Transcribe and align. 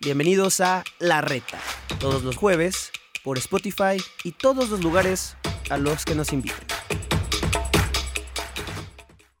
Bienvenidos 0.00 0.60
a 0.60 0.84
La 1.00 1.22
Reta, 1.22 1.58
todos 1.98 2.22
los 2.22 2.36
jueves, 2.36 2.92
por 3.24 3.36
Spotify 3.36 3.96
y 4.22 4.30
todos 4.30 4.70
los 4.70 4.84
lugares 4.84 5.36
a 5.70 5.76
los 5.76 6.04
que 6.04 6.14
nos 6.14 6.32
inviten. 6.32 6.64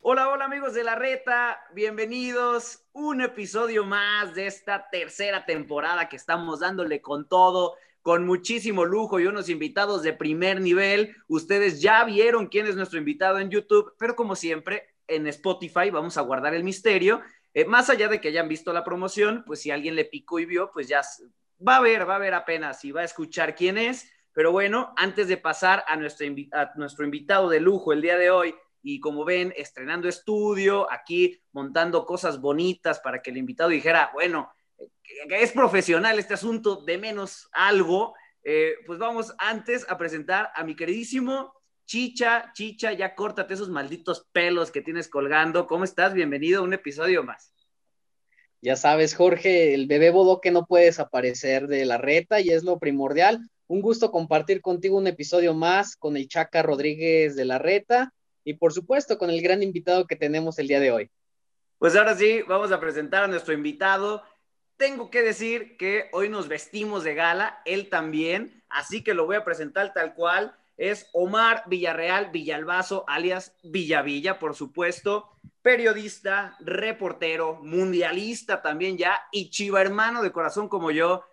Hola, 0.00 0.28
hola 0.30 0.46
amigos 0.46 0.74
de 0.74 0.82
La 0.82 0.96
Reta, 0.96 1.60
bienvenidos. 1.76 2.82
Un 2.92 3.20
episodio 3.20 3.84
más 3.84 4.34
de 4.34 4.48
esta 4.48 4.90
tercera 4.90 5.46
temporada 5.46 6.08
que 6.08 6.16
estamos 6.16 6.58
dándole 6.58 7.00
con 7.00 7.28
todo, 7.28 7.76
con 8.02 8.26
muchísimo 8.26 8.84
lujo 8.84 9.20
y 9.20 9.26
unos 9.26 9.48
invitados 9.48 10.02
de 10.02 10.12
primer 10.12 10.60
nivel. 10.60 11.14
Ustedes 11.28 11.80
ya 11.80 12.02
vieron 12.02 12.48
quién 12.48 12.66
es 12.66 12.74
nuestro 12.74 12.98
invitado 12.98 13.38
en 13.38 13.50
YouTube, 13.50 13.94
pero 13.96 14.16
como 14.16 14.34
siempre, 14.34 14.88
en 15.06 15.28
Spotify 15.28 15.90
vamos 15.90 16.16
a 16.16 16.22
guardar 16.22 16.52
el 16.54 16.64
misterio 16.64 17.20
eh, 17.58 17.64
más 17.64 17.90
allá 17.90 18.06
de 18.06 18.20
que 18.20 18.28
hayan 18.28 18.46
visto 18.46 18.72
la 18.72 18.84
promoción, 18.84 19.42
pues 19.44 19.60
si 19.60 19.72
alguien 19.72 19.96
le 19.96 20.04
picó 20.04 20.38
y 20.38 20.44
vio, 20.44 20.70
pues 20.70 20.86
ya 20.86 21.02
va 21.66 21.78
a 21.78 21.80
ver, 21.80 22.08
va 22.08 22.14
a 22.14 22.20
ver 22.20 22.32
apenas 22.32 22.84
y 22.84 22.92
va 22.92 23.00
a 23.00 23.04
escuchar 23.04 23.56
quién 23.56 23.78
es. 23.78 24.08
Pero 24.32 24.52
bueno, 24.52 24.94
antes 24.96 25.26
de 25.26 25.38
pasar 25.38 25.84
a 25.88 25.96
nuestro, 25.96 26.24
nuestro 26.76 27.04
invitado 27.04 27.48
de 27.48 27.58
lujo 27.58 27.92
el 27.92 28.00
día 28.00 28.16
de 28.16 28.30
hoy, 28.30 28.54
y 28.80 29.00
como 29.00 29.24
ven, 29.24 29.52
estrenando 29.56 30.08
estudio, 30.08 30.88
aquí 30.88 31.42
montando 31.50 32.06
cosas 32.06 32.40
bonitas 32.40 33.00
para 33.00 33.20
que 33.20 33.30
el 33.30 33.38
invitado 33.38 33.70
dijera, 33.70 34.10
bueno, 34.14 34.52
es 35.28 35.50
profesional 35.50 36.16
este 36.20 36.34
asunto, 36.34 36.84
de 36.84 36.96
menos 36.96 37.48
algo, 37.50 38.14
eh, 38.44 38.74
pues 38.86 39.00
vamos 39.00 39.34
antes 39.36 39.84
a 39.90 39.98
presentar 39.98 40.52
a 40.54 40.62
mi 40.62 40.76
queridísimo 40.76 41.57
Chicha, 41.88 42.52
Chicha, 42.52 42.92
ya 42.92 43.14
córtate 43.14 43.54
esos 43.54 43.70
malditos 43.70 44.26
pelos 44.30 44.70
que 44.70 44.82
tienes 44.82 45.08
colgando. 45.08 45.66
¿Cómo 45.66 45.84
estás? 45.84 46.12
Bienvenido 46.12 46.60
a 46.60 46.62
un 46.62 46.74
episodio 46.74 47.24
más. 47.24 47.54
Ya 48.60 48.76
sabes, 48.76 49.14
Jorge, 49.14 49.72
el 49.72 49.86
bebé 49.86 50.12
que 50.42 50.50
no 50.50 50.66
puede 50.66 50.84
desaparecer 50.84 51.66
de 51.66 51.86
la 51.86 51.96
reta 51.96 52.40
y 52.40 52.50
es 52.50 52.62
lo 52.62 52.78
primordial. 52.78 53.40
Un 53.68 53.80
gusto 53.80 54.10
compartir 54.10 54.60
contigo 54.60 54.98
un 54.98 55.06
episodio 55.06 55.54
más 55.54 55.96
con 55.96 56.18
el 56.18 56.28
Chaca 56.28 56.62
Rodríguez 56.62 57.36
de 57.36 57.46
la 57.46 57.58
reta 57.58 58.12
y 58.44 58.52
por 58.52 58.74
supuesto 58.74 59.16
con 59.16 59.30
el 59.30 59.40
gran 59.40 59.62
invitado 59.62 60.06
que 60.06 60.16
tenemos 60.16 60.58
el 60.58 60.68
día 60.68 60.80
de 60.80 60.92
hoy. 60.92 61.10
Pues 61.78 61.96
ahora 61.96 62.14
sí, 62.14 62.42
vamos 62.46 62.70
a 62.70 62.80
presentar 62.80 63.24
a 63.24 63.28
nuestro 63.28 63.54
invitado. 63.54 64.22
Tengo 64.76 65.08
que 65.08 65.22
decir 65.22 65.78
que 65.78 66.10
hoy 66.12 66.28
nos 66.28 66.48
vestimos 66.48 67.02
de 67.02 67.14
gala, 67.14 67.62
él 67.64 67.88
también, 67.88 68.62
así 68.68 69.02
que 69.02 69.14
lo 69.14 69.24
voy 69.24 69.36
a 69.36 69.44
presentar 69.46 69.94
tal 69.94 70.12
cual 70.12 70.54
es 70.78 71.10
Omar 71.12 71.64
Villarreal 71.66 72.30
Villalbazo, 72.30 73.04
alias 73.08 73.52
Villavilla, 73.64 74.38
por 74.38 74.54
supuesto, 74.54 75.28
periodista, 75.60 76.56
reportero, 76.60 77.60
mundialista 77.62 78.62
también 78.62 78.96
ya, 78.96 79.20
y 79.32 79.50
chiva 79.50 79.80
hermano 79.82 80.22
de 80.22 80.32
corazón 80.32 80.68
como 80.68 80.92
yo. 80.92 81.24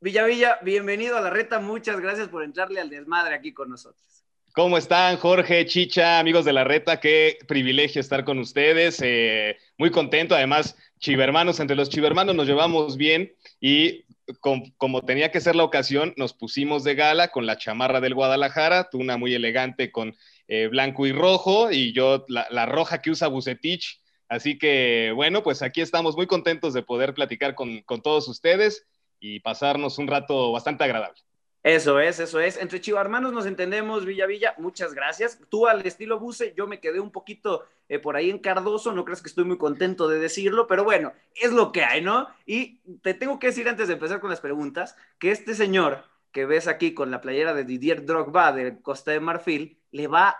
Villavilla, 0.00 0.58
bienvenido 0.62 1.16
a 1.16 1.20
la 1.20 1.30
reta, 1.30 1.60
muchas 1.60 2.00
gracias 2.00 2.28
por 2.28 2.42
entrarle 2.42 2.80
al 2.80 2.90
desmadre 2.90 3.34
aquí 3.34 3.52
con 3.52 3.68
nosotros. 3.68 4.24
¿Cómo 4.54 4.78
están, 4.78 5.18
Jorge, 5.18 5.66
Chicha, 5.66 6.18
amigos 6.18 6.46
de 6.46 6.54
la 6.54 6.64
reta? 6.64 6.98
Qué 6.98 7.36
privilegio 7.46 8.00
estar 8.00 8.24
con 8.24 8.38
ustedes. 8.38 9.02
Eh, 9.02 9.58
muy 9.76 9.90
contento, 9.90 10.34
además, 10.34 10.74
chivermanos, 10.98 11.60
entre 11.60 11.76
los 11.76 11.90
chivermanos 11.90 12.34
nos 12.34 12.46
llevamos 12.46 12.96
bien 12.96 13.34
y 13.60 14.06
como 14.40 15.02
tenía 15.02 15.30
que 15.30 15.40
ser 15.40 15.56
la 15.56 15.64
ocasión, 15.64 16.12
nos 16.16 16.32
pusimos 16.32 16.84
de 16.84 16.94
gala 16.94 17.28
con 17.28 17.46
la 17.46 17.58
chamarra 17.58 18.00
del 18.00 18.14
Guadalajara, 18.14 18.88
tú 18.90 18.98
una 18.98 19.16
muy 19.16 19.34
elegante 19.34 19.92
con 19.92 20.16
eh, 20.48 20.68
blanco 20.68 21.06
y 21.06 21.12
rojo, 21.12 21.70
y 21.70 21.92
yo 21.92 22.24
la, 22.28 22.66
roja 22.66 23.00
que 23.00 23.10
usa 23.10 23.28
Bucetich. 23.28 24.00
Así 24.28 24.58
que, 24.58 25.12
bueno, 25.14 25.42
pues 25.42 25.62
aquí 25.62 25.80
estamos 25.80 26.16
muy 26.16 26.26
contentos 26.26 26.74
de 26.74 26.82
poder 26.82 27.14
platicar 27.14 27.54
con, 27.54 27.82
con 27.82 28.02
todos 28.02 28.26
ustedes 28.28 28.86
y 29.20 29.40
pasarnos 29.40 29.98
un 29.98 30.08
rato 30.08 30.52
bastante 30.52 30.84
agradable. 30.84 31.25
Eso 31.66 31.98
es, 31.98 32.20
eso 32.20 32.38
es. 32.38 32.58
Entre 32.58 32.80
chivarmanos 32.80 33.32
nos 33.32 33.44
entendemos, 33.44 34.04
Villa 34.04 34.26
Villa. 34.26 34.54
Muchas 34.56 34.94
gracias. 34.94 35.40
Tú 35.48 35.66
al 35.66 35.84
estilo 35.84 36.20
Buce, 36.20 36.54
yo 36.56 36.68
me 36.68 36.78
quedé 36.78 37.00
un 37.00 37.10
poquito 37.10 37.64
eh, 37.88 37.98
por 37.98 38.14
ahí 38.14 38.30
en 38.30 38.38
Cardoso. 38.38 38.92
No 38.92 39.04
crees 39.04 39.20
que 39.20 39.28
estoy 39.28 39.42
muy 39.42 39.58
contento 39.58 40.06
de 40.06 40.20
decirlo, 40.20 40.68
pero 40.68 40.84
bueno, 40.84 41.12
es 41.34 41.50
lo 41.50 41.72
que 41.72 41.82
hay, 41.82 42.02
¿no? 42.02 42.28
Y 42.46 42.76
te 43.02 43.14
tengo 43.14 43.40
que 43.40 43.48
decir 43.48 43.68
antes 43.68 43.88
de 43.88 43.94
empezar 43.94 44.20
con 44.20 44.30
las 44.30 44.40
preguntas 44.40 44.94
que 45.18 45.32
este 45.32 45.56
señor 45.56 46.04
que 46.30 46.46
ves 46.46 46.68
aquí 46.68 46.94
con 46.94 47.10
la 47.10 47.20
playera 47.20 47.52
de 47.52 47.64
Didier 47.64 48.06
Drogba 48.06 48.52
de 48.52 48.80
Costa 48.80 49.10
de 49.10 49.18
Marfil 49.18 49.76
le 49.90 50.06
va, 50.06 50.36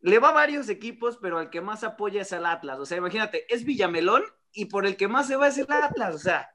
le 0.00 0.20
va 0.20 0.30
a 0.30 0.32
varios 0.32 0.70
equipos, 0.70 1.18
pero 1.20 1.36
al 1.36 1.50
que 1.50 1.60
más 1.60 1.84
apoya 1.84 2.22
es 2.22 2.32
el 2.32 2.46
Atlas. 2.46 2.78
O 2.78 2.86
sea, 2.86 2.96
imagínate, 2.96 3.44
es 3.54 3.66
Villamelón 3.66 4.22
y 4.54 4.64
por 4.64 4.86
el 4.86 4.96
que 4.96 5.06
más 5.06 5.26
se 5.26 5.36
va 5.36 5.48
es 5.48 5.58
el 5.58 5.70
Atlas. 5.70 6.14
O 6.14 6.18
sea, 6.18 6.48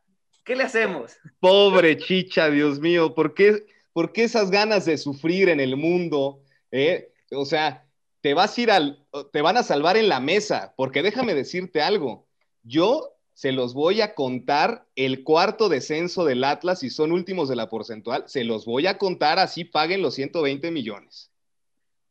¿qué 0.44 0.56
le 0.56 0.64
hacemos? 0.64 1.18
Pobre 1.40 1.98
chicha, 1.98 2.50
Dios 2.50 2.80
mío, 2.80 3.14
¿por 3.14 3.36
qué? 3.36 3.77
¿Por 3.98 4.14
qué 4.14 4.26
esas 4.26 4.52
ganas 4.52 4.86
de 4.86 4.96
sufrir 4.96 5.50
en 5.50 5.60
el 5.60 5.76
mundo? 5.76 6.44
Eh? 6.70 7.12
O 7.32 7.46
sea, 7.46 7.84
te 8.22 8.36
vas 8.36 8.56
a 8.56 8.62
ir 8.62 8.70
al, 8.70 9.04
te 9.34 9.42
van 9.42 9.58
a 9.58 9.64
salvar 9.64 9.98
en 9.98 10.08
la 10.08 10.20
mesa, 10.20 10.76
porque 10.78 11.02
déjame 11.02 11.34
decirte 11.34 11.82
algo. 11.82 12.28
Yo 12.62 13.18
se 13.34 13.52
los 13.52 13.74
voy 13.74 14.02
a 14.02 14.14
contar 14.14 14.86
el 14.96 15.24
cuarto 15.24 15.68
descenso 15.68 16.26
del 16.26 16.44
Atlas 16.44 16.84
y 16.84 16.92
son 16.92 17.12
últimos 17.12 17.50
de 17.50 17.56
la 17.56 17.72
porcentual. 17.72 18.26
Se 18.28 18.44
los 18.44 18.66
voy 18.66 18.86
a 18.86 19.00
contar 19.00 19.40
así 19.40 19.64
paguen 19.64 20.04
los 20.04 20.14
120 20.14 20.70
millones. 20.70 21.32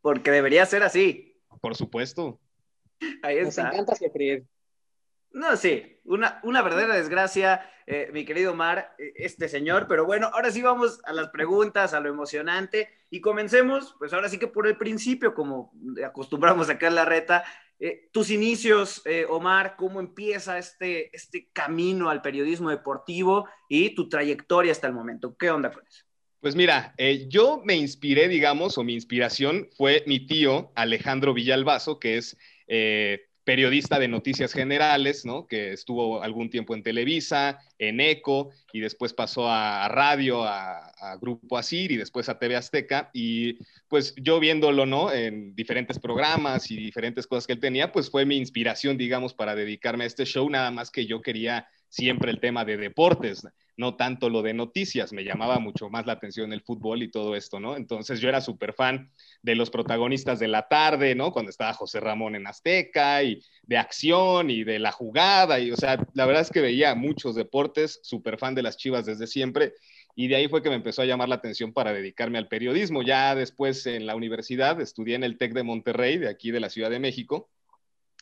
Porque 0.00 0.32
debería 0.32 0.66
ser 0.66 0.82
así. 0.82 1.40
Por 1.60 1.76
supuesto. 1.76 2.40
Ahí 3.22 3.36
está. 3.36 3.62
Nos 3.62 3.74
encanta 3.74 3.94
sufrir. 3.94 4.44
No, 5.30 5.56
sí, 5.56 6.00
una, 6.02 6.40
una 6.42 6.62
verdadera 6.62 6.96
desgracia, 6.96 7.70
eh, 7.88 8.10
mi 8.12 8.24
querido 8.24 8.52
Mar, 8.54 8.94
eh, 8.98 9.12
este 9.16 9.48
señor. 9.48 9.86
Pero 9.88 10.04
bueno, 10.04 10.28
ahora 10.32 10.50
sí 10.50 10.60
vamos 10.60 11.00
a 11.04 11.12
las 11.12 11.28
preguntas, 11.28 11.94
a 11.94 12.00
lo 12.00 12.08
emocionante. 12.08 12.88
Y 13.10 13.20
comencemos, 13.20 13.94
pues 13.98 14.12
ahora 14.12 14.28
sí 14.28 14.38
que 14.38 14.48
por 14.48 14.66
el 14.66 14.76
principio, 14.76 15.34
como 15.34 15.72
acostumbramos 16.04 16.68
acá 16.68 16.88
en 16.88 16.96
la 16.96 17.04
reta. 17.04 17.44
Eh, 17.78 18.08
tus 18.10 18.30
inicios, 18.30 19.02
Omar, 19.28 19.76
cómo 19.76 20.00
empieza 20.00 20.58
este, 20.58 21.14
este 21.14 21.50
camino 21.52 22.08
al 22.08 22.22
periodismo 22.22 22.70
deportivo 22.70 23.46
y 23.68 23.94
tu 23.94 24.08
trayectoria 24.08 24.72
hasta 24.72 24.86
el 24.86 24.94
momento. 24.94 25.36
¿Qué 25.36 25.50
onda 25.50 25.70
con 25.70 25.86
eso? 25.86 26.04
Pues 26.40 26.56
mira, 26.56 26.94
yo 27.28 27.60
me 27.64 27.74
inspiré, 27.74 28.28
digamos, 28.28 28.78
o 28.78 28.84
mi 28.84 28.94
inspiración 28.94 29.68
fue 29.76 30.04
mi 30.06 30.26
tío 30.26 30.72
Alejandro 30.74 31.34
Villalbazo, 31.34 31.98
que 31.98 32.16
es 32.16 32.38
periodista 33.46 34.00
de 34.00 34.08
noticias 34.08 34.52
generales, 34.52 35.24
¿no? 35.24 35.46
Que 35.46 35.72
estuvo 35.72 36.20
algún 36.20 36.50
tiempo 36.50 36.74
en 36.74 36.82
Televisa, 36.82 37.60
en 37.78 38.00
ECO, 38.00 38.50
y 38.72 38.80
después 38.80 39.12
pasó 39.12 39.48
a, 39.48 39.86
radio, 39.88 40.42
a, 40.42 40.82
Grupo 41.20 41.56
Asir, 41.56 41.92
y 41.92 41.96
después 41.96 42.28
a 42.28 42.40
TV 42.40 42.56
Azteca. 42.56 43.08
Y 43.14 43.58
pues 43.86 44.16
yo 44.16 44.40
viéndolo, 44.40 44.84
¿no? 44.84 45.12
En 45.12 45.54
diferentes 45.54 46.00
programas 46.00 46.72
y 46.72 46.76
diferentes 46.76 47.28
cosas 47.28 47.46
que 47.46 47.52
él 47.52 47.60
tenía, 47.60 47.92
pues 47.92 48.10
fue 48.10 48.26
mi 48.26 48.36
inspiración, 48.36 48.98
digamos, 48.98 49.32
para 49.32 49.54
dedicarme 49.54 50.02
a 50.02 50.08
este 50.08 50.24
show, 50.24 50.50
nada 50.50 50.72
más 50.72 50.90
que 50.90 51.06
yo 51.06 51.22
quería 51.22 51.68
siempre 51.96 52.30
el 52.30 52.40
tema 52.40 52.64
de 52.64 52.76
deportes 52.76 53.46
no 53.76 53.94
tanto 53.94 54.30
lo 54.30 54.42
de 54.42 54.54
noticias, 54.54 55.12
me 55.12 55.24
llamaba 55.24 55.58
mucho 55.58 55.90
más 55.90 56.06
la 56.06 56.14
atención 56.14 56.52
el 56.52 56.62
fútbol 56.62 57.02
y 57.02 57.10
todo 57.10 57.36
esto, 57.36 57.60
¿no? 57.60 57.76
Entonces 57.76 58.20
yo 58.20 58.28
era 58.28 58.40
súper 58.40 58.72
fan 58.72 59.10
de 59.42 59.54
los 59.54 59.70
protagonistas 59.70 60.38
de 60.38 60.48
la 60.48 60.66
tarde, 60.66 61.14
¿no? 61.14 61.30
Cuando 61.30 61.50
estaba 61.50 61.74
José 61.74 62.00
Ramón 62.00 62.34
en 62.34 62.46
Azteca 62.46 63.22
y 63.22 63.42
de 63.62 63.76
acción 63.76 64.50
y 64.50 64.64
de 64.64 64.78
la 64.78 64.92
jugada, 64.92 65.60
y 65.60 65.72
o 65.72 65.76
sea, 65.76 65.98
la 66.14 66.24
verdad 66.24 66.42
es 66.42 66.50
que 66.50 66.62
veía 66.62 66.94
muchos 66.94 67.34
deportes, 67.34 68.00
súper 68.02 68.38
fan 68.38 68.54
de 68.54 68.62
las 68.62 68.78
Chivas 68.78 69.04
desde 69.04 69.26
siempre, 69.26 69.74
y 70.14 70.28
de 70.28 70.36
ahí 70.36 70.48
fue 70.48 70.62
que 70.62 70.70
me 70.70 70.76
empezó 70.76 71.02
a 71.02 71.06
llamar 71.06 71.28
la 71.28 71.34
atención 71.34 71.74
para 71.74 71.92
dedicarme 71.92 72.38
al 72.38 72.48
periodismo. 72.48 73.02
Ya 73.02 73.34
después 73.34 73.86
en 73.86 74.06
la 74.06 74.16
universidad 74.16 74.80
estudié 74.80 75.14
en 75.16 75.24
el 75.24 75.36
TEC 75.36 75.52
de 75.52 75.62
Monterrey, 75.62 76.16
de 76.16 76.30
aquí 76.30 76.50
de 76.50 76.60
la 76.60 76.70
Ciudad 76.70 76.88
de 76.88 76.98
México, 76.98 77.50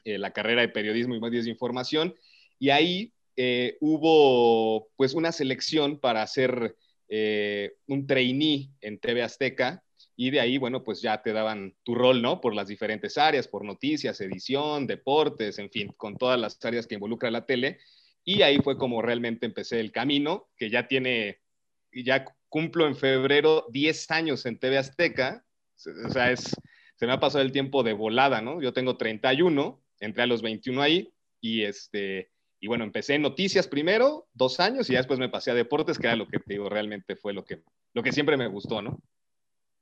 eh, 0.05 0.19
la 0.19 0.33
carrera 0.33 0.63
de 0.63 0.69
periodismo 0.69 1.15
y 1.15 1.21
medios 1.21 1.45
de 1.45 1.53
información, 1.53 2.17
y 2.59 2.71
ahí 2.71 3.13
eh, 3.37 3.77
hubo 3.81 4.89
pues 4.97 5.15
una 5.15 5.33
selección 5.33 5.99
para 5.99 6.23
hacer 6.23 6.77
eh, 7.09 7.75
un 7.87 8.07
trainee 8.07 8.71
en 8.81 8.99
TV 8.99 9.23
Azteca 9.23 9.83
y 10.17 10.31
de 10.31 10.41
ahí, 10.41 10.59
bueno, 10.59 10.85
pues 10.85 11.03
ya 11.03 11.23
te 11.23 11.33
daban 11.33 11.75
tu 11.83 11.95
rol, 11.95 12.23
¿no? 12.23 12.41
Por 12.41 12.55
las 12.55 12.69
diferentes 12.69 13.19
áreas, 13.19 13.49
por 13.49 13.65
noticias, 13.65 14.21
edición, 14.21 14.87
deportes, 14.87 15.59
en 15.59 15.71
fin, 15.71 15.93
con 15.97 16.17
todas 16.17 16.39
las 16.39 16.65
áreas 16.65 16.87
que 16.87 16.95
involucra 16.95 17.31
la 17.31 17.47
tele. 17.47 17.79
Y 18.25 18.43
ahí 18.43 18.59
fue 18.59 18.79
como 18.79 19.03
realmente 19.03 19.45
empecé 19.45 19.81
el 19.81 19.91
camino, 19.91 20.49
que 20.57 20.71
ya 20.71 20.87
tiene, 20.87 21.41
ya 21.93 22.25
cumplo 22.49 22.87
en 22.87 22.95
febrero 22.95 23.67
10 23.71 24.11
años 24.13 24.47
en 24.47 24.59
TV 24.59 24.79
Azteca. 24.79 25.45
O 26.07 26.11
sea, 26.11 26.31
es, 26.31 26.55
se 26.95 27.07
me 27.07 27.13
ha 27.13 27.21
pasado 27.21 27.43
el 27.43 27.53
tiempo 27.53 27.83
de 27.83 27.93
volada, 27.93 28.41
¿no? 28.41 28.63
Yo 28.63 28.73
tengo 28.73 28.97
31, 28.97 29.83
entré 29.99 30.23
a 30.23 30.27
los 30.27 30.43
21 30.43 30.81
ahí 30.81 31.13
y 31.41 31.63
este... 31.63 32.31
Y 32.65 32.67
bueno, 32.67 32.85
empecé 32.85 33.17
en 33.17 33.21
noticias 33.21 33.69
primero, 33.69 34.27
dos 34.33 34.59
años, 34.59 34.89
y 34.89 34.95
ya 34.95 35.01
después 35.01 35.19
me 35.19 35.29
pasé 35.29 35.51
a 35.51 35.55
deportes, 35.55 35.99
que 35.99 36.07
era 36.07 36.17
lo 36.17 36.27
que 36.27 36.39
te 36.39 36.55
digo, 36.55 36.71
realmente 36.71 37.15
fue 37.15 37.35
lo 37.35 37.45
que, 37.45 37.63
lo 37.93 38.03
que 38.03 38.11
siempre 38.11 38.39
me 38.39 38.49
gustó, 38.49 38.81
¿no? 38.81 39.03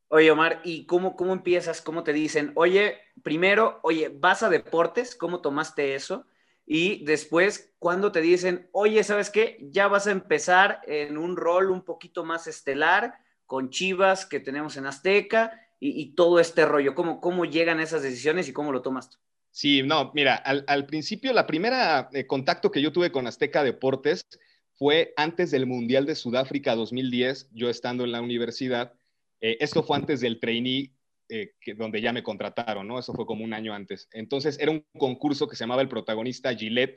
Oye, 0.09 0.29
Omar, 0.33 0.61
¿y 0.65 0.85
cómo, 0.87 1.15
cómo 1.15 1.33
empiezas? 1.33 1.81
¿Cómo 1.81 2.03
te 2.03 2.13
dicen? 2.13 2.51
Oye, 2.57 2.99
primero, 3.23 3.79
oye, 3.85 4.09
¿vas 4.13 4.43
a 4.43 4.51
deportes? 4.51 5.15
¿Cómo 5.15 5.41
tomaste 5.41 5.95
eso? 5.95 6.27
Y 6.67 7.05
después, 7.05 7.73
cuando 7.79 8.11
te 8.11 8.21
dicen, 8.21 8.69
oye, 8.73 9.05
¿sabes 9.05 9.31
qué? 9.31 9.59
Ya 9.71 9.87
vas 9.87 10.09
a 10.09 10.11
empezar 10.11 10.81
en 10.89 11.19
un 11.19 11.37
rol 11.37 11.71
un 11.71 11.85
poquito 11.85 12.25
más 12.25 12.49
estelar 12.49 13.15
con 13.47 13.71
Chivas 13.71 14.27
que 14.27 14.41
tenemos 14.41 14.77
en 14.77 14.87
Azteca 14.87 15.53
y, 15.79 16.17
todo 16.17 16.41
este 16.41 16.67
rollo. 16.67 16.97
¿Cómo, 16.97 17.21
¿Cómo 17.21 17.45
llegan 17.45 17.79
esas 17.79 18.03
decisiones 18.03 18.49
y 18.49 18.53
cómo 18.53 18.73
lo 18.73 18.83
tomas 18.83 19.09
tú? 19.09 19.19
Sí, 19.53 19.83
no, 19.83 20.11
mira, 20.15 20.35
al, 20.35 20.87
principio, 20.87 21.33
la 21.33 21.47
primera 21.47 22.09
eh, 22.13 22.27
contacto 22.27 22.71
que 22.71 22.83
yo 22.83 22.91
tuve 22.91 23.13
con 23.13 23.27
Azteca 23.27 23.63
Deportes 23.63 24.27
fue 24.73 25.13
antes 25.17 25.51
del 25.51 25.67
Mundial 25.67 26.07
de 26.07 26.15
Sudáfrica 26.15 26.75
2010, 26.75 27.51
yo 27.53 27.69
estando 27.69 28.05
en 28.05 28.13
la 28.13 28.23
universidad 28.23 28.95
eh, 29.43 29.59
esto 29.61 29.83
fue 29.83 29.97
antes 29.97 30.21
del 30.21 30.39
trainee 30.39 30.93
eh, 31.29 31.53
donde 31.77 32.01
ya 32.01 32.13
me 32.13 32.23
contrataron, 32.23 32.87
¿no? 32.87 32.99
Eso 32.99 33.13
fue 33.13 33.27
como 33.27 33.45
un 33.45 33.53
año 33.53 33.75
antes. 33.75 34.09
Entonces 34.13 34.57
era 34.61 34.71
un 34.71 34.85
concurso 34.97 35.49
que 35.49 35.57
se 35.57 35.65
llamaba 35.65 35.83
El 35.83 35.89
protagonista 35.89 36.55
Gillette, 36.55 36.97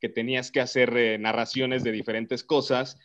que 0.00 0.08
tenías 0.08 0.50
que 0.50 0.60
hacer 0.60 0.96
eh, 0.96 1.18
narraciones 1.18 1.82
de 1.84 1.92
diferentes 1.92 2.44
cosas, 2.44 2.98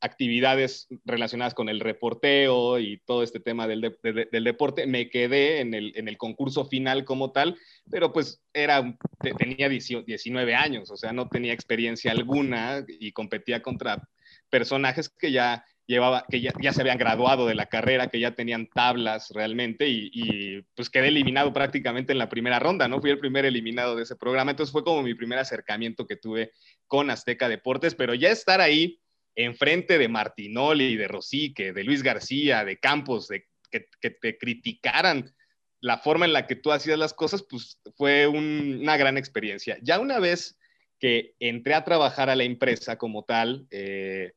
actividades 0.00 0.86
relacionadas 1.04 1.54
con 1.54 1.68
el 1.68 1.80
reporteo 1.80 2.78
y 2.78 2.98
todo 3.04 3.24
este 3.24 3.40
tema 3.40 3.66
del, 3.66 3.80
deporte. 3.80 4.86
Me 4.86 5.10
quedé 5.10 5.60
en 5.60 5.74
el, 5.74 5.92
en 5.96 6.06
el, 6.06 6.16
concurso 6.18 6.66
final 6.66 7.04
como 7.04 7.32
tal, 7.32 7.58
pero 7.90 8.12
pues 8.12 8.40
era, 8.52 8.96
tenía 9.36 9.68
19 9.68 10.54
años, 10.54 10.88
o 10.92 10.96
sea, 10.96 11.12
no 11.12 11.28
tenía 11.28 11.52
experiencia 11.52 12.12
alguna 12.12 12.84
y 12.86 13.10
competía 13.10 13.60
contra 13.60 14.08
personajes 14.50 15.08
que 15.08 15.32
ya 15.32 15.64
llevaba, 15.86 16.24
que 16.28 16.40
ya, 16.40 16.72
se 16.72 16.80
habían 16.80 16.98
graduado 16.98 17.46
de 17.46 17.54
la 17.54 17.66
carrera, 17.66 18.08
que 18.08 18.20
ya 18.20 18.34
tenían 18.34 18.66
tablas 18.66 19.30
realmente 19.30 19.86
y, 19.88 20.62
pues 20.74 20.90
quedé 20.90 21.08
eliminado 21.08 21.52
prácticamente 21.52 22.12
en 22.12 22.18
la 22.18 22.28
primera 22.28 22.58
ronda, 22.58 22.88
¿no? 22.88 23.00
Fui 23.00 23.10
el 23.10 23.18
primer 23.18 23.44
eliminado 23.44 23.96
de 23.96 24.04
ese 24.04 24.16
programa, 24.16 24.52
entonces 24.52 24.72
fue 24.72 24.84
como 24.84 25.02
mi 25.02 25.14
primer 25.14 25.38
acercamiento 25.38 26.06
que 26.06 26.16
tuve 26.16 26.52
con 26.86 27.10
Azteca 27.10 27.48
Deportes, 27.48 27.94
pero 27.94 28.14
ya 28.14 28.30
estar 28.30 28.60
ahí 28.60 29.00
enfrente 29.34 29.98
de 29.98 30.08
Martinoli, 30.08 30.96
de 30.96 31.08
Rosique, 31.08 31.72
de 31.72 31.84
Luis 31.84 32.02
García, 32.02 32.64
de 32.64 32.78
Campos, 32.78 33.28
de 33.28 33.46
que, 33.70 34.10
te 34.10 34.38
criticaran 34.38 35.34
la 35.80 35.98
forma 35.98 36.24
en 36.24 36.32
la 36.32 36.46
que 36.46 36.56
tú 36.56 36.72
hacías 36.72 36.98
las 36.98 37.12
cosas, 37.12 37.44
pues 37.48 37.78
fue 37.96 38.26
una 38.26 38.96
gran 38.96 39.18
experiencia. 39.18 39.76
Ya 39.82 39.98
una 39.98 40.18
vez 40.18 40.56
que 40.98 41.34
entré 41.40 41.74
a 41.74 41.84
trabajar 41.84 42.30
a 42.30 42.36
la 42.36 42.44
empresa 42.44 42.96
como 42.96 43.24
tal, 43.24 43.66
eh, 43.70 44.32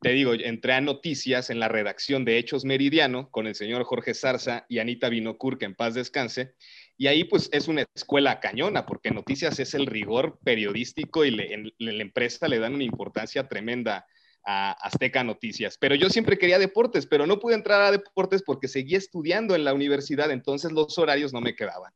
te 0.00 0.10
digo, 0.10 0.32
entré 0.32 0.72
a 0.72 0.80
noticias 0.80 1.50
en 1.50 1.60
la 1.60 1.68
redacción 1.68 2.24
de 2.24 2.38
Hechos 2.38 2.64
Meridiano 2.64 3.30
con 3.30 3.46
el 3.46 3.54
señor 3.54 3.84
Jorge 3.84 4.14
Zarza 4.14 4.64
y 4.68 4.78
Anita 4.78 5.08
Binocur, 5.10 5.58
que 5.58 5.66
en 5.66 5.74
paz 5.74 5.94
descanse. 5.94 6.54
Y 6.96 7.06
ahí 7.06 7.24
pues 7.24 7.50
es 7.52 7.68
una 7.68 7.84
escuela 7.94 8.40
cañona, 8.40 8.86
porque 8.86 9.10
noticias 9.10 9.58
es 9.58 9.74
el 9.74 9.86
rigor 9.86 10.38
periodístico 10.42 11.24
y 11.24 11.28
en, 11.38 11.72
la 11.78 12.02
empresa 12.02 12.48
le 12.48 12.58
dan 12.58 12.74
una 12.74 12.84
importancia 12.84 13.48
tremenda 13.48 14.06
a 14.44 14.72
Azteca 14.72 15.22
Noticias. 15.22 15.76
Pero 15.78 15.94
yo 15.94 16.08
siempre 16.08 16.38
quería 16.38 16.58
deportes, 16.58 17.06
pero 17.06 17.26
no 17.26 17.38
pude 17.38 17.54
entrar 17.54 17.82
a 17.82 17.90
deportes 17.90 18.42
porque 18.42 18.68
seguía 18.68 18.98
estudiando 18.98 19.54
en 19.54 19.64
la 19.64 19.74
universidad, 19.74 20.30
entonces 20.30 20.72
los 20.72 20.98
horarios 20.98 21.32
no 21.32 21.40
me 21.42 21.54
quedaban. 21.54 21.92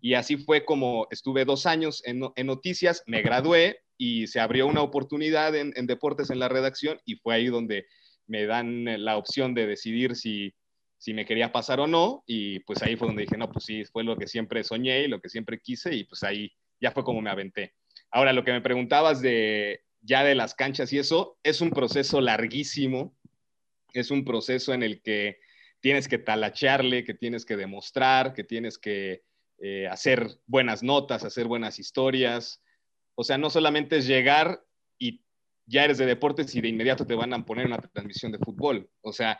Y 0.00 0.14
así 0.14 0.36
fue 0.36 0.64
como 0.64 1.06
estuve 1.10 1.44
dos 1.44 1.66
años 1.66 2.02
en, 2.06 2.22
en 2.34 2.46
noticias, 2.46 3.02
me 3.06 3.22
gradué, 3.22 3.82
y 4.04 4.26
se 4.26 4.40
abrió 4.40 4.66
una 4.66 4.82
oportunidad 4.82 5.54
en, 5.54 5.86
deportes 5.86 6.30
en 6.30 6.40
la 6.40 6.48
redacción 6.48 7.00
y 7.04 7.14
fue 7.14 7.36
ahí 7.36 7.46
donde 7.46 7.86
me 8.26 8.46
dan 8.46 8.84
la 9.04 9.16
opción 9.16 9.54
de 9.54 9.68
decidir 9.68 10.16
si, 10.16 10.56
si 10.98 11.14
me 11.14 11.24
quería 11.24 11.52
pasar 11.52 11.78
o 11.78 11.86
no 11.86 12.24
y 12.26 12.58
pues 12.64 12.82
ahí 12.82 12.96
fue 12.96 13.06
donde 13.06 13.22
dije, 13.22 13.36
no, 13.36 13.48
pues 13.48 13.64
sí, 13.64 13.84
fue 13.84 14.02
lo 14.02 14.16
que 14.16 14.26
siempre 14.26 14.64
soñé 14.64 15.04
y 15.04 15.06
lo 15.06 15.20
que 15.20 15.28
siempre 15.28 15.60
quise 15.60 15.94
y 15.94 16.02
pues 16.02 16.24
ahí 16.24 16.50
ya 16.80 16.90
fue 16.90 17.04
como 17.04 17.22
me 17.22 17.30
aventé. 17.30 17.74
Ahora, 18.10 18.32
lo 18.32 18.42
que 18.42 18.50
me 18.50 18.60
preguntabas 18.60 19.22
de 19.22 19.84
ya 20.00 20.24
de 20.24 20.34
las 20.34 20.56
canchas 20.56 20.92
y 20.92 20.98
eso, 20.98 21.38
es 21.44 21.60
un 21.60 21.70
proceso 21.70 22.20
larguísimo, 22.20 23.16
es 23.92 24.10
un 24.10 24.24
proceso 24.24 24.74
en 24.74 24.82
el 24.82 25.00
que 25.00 25.38
tienes 25.78 26.08
que 26.08 26.18
talachearle, 26.18 27.04
que 27.04 27.14
tienes 27.14 27.44
que 27.44 27.56
demostrar, 27.56 28.34
que 28.34 28.42
tienes 28.42 28.78
que 28.78 29.22
eh, 29.58 29.86
hacer 29.86 30.26
buenas 30.46 30.82
notas, 30.82 31.22
hacer 31.22 31.46
buenas 31.46 31.78
historias, 31.78 32.60
o 33.14 33.24
sea, 33.24 33.38
no 33.38 33.50
solamente 33.50 33.98
es 33.98 34.06
llegar 34.06 34.64
y 34.98 35.22
ya 35.66 35.84
eres 35.84 35.98
de 35.98 36.06
deportes 36.06 36.54
y 36.54 36.60
de 36.60 36.68
inmediato 36.68 37.06
te 37.06 37.14
van 37.14 37.32
a 37.32 37.44
poner 37.44 37.66
una 37.66 37.78
transmisión 37.78 38.32
de 38.32 38.38
fútbol. 38.38 38.88
O 39.00 39.12
sea, 39.12 39.38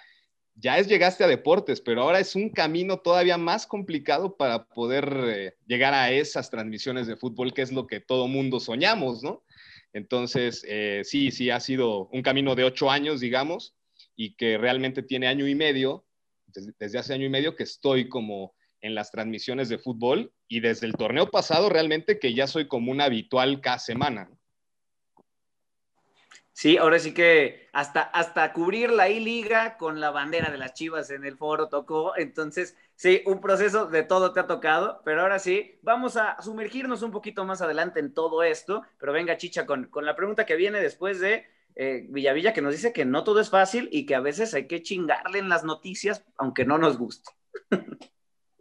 ya 0.55 0.79
es 0.79 0.87
llegaste 0.87 1.25
a 1.25 1.29
deportes, 1.29 1.81
pero 1.81 2.03
ahora 2.03 2.21
es 2.21 2.35
un 2.35 2.51
camino 2.51 2.99
todavía 2.99 3.39
más 3.39 3.67
complicado 3.67 4.37
para 4.37 4.67
poder 4.67 5.11
eh, 5.27 5.55
llegar 5.67 5.95
a 5.95 6.11
esas 6.11 6.51
transmisiones 6.51 7.07
de 7.07 7.17
fútbol, 7.17 7.55
que 7.55 7.63
es 7.63 7.73
lo 7.73 7.87
que 7.87 8.01
todo 8.01 8.29
mundo 8.29 8.61
soñamos, 8.61 9.23
¿no? 9.23 9.43
Entonces, 9.93 10.65
eh, 10.69 11.03
sí, 11.05 11.31
sí, 11.31 11.51
ha 11.51 11.61
sido 11.61 12.09
un 12.09 12.23
camino 12.23 12.55
de 12.55 12.65
ocho 12.65 12.91
años, 12.91 13.21
digamos, 13.21 13.75
y 14.17 14.35
que 14.35 14.59
realmente 14.59 15.03
tiene 15.03 15.27
año 15.27 15.47
y 15.47 15.55
medio, 15.55 16.05
desde 16.79 16.99
hace 16.99 17.15
año 17.15 17.27
y 17.27 17.31
medio 17.31 17.57
que 17.57 17.63
estoy 17.63 18.09
como 18.09 18.55
en 18.83 18.95
las 18.95 19.11
transmisiones 19.11 19.69
de 19.69 19.79
fútbol 19.79 20.33
y 20.49 20.61
desde 20.61 20.87
el 20.87 20.95
torneo 20.95 21.31
pasado 21.31 21.71
realmente 21.71 22.19
que 22.19 22.35
ya 22.35 22.47
soy 22.47 22.69
como 22.69 22.93
un 22.93 23.01
habitual 23.01 23.61
cada 23.61 23.79
semana. 23.79 24.29
Sí, 26.55 26.77
ahora 26.77 26.99
sí 26.99 27.15
que 27.15 27.69
hasta, 27.73 28.03
hasta 28.03 28.53
cubrir 28.53 28.91
la 28.91 29.09
I-Liga 29.09 29.79
con 29.79 30.01
la 30.01 30.11
bandera 30.11 30.51
de 30.51 30.59
las 30.59 30.75
Chivas 30.75 31.11
en 31.11 31.25
el 31.25 31.39
foro 31.39 31.69
tocó. 31.69 32.15
Entonces, 32.17 32.77
sí, 32.95 33.23
un 33.25 33.41
proceso 33.41 33.87
de 33.87 34.03
todo 34.03 34.33
te 34.33 34.41
ha 34.41 34.47
tocado, 34.47 35.01
pero 35.05 35.23
ahora 35.23 35.39
sí, 35.39 35.79
vamos 35.83 36.17
a 36.19 36.37
sumergirnos 36.43 37.03
un 37.03 37.11
poquito 37.11 37.47
más 37.47 37.63
adelante 37.63 38.01
en 38.01 38.13
todo 38.13 38.43
esto. 38.43 38.83
Pero 38.99 39.13
venga, 39.15 39.39
Chicha, 39.39 39.65
con, 39.65 39.87
con 39.87 40.05
la 40.05 40.15
pregunta 40.15 40.45
que 40.45 40.57
viene 40.57 40.81
después 40.81 41.21
de 41.21 41.47
eh, 41.75 42.07
Villavilla, 42.11 42.53
que 42.53 42.61
nos 42.61 42.73
dice 42.73 42.93
que 42.93 43.07
no 43.07 43.25
todo 43.25 43.41
es 43.41 43.49
fácil 43.49 43.89
y 43.91 44.05
que 44.05 44.15
a 44.15 44.21
veces 44.21 44.53
hay 44.53 44.67
que 44.67 44.83
chingarle 44.83 45.39
en 45.39 45.49
las 45.49 45.65
noticias, 45.65 46.23
aunque 46.37 46.67
no 46.67 46.77
nos 46.77 46.99
guste. 46.99 47.31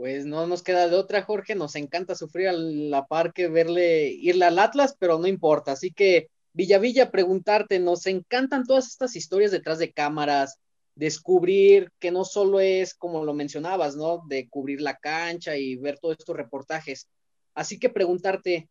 pues 0.01 0.25
no 0.25 0.48
nos 0.48 0.63
queda 0.63 0.89
de 0.89 0.96
otra, 0.96 1.22
Jorge. 1.22 1.53
Nos 1.53 1.75
encanta 1.75 2.15
sufrir 2.15 2.48
a 2.48 2.53
la 2.53 3.05
par 3.05 3.34
que 3.34 3.48
verle, 3.48 4.08
irle 4.08 4.46
al 4.46 4.58
Atlas, 4.58 4.96
pero 4.98 5.20
no 5.20 5.27
importa. 5.27 5.74
Así 5.74 5.91
que, 5.91 6.31
Villavilla, 6.53 7.12
preguntarte, 7.12 7.77
nos 7.77 8.08
encantan 8.08 8.65
todas 8.65 8.88
estas 8.88 9.15
historias 9.15 9.51
detrás 9.51 9.77
de 9.77 9.93
cámaras, 9.93 10.58
descubrir 10.96 11.91
que 12.00 12.10
no 12.10 12.25
solo 12.25 12.60
es, 12.60 12.96
como 12.96 13.24
lo 13.24 13.36
mencionabas, 13.36 13.96
¿no? 13.96 14.24
De 14.27 14.50
cubrir 14.50 14.81
la 14.81 14.98
cancha 14.98 15.55
y 15.55 15.75
ver 15.75 16.00
todos 16.00 16.17
estos 16.17 16.36
reportajes. 16.36 17.08
Así 17.53 17.77
que 17.77 17.89
preguntarte, 17.91 18.70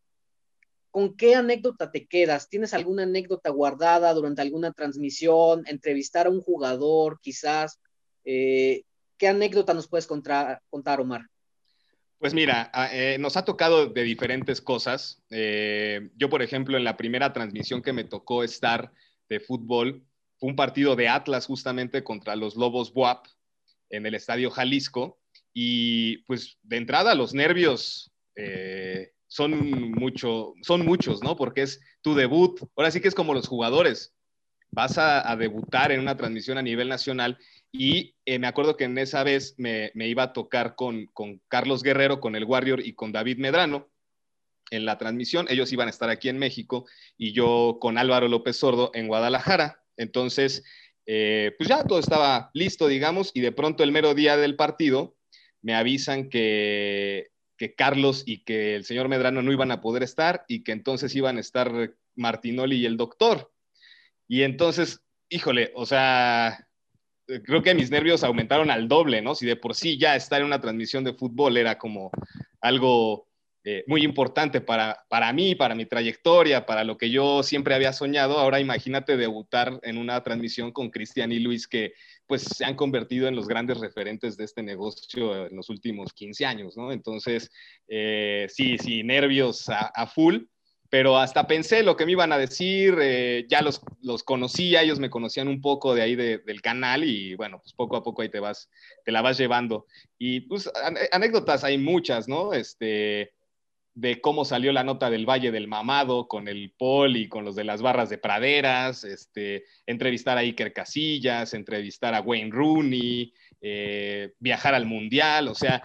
¿con 0.89 1.15
qué 1.15 1.35
anécdota 1.35 1.91
te 1.91 2.07
quedas? 2.07 2.49
¿Tienes 2.49 2.73
alguna 2.73 3.03
anécdota 3.03 3.51
guardada 3.51 4.13
durante 4.13 4.41
alguna 4.41 4.73
transmisión? 4.73 5.63
¿Entrevistar 5.65 6.27
a 6.27 6.29
un 6.29 6.41
jugador, 6.41 7.21
quizás? 7.21 7.79
Eh, 8.25 8.83
¿Qué 9.21 9.27
anécdota 9.27 9.75
nos 9.75 9.87
puedes 9.87 10.07
contar, 10.07 10.63
Omar? 10.99 11.27
Pues 12.17 12.33
mira, 12.33 12.71
eh, 12.91 13.17
nos 13.19 13.37
ha 13.37 13.45
tocado 13.45 13.85
de 13.85 14.01
diferentes 14.01 14.61
cosas. 14.61 15.21
Eh, 15.29 16.09
yo, 16.15 16.27
por 16.27 16.41
ejemplo, 16.41 16.75
en 16.75 16.83
la 16.83 16.97
primera 16.97 17.31
transmisión 17.31 17.83
que 17.83 17.93
me 17.93 18.03
tocó 18.03 18.43
estar 18.43 18.91
de 19.29 19.39
fútbol, 19.39 20.03
fue 20.39 20.49
un 20.49 20.55
partido 20.55 20.95
de 20.95 21.07
Atlas 21.07 21.45
justamente 21.45 22.03
contra 22.03 22.35
los 22.35 22.55
Lobos 22.55 22.91
Buap 22.93 23.27
en 23.91 24.07
el 24.07 24.15
Estadio 24.15 24.49
Jalisco. 24.49 25.19
Y 25.53 26.23
pues 26.23 26.57
de 26.63 26.77
entrada 26.77 27.13
los 27.13 27.35
nervios 27.35 28.11
eh, 28.35 29.11
son, 29.27 29.91
mucho, 29.91 30.55
son 30.63 30.83
muchos, 30.83 31.21
¿no? 31.21 31.35
Porque 31.35 31.61
es 31.61 31.79
tu 32.01 32.15
debut. 32.15 32.59
Ahora 32.75 32.89
sí 32.89 32.99
que 32.99 33.09
es 33.09 33.13
como 33.13 33.35
los 33.35 33.47
jugadores. 33.47 34.15
Vas 34.71 34.97
a 34.97 35.35
debutar 35.35 35.91
en 35.91 35.99
una 35.99 36.15
transmisión 36.15 36.57
a 36.57 36.61
nivel 36.61 36.87
nacional 36.87 37.37
y 37.71 38.15
eh, 38.25 38.37
me 38.37 38.47
acuerdo 38.47 38.75
que 38.75 38.83
en 38.83 38.97
esa 38.97 39.23
vez 39.23 39.55
me, 39.57 39.91
iba 39.95 40.23
a 40.23 40.33
tocar 40.33 40.75
con, 40.75 41.09
Carlos 41.47 41.83
Guerrero, 41.83 42.19
con 42.19 42.35
el 42.35 42.43
Warrior 42.43 42.85
y 42.85 42.93
con 42.93 43.11
David 43.11 43.37
Medrano 43.37 43.89
en 44.71 44.85
la 44.85 44.97
transmisión. 44.97 45.47
Ellos 45.49 45.71
iban 45.71 45.87
a 45.87 45.91
estar 45.91 46.09
aquí 46.09 46.27
en 46.27 46.37
México 46.37 46.85
y 47.17 47.31
yo 47.31 47.77
con 47.79 47.97
Álvaro 47.97 48.27
López 48.27 48.57
Sordo 48.57 48.91
en 48.93 49.07
Guadalajara. 49.07 49.83
Entonces, 49.95 50.63
eh, 51.05 51.53
pues 51.57 51.69
ya 51.69 51.85
todo 51.85 51.99
estaba 51.99 52.51
listo, 52.53 52.87
digamos, 52.87 53.31
y 53.33 53.39
de 53.39 53.53
pronto 53.53 53.83
el 53.83 53.91
mero 53.91 54.13
día 54.13 54.35
del 54.35 54.55
partido 54.57 55.15
me 55.61 55.73
avisan 55.75 56.29
que, 56.29 57.29
que 57.57 57.73
Carlos 57.73 58.23
y 58.25 58.43
que 58.43 58.75
el 58.75 58.83
señor 58.83 59.07
Medrano 59.07 59.41
no 59.41 59.51
iban 59.51 59.71
a 59.71 59.79
poder 59.79 60.03
estar 60.03 60.43
y 60.47 60.63
que 60.63 60.73
entonces 60.73 61.15
iban 61.15 61.37
a 61.37 61.41
estar 61.41 61.93
Martinoli 62.15 62.77
y 62.77 62.85
el 62.85 62.97
doctor. 62.97 63.51
Y 64.31 64.43
entonces, 64.43 65.01
híjole, 65.27 65.73
o 65.75 65.85
sea, 65.85 66.65
creo 67.43 67.61
que 67.61 67.75
mis 67.75 67.91
nervios 67.91 68.23
aumentaron 68.23 68.71
al 68.71 68.87
doble, 68.87 69.21
¿no? 69.21 69.35
Si 69.35 69.45
de 69.45 69.57
por 69.57 69.75
sí 69.75 69.97
ya 69.97 70.15
estar 70.15 70.39
en 70.39 70.47
una 70.47 70.61
transmisión 70.61 71.03
de 71.03 71.13
fútbol 71.13 71.57
era 71.57 71.77
como 71.77 72.11
algo 72.61 73.27
eh, 73.65 73.83
muy 73.87 74.03
importante 74.03 74.61
para, 74.61 75.03
para 75.09 75.33
mí, 75.33 75.53
para 75.55 75.75
mi 75.75 75.85
trayectoria, 75.85 76.65
para 76.65 76.85
lo 76.85 76.97
que 76.97 77.09
yo 77.09 77.43
siempre 77.43 77.75
había 77.75 77.91
soñado. 77.91 78.39
Ahora 78.39 78.61
imagínate 78.61 79.17
debutar 79.17 79.81
en 79.83 79.97
una 79.97 80.23
transmisión 80.23 80.71
con 80.71 80.91
Cristian 80.91 81.33
y 81.33 81.39
Luis, 81.39 81.67
que 81.67 81.91
pues 82.25 82.43
se 82.43 82.63
han 82.63 82.75
convertido 82.75 83.27
en 83.27 83.35
los 83.35 83.49
grandes 83.49 83.81
referentes 83.81 84.37
de 84.37 84.45
este 84.45 84.63
negocio 84.63 85.47
en 85.47 85.57
los 85.57 85.69
últimos 85.69 86.13
15 86.13 86.45
años, 86.45 86.77
¿no? 86.77 86.93
Entonces, 86.93 87.51
eh, 87.89 88.47
sí, 88.49 88.77
sí, 88.77 89.03
nervios 89.03 89.67
a, 89.67 90.07
full, 90.07 90.37
pero 90.91 91.17
hasta 91.17 91.47
pensé 91.47 91.83
lo 91.83 91.95
que 91.95 92.05
me 92.05 92.11
iban 92.11 92.33
a 92.33 92.37
decir, 92.37 92.97
eh, 93.01 93.45
ya 93.47 93.61
los, 93.61 93.81
los 94.01 94.23
conocía, 94.23 94.81
ellos 94.81 94.99
me 94.99 95.09
conocían 95.09 95.47
un 95.47 95.61
poco 95.61 95.95
de 95.95 96.01
ahí 96.01 96.17
del 96.17 96.61
canal 96.61 97.05
y 97.05 97.33
bueno, 97.35 97.59
pues 97.61 97.71
poco 97.71 97.95
a 97.95 98.03
poco 98.03 98.21
ahí 98.21 98.27
te 98.29 98.41
vas, 98.41 98.69
te 99.05 99.13
la 99.13 99.21
vas 99.21 99.37
llevando. 99.37 99.87
Y 100.17 100.41
pues 100.41 100.69
anécdotas 101.13 101.63
hay 101.63 101.77
muchas, 101.77 102.27
¿no? 102.27 102.51
Este, 102.51 103.31
de 103.93 104.19
cómo 104.19 104.43
salió 104.43 104.73
la 104.73 104.83
nota 104.83 105.09
del 105.09 105.25
Valle 105.25 105.49
del 105.51 105.69
Mamado 105.69 106.27
con 106.27 106.49
el 106.49 106.73
Paul 106.77 107.15
y 107.15 107.29
con 107.29 107.45
los 107.45 107.55
de 107.55 107.63
las 107.63 107.81
barras 107.81 108.09
de 108.09 108.17
praderas, 108.17 109.05
este, 109.05 109.63
entrevistar 109.85 110.37
a 110.37 110.41
Iker 110.41 110.73
Casillas, 110.73 111.53
entrevistar 111.53 112.13
a 112.13 112.21
Wayne 112.21 112.51
Rooney, 112.51 113.33
eh, 113.61 114.33
viajar 114.39 114.75
al 114.75 114.87
Mundial, 114.87 115.47
o 115.47 115.55
sea, 115.55 115.83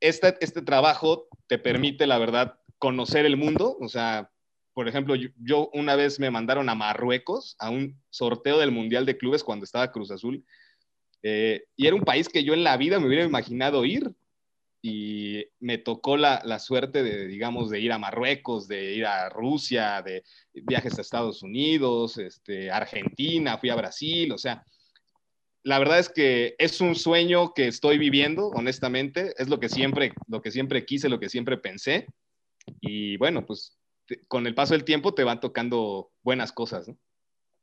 este, 0.00 0.34
este 0.40 0.62
trabajo 0.62 1.28
te 1.46 1.58
permite, 1.58 2.08
la 2.08 2.18
verdad, 2.18 2.58
conocer 2.78 3.26
el 3.26 3.36
mundo, 3.36 3.76
o 3.80 3.88
sea, 3.88 4.28
por 4.74 4.88
ejemplo, 4.88 5.14
yo, 5.14 5.70
una 5.72 5.96
vez 5.96 6.20
me 6.20 6.30
mandaron 6.30 6.68
a 6.68 6.74
Marruecos 6.74 7.56
a 7.58 7.70
un 7.70 8.00
sorteo 8.10 8.58
del 8.58 8.70
Mundial 8.70 9.06
de 9.06 9.16
Clubes 9.16 9.44
cuando 9.44 9.64
estaba 9.64 9.92
Cruz 9.92 10.10
Azul, 10.10 10.44
eh, 11.22 11.64
y 11.76 11.86
era 11.86 11.96
un 11.96 12.04
país 12.04 12.28
que 12.28 12.44
yo 12.44 12.54
en 12.54 12.64
la 12.64 12.76
vida 12.76 12.98
me 12.98 13.06
hubiera 13.06 13.24
imaginado 13.24 13.84
ir, 13.84 14.14
y 14.82 15.44
me 15.58 15.78
tocó 15.78 16.16
la, 16.16 16.40
la, 16.44 16.58
suerte 16.58 17.02
de, 17.02 17.26
digamos, 17.26 17.68
de 17.68 17.80
ir 17.80 17.92
a 17.92 17.98
Marruecos, 17.98 18.66
de 18.66 18.94
ir 18.94 19.04
a 19.04 19.28
Rusia, 19.28 20.00
de 20.02 20.24
viajes 20.54 20.96
a 20.96 21.02
Estados 21.02 21.42
Unidos, 21.42 22.16
este, 22.16 22.70
Argentina, 22.70 23.58
fui 23.58 23.68
a 23.68 23.74
Brasil, 23.74 24.32
o 24.32 24.38
sea, 24.38 24.64
la 25.62 25.78
verdad 25.78 25.98
es 25.98 26.08
que 26.08 26.54
es 26.58 26.80
un 26.80 26.94
sueño 26.94 27.52
que 27.52 27.66
estoy 27.66 27.98
viviendo, 27.98 28.48
honestamente, 28.48 29.34
es 29.36 29.48
lo 29.48 29.60
que 29.60 29.68
siempre, 29.68 30.12
lo 30.28 30.40
que 30.40 30.50
siempre 30.50 30.86
quise, 30.86 31.10
lo 31.10 31.20
que 31.20 31.28
siempre 31.28 31.58
pensé, 31.58 32.06
y 32.80 33.18
bueno, 33.18 33.44
pues 33.44 33.76
con 34.28 34.46
el 34.46 34.54
paso 34.54 34.74
del 34.74 34.84
tiempo 34.84 35.14
te 35.14 35.24
van 35.24 35.40
tocando 35.40 36.10
buenas 36.22 36.52
cosas, 36.52 36.88
¿no? 36.88 36.96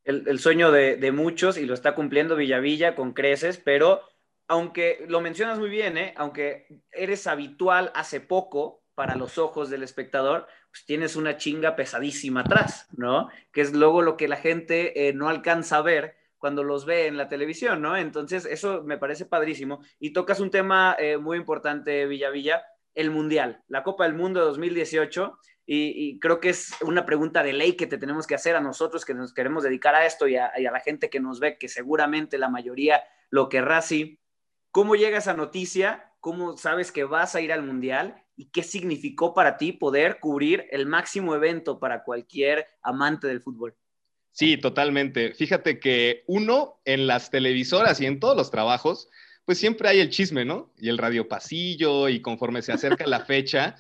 El, 0.04 0.40
sueño 0.40 0.72
de, 0.72 0.96
de 0.96 1.12
muchos 1.12 1.58
y 1.58 1.66
lo 1.66 1.74
está 1.74 1.94
cumpliendo 1.94 2.38
Villavilla 2.38 2.96
con 2.96 3.12
creces, 3.12 3.58
pero 3.58 4.04
aunque 4.48 5.06
lo 5.08 5.22
mencionas 5.22 5.60
muy 5.60 5.70
bien, 5.70 5.98
¿eh? 5.98 6.14
aunque 6.16 6.82
eres 6.92 7.28
habitual 7.28 7.92
hace 7.94 8.22
poco 8.22 8.84
para 8.96 9.16
los 9.16 9.38
ojos 9.38 9.70
del 9.70 9.84
espectador, 9.84 10.48
pues 10.72 10.86
tienes 10.86 11.16
una 11.16 11.38
chinga 11.38 11.76
pesadísima 11.76 12.42
atrás, 12.42 12.88
¿no? 12.96 13.30
Que 13.52 13.62
es 13.62 13.74
luego 13.74 14.02
lo 14.02 14.18
que 14.18 14.28
la 14.28 14.38
gente 14.38 15.08
eh, 15.08 15.14
no 15.14 15.30
alcanza 15.30 15.78
a 15.78 15.82
ver 15.82 16.16
cuando 16.38 16.64
los 16.64 16.86
ve 16.86 17.08
en 17.08 17.18
la 17.18 17.28
televisión, 17.28 17.82
¿no? 17.82 17.98
Entonces, 17.98 18.46
eso 18.46 18.84
me 18.84 18.98
parece 18.98 19.26
padrísimo. 19.26 19.82
Y 20.00 20.14
tocas 20.14 20.40
un 20.40 20.50
tema 20.50 20.96
eh, 20.98 21.18
muy 21.18 21.38
importante, 21.38 22.06
Villavilla, 22.06 22.64
el 22.94 23.12
Mundial, 23.12 23.64
la 23.68 23.84
Copa 23.84 24.06
del 24.06 24.16
Mundo 24.16 24.40
de 24.40 24.48
2018. 24.48 25.38
Y, 25.70 26.18
creo 26.20 26.40
que 26.40 26.50
es 26.50 26.72
una 26.82 27.06
pregunta 27.06 27.44
de 27.44 27.52
ley 27.52 27.74
que 27.74 27.88
te 27.88 27.98
tenemos 27.98 28.26
que 28.26 28.36
hacer 28.36 28.56
a 28.56 28.62
nosotros 28.62 29.04
que 29.04 29.14
nos 29.14 29.34
queremos 29.34 29.64
dedicar 29.64 29.96
a 29.96 30.06
esto 30.06 30.26
y 30.26 30.38
a, 30.38 30.52
y 30.58 30.66
a 30.66 30.72
la 30.72 30.80
gente 30.80 31.10
que 31.10 31.20
nos 31.20 31.42
ve, 31.42 31.58
que 31.58 31.68
seguramente 31.68 32.38
la 32.38 32.48
mayoría 32.48 33.04
lo 33.30 33.50
querrá 33.50 33.80
así. 33.80 34.22
¿Cómo 34.72 34.96
llega 34.96 35.18
esa 35.18 35.34
noticia? 35.34 36.14
¿Cómo 36.22 36.56
sabes 36.56 36.94
que 36.94 37.04
vas 37.04 37.36
a 37.36 37.42
ir 37.42 37.52
al 37.52 37.64
Mundial? 37.64 38.24
¿Y 38.38 38.46
qué 38.46 38.64
significó 38.64 39.34
para 39.34 39.58
ti 39.58 39.74
poder 39.74 40.20
cubrir 40.22 40.68
el 40.72 40.86
máximo 40.86 41.36
evento 41.36 41.80
para 41.80 42.04
cualquier 42.04 42.68
amante 42.82 43.28
del 43.28 43.42
fútbol? 43.42 43.76
Sí, 44.32 44.56
totalmente. 44.58 45.34
Fíjate 45.34 45.80
que 45.80 46.24
uno 46.28 46.80
en 46.86 47.08
las 47.08 47.32
televisoras 47.32 48.00
y 48.00 48.06
en 48.06 48.20
todos 48.20 48.38
los 48.38 48.52
trabajos, 48.52 49.10
pues 49.46 49.58
siempre 49.58 49.90
hay 49.90 50.00
el 50.00 50.12
chisme, 50.12 50.46
¿no? 50.46 50.72
Y 50.78 50.90
el 50.90 51.00
radio 51.00 51.28
pasillo 51.28 52.08
y 52.08 52.22
conforme 52.22 52.62
se 52.62 52.72
acerca 52.72 53.08
la 53.08 53.20
fecha, 53.26 53.76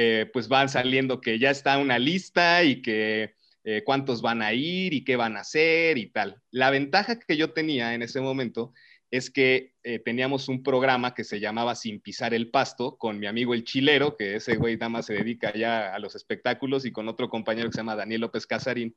eh, 0.00 0.30
pues 0.32 0.46
van 0.46 0.68
saliendo 0.68 1.20
que 1.20 1.40
ya 1.40 1.50
está 1.50 1.76
una 1.76 1.98
lista 1.98 2.62
y 2.62 2.82
que 2.82 3.34
eh, 3.64 3.82
cuántos 3.84 4.22
van 4.22 4.42
a 4.42 4.52
ir 4.52 4.94
y 4.94 5.02
qué 5.02 5.16
van 5.16 5.36
a 5.36 5.40
hacer 5.40 5.98
y 5.98 6.12
tal. 6.12 6.40
La 6.52 6.70
ventaja 6.70 7.18
que 7.18 7.36
yo 7.36 7.50
tenía 7.50 7.94
en 7.94 8.02
ese 8.02 8.20
momento 8.20 8.72
es 9.10 9.28
que 9.28 9.74
eh, 9.82 9.98
teníamos 9.98 10.48
un 10.48 10.62
programa 10.62 11.14
que 11.14 11.24
se 11.24 11.40
llamaba 11.40 11.74
Sin 11.74 12.00
pisar 12.00 12.32
el 12.32 12.48
pasto 12.52 12.96
con 12.96 13.18
mi 13.18 13.26
amigo 13.26 13.54
el 13.54 13.64
chilero, 13.64 14.16
que 14.16 14.36
ese 14.36 14.54
güey 14.54 14.76
nada 14.76 14.88
más 14.88 15.06
se 15.06 15.14
dedica 15.14 15.52
ya 15.52 15.92
a 15.92 15.98
los 15.98 16.14
espectáculos, 16.14 16.84
y 16.84 16.92
con 16.92 17.08
otro 17.08 17.28
compañero 17.28 17.68
que 17.68 17.72
se 17.72 17.78
llama 17.78 17.96
Daniel 17.96 18.20
López 18.20 18.46
Casarín. 18.46 18.94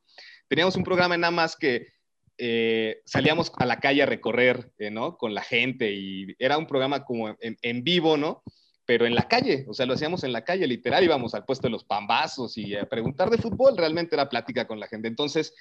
Teníamos 0.47 0.75
un 0.75 0.83
programa 0.83 1.17
nada 1.17 1.31
más 1.31 1.55
que 1.55 1.87
salíamos 3.05 3.51
a 3.57 3.65
la 3.65 3.79
calle 3.79 4.03
a 4.03 4.07
recorrer, 4.07 4.71
¿no? 4.91 5.17
Con 5.17 5.33
la 5.33 5.41
gente 5.41 5.93
y 5.93 6.35
era 6.37 6.59
un 6.59 6.67
programa 6.67 7.05
como 7.05 7.35
en, 7.39 7.83
vivo, 7.83 8.17
¿no? 8.17 8.43
Pero 8.91 9.05
en 9.05 9.15
la 9.15 9.25
calle, 9.25 9.63
o 9.69 9.73
sea, 9.73 9.85
lo 9.85 9.93
hacíamos 9.93 10.25
en 10.25 10.33
la 10.33 10.43
calle, 10.43 10.67
literal, 10.67 11.01
íbamos 11.01 11.33
al 11.33 11.45
puesto 11.45 11.67
de 11.67 11.71
los 11.71 11.85
pambazos 11.85 12.57
y 12.57 12.75
a 12.75 12.89
preguntar 12.89 13.29
de 13.29 13.37
fútbol, 13.37 13.77
realmente 13.77 14.15
era 14.17 14.27
plática 14.27 14.67
con 14.67 14.81
la 14.81 14.87
gente. 14.87 15.07
Entonces, 15.07 15.55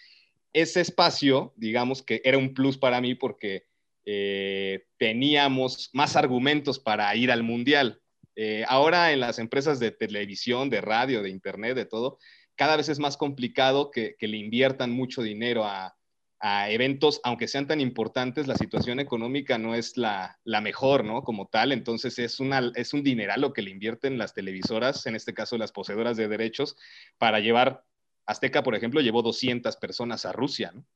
ese 0.53 0.81
espacio, 0.81 1.55
digamos 1.55 2.03
que 2.03 2.21
era 2.25 2.39
un 2.39 2.55
plus 2.55 2.77
para 2.77 3.01
mí 3.01 3.15
porque 3.15 3.69
eh, 4.05 4.83
teníamos 4.99 5.91
más 5.93 6.17
argumentos 6.17 6.81
para 6.81 7.15
ir 7.15 7.31
al 7.31 7.45
mundial. 7.45 8.03
Eh, 8.35 8.65
ahora 8.67 9.13
en 9.13 9.21
las 9.21 9.39
empresas 9.39 9.79
de 9.79 9.93
televisión, 9.93 10.69
de 10.69 10.81
radio, 10.81 11.23
de 11.23 11.31
internet, 11.31 11.77
de 11.77 11.87
todo, 11.87 12.19
cada 12.57 12.77
vez 12.77 12.89
es 12.89 12.99
más 12.99 13.17
complicado 13.17 13.93
que, 13.93 14.17
le 14.19 14.39
inviertan 14.39 14.91
mucho 14.91 15.23
dinero 15.23 15.65
a, 15.65 15.97
eventos, 16.43 17.21
aunque 17.23 17.49
sean 17.49 17.67
tan 17.67 17.81
importantes, 17.81 18.47
la 18.47 18.57
situación 18.57 18.99
económica 18.99 19.59
no 19.59 19.75
es 19.75 19.97
la, 19.97 20.39
mejor, 20.45 21.05
¿no? 21.05 21.23
Como 21.23 21.49
tal, 21.49 21.73
entonces 21.73 22.19
es, 22.19 22.41
una, 22.41 22.73
es 22.75 22.95
un 22.95 23.03
dineral 23.03 23.43
lo 23.43 23.53
que 23.53 23.63
le 23.63 23.71
invierten 23.71 24.19
las 24.19 24.33
televisoras, 24.33 25.05
en 25.07 25.17
este 25.17 25.35
caso 25.35 25.59
las 25.59 25.73
poseedoras 25.73 26.17
de 26.17 26.29
derechos, 26.29 26.77
para 27.19 27.41
llevar, 27.41 27.85
Azteca, 28.27 28.63
por 28.63 28.75
ejemplo, 28.75 29.01
llevó 29.01 29.23
200 29.23 29.77
personas 29.77 30.25
a 30.25 30.33
Rusia, 30.33 30.73
¿no? 30.75 30.87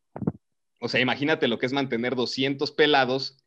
O 0.80 0.88
sea, 0.88 1.00
imagínate 1.00 1.48
lo 1.48 1.58
que 1.58 1.66
es 1.66 1.72
mantener 1.72 2.14
200 2.14 2.70
pelados 2.72 3.38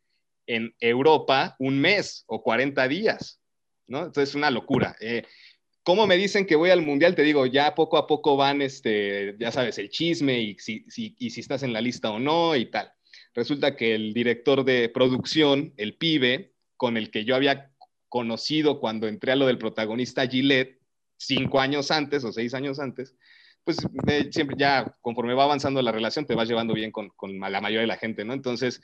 en 0.46 0.74
Europa 0.80 1.54
un 1.60 1.78
mes 1.78 2.24
o 2.26 2.42
40 2.42 2.88
días, 2.88 3.40
¿no? 3.86 3.98
Entonces 3.98 4.30
es 4.30 4.34
una 4.34 4.50
locura. 4.50 4.96
Eh, 5.00 5.24
¿Cómo 5.82 6.06
me 6.06 6.16
dicen 6.16 6.46
que 6.46 6.56
voy 6.56 6.70
al 6.70 6.82
mundial? 6.82 7.14
Te 7.14 7.22
digo, 7.22 7.46
ya 7.46 7.74
poco 7.74 7.96
a 7.96 8.06
poco 8.06 8.36
van, 8.36 8.60
este, 8.60 9.36
ya 9.38 9.50
sabes, 9.50 9.78
el 9.78 9.88
chisme 9.88 10.40
y 10.40 10.56
si, 10.58 10.84
y 11.18 11.30
si 11.30 11.40
estás 11.40 11.62
en 11.62 11.72
la 11.72 11.80
lista 11.80 12.10
o 12.10 12.18
no 12.18 12.56
y 12.56 12.66
tal. 12.66 12.92
Resulta 13.34 13.76
que 13.76 13.94
el 13.94 14.12
director 14.12 14.64
de 14.64 14.88
producción, 14.88 15.72
el 15.76 15.96
pibe, 15.96 16.52
con 16.76 16.96
el 16.96 17.10
que 17.10 17.24
yo 17.24 17.36
había 17.36 17.72
conocido 18.08 18.80
cuando 18.80 19.06
entré 19.06 19.32
a 19.32 19.36
lo 19.36 19.46
del 19.46 19.58
protagonista 19.58 20.26
Gillette, 20.26 20.80
cinco 21.16 21.60
años 21.60 21.90
antes 21.90 22.24
o 22.24 22.32
seis 22.32 22.54
años 22.54 22.78
antes, 22.80 23.14
pues 23.64 23.76
siempre 24.30 24.56
ya 24.56 24.96
conforme 25.02 25.34
va 25.34 25.44
avanzando 25.44 25.82
la 25.82 25.92
relación 25.92 26.24
te 26.24 26.34
vas 26.34 26.48
llevando 26.48 26.72
bien 26.72 26.90
con, 26.90 27.10
con 27.10 27.38
la 27.38 27.60
mayoría 27.60 27.82
de 27.82 27.86
la 27.86 27.98
gente, 27.98 28.24
¿no? 28.24 28.32
Entonces 28.32 28.80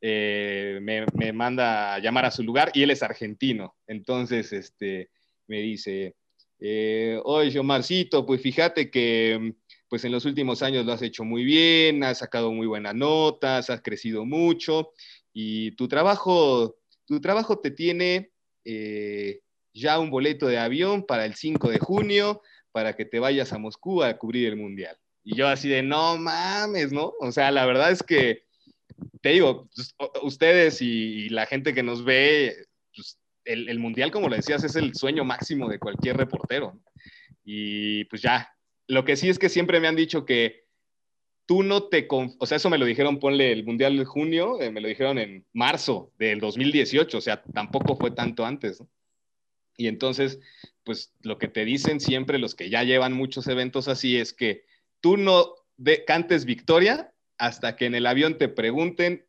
eh, 0.00 0.78
me, 0.80 1.04
me, 1.14 1.32
manda 1.32 1.94
a 1.94 1.98
llamar 1.98 2.24
a 2.24 2.30
su 2.30 2.42
lugar 2.42 2.70
y 2.72 2.82
él 2.82 2.90
es 2.90 3.02
argentino. 3.02 3.76
Entonces 3.86 4.52
este, 4.52 5.10
me 5.48 5.60
dice, 5.60 6.14
eh, 6.64 7.20
oye, 7.24 7.58
Omarcito, 7.58 8.24
pues 8.24 8.40
fíjate 8.40 8.90
que 8.90 9.54
pues 9.88 10.04
en 10.04 10.12
los 10.12 10.24
últimos 10.24 10.62
años 10.62 10.86
lo 10.86 10.92
has 10.92 11.02
hecho 11.02 11.24
muy 11.24 11.44
bien, 11.44 12.04
has 12.04 12.18
sacado 12.18 12.52
muy 12.52 12.66
buenas 12.66 12.94
notas, 12.94 13.68
has 13.68 13.82
crecido 13.82 14.24
mucho 14.24 14.92
y 15.32 15.72
tu 15.72 15.88
trabajo, 15.88 16.76
tu 17.04 17.20
trabajo 17.20 17.58
te 17.58 17.72
tiene 17.72 18.30
eh, 18.64 19.40
ya 19.74 19.98
un 19.98 20.10
boleto 20.10 20.46
de 20.46 20.58
avión 20.58 21.04
para 21.04 21.24
el 21.24 21.34
5 21.34 21.68
de 21.68 21.78
junio 21.78 22.42
para 22.70 22.94
que 22.94 23.04
te 23.04 23.18
vayas 23.18 23.52
a 23.52 23.58
Moscú 23.58 24.02
a 24.02 24.16
cubrir 24.16 24.48
el 24.48 24.56
Mundial. 24.56 24.96
Y 25.24 25.36
yo 25.36 25.48
así 25.48 25.68
de, 25.68 25.82
no 25.82 26.16
mames, 26.16 26.92
¿no? 26.92 27.12
O 27.20 27.30
sea, 27.32 27.50
la 27.50 27.66
verdad 27.66 27.90
es 27.90 28.02
que, 28.02 28.44
te 29.20 29.30
digo, 29.30 29.68
pues, 29.74 29.94
ustedes 30.22 30.82
y, 30.82 31.28
la 31.28 31.46
gente 31.46 31.74
que 31.74 31.82
nos 31.82 32.04
ve, 32.04 32.56
el, 33.44 33.78
Mundial, 33.78 34.10
como 34.10 34.28
lo 34.28 34.36
decías, 34.36 34.64
es 34.64 34.76
el 34.76 34.94
sueño 34.94 35.24
máximo 35.24 35.68
de 35.68 35.78
cualquier 35.78 36.16
reportero. 36.16 36.78
Y 37.44 38.04
pues 38.04 38.22
ya, 38.22 38.54
lo 38.86 39.04
que 39.04 39.16
sí 39.16 39.28
es 39.28 39.38
que 39.38 39.48
siempre 39.48 39.80
me 39.80 39.88
han 39.88 39.96
dicho 39.96 40.24
que 40.24 40.64
tú 41.46 41.62
no 41.62 41.84
te, 41.84 42.06
o 42.10 42.46
sea, 42.46 42.56
eso 42.56 42.70
me 42.70 42.78
lo 42.78 42.84
dijeron, 42.84 43.18
ponle 43.18 43.52
el 43.52 43.64
Mundial 43.64 43.96
de 43.96 44.04
junio, 44.04 44.60
eh, 44.60 44.70
me 44.70 44.80
lo 44.80 44.88
dijeron 44.88 45.18
en 45.18 45.44
marzo 45.52 46.12
del 46.18 46.40
2018, 46.40 47.18
o 47.18 47.20
sea, 47.20 47.42
tampoco 47.42 47.96
fue 47.96 48.10
tanto 48.12 48.44
antes. 48.44 48.80
¿no? 48.80 48.88
Y 49.76 49.88
entonces, 49.88 50.40
pues 50.84 51.12
lo 51.22 51.38
que 51.38 51.48
te 51.48 51.64
dicen 51.64 52.00
siempre 52.00 52.38
los 52.38 52.54
que 52.54 52.70
ya 52.70 52.82
llevan 52.84 53.12
muchos 53.12 53.46
eventos 53.48 53.88
así 53.88 54.16
es 54.16 54.32
que 54.32 54.64
tú 55.00 55.16
no 55.16 55.54
cantes 56.06 56.44
victoria 56.44 57.12
hasta 57.38 57.76
que 57.76 57.86
en 57.86 57.94
el 57.94 58.06
avión 58.06 58.38
te 58.38 58.48
pregunten 58.48 59.26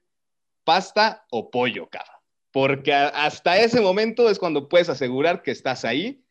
pasta 0.63 1.25
o 1.31 1.49
pollo, 1.49 1.89
cabrón. 1.89 2.12
Porque 2.53 2.93
hasta 2.93 3.57
ese 3.57 3.81
momento 3.81 4.29
es 4.29 4.37
cuando 4.37 4.69
puedes 4.69 4.87
asegurar 4.87 5.41
que 5.41 5.49
estás 5.49 5.83
ahí, 5.83 6.23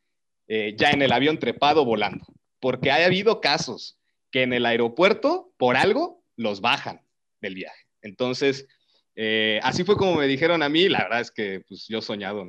eh, 0.47 0.77
ya 0.79 0.91
en 0.91 1.03
el 1.03 1.11
avión 1.11 1.41
trepado 1.41 1.85
volando. 1.85 2.25
Porque 2.61 2.93
ha 2.93 3.05
habido 3.05 3.41
casos 3.41 3.99
que 4.31 4.45
en 4.45 4.53
el 4.53 4.65
aeropuerto, 4.65 5.53
por 5.57 5.77
algo, 5.77 6.23
los 6.37 6.61
bajan 6.61 7.03
del 7.41 7.57
viaje. 7.57 7.87
Entonces, 8.03 8.69
eh, 9.17 9.59
así 9.65 9.83
fue 9.83 9.97
como 9.97 10.15
me 10.15 10.29
dijeron 10.29 10.63
a 10.63 10.69
mí, 10.69 10.89
la 10.89 11.03
verdad 11.03 11.21
es 11.23 11.33
que 11.33 11.65
pues 11.67 11.89
yo 11.89 12.01
soñado. 12.01 12.49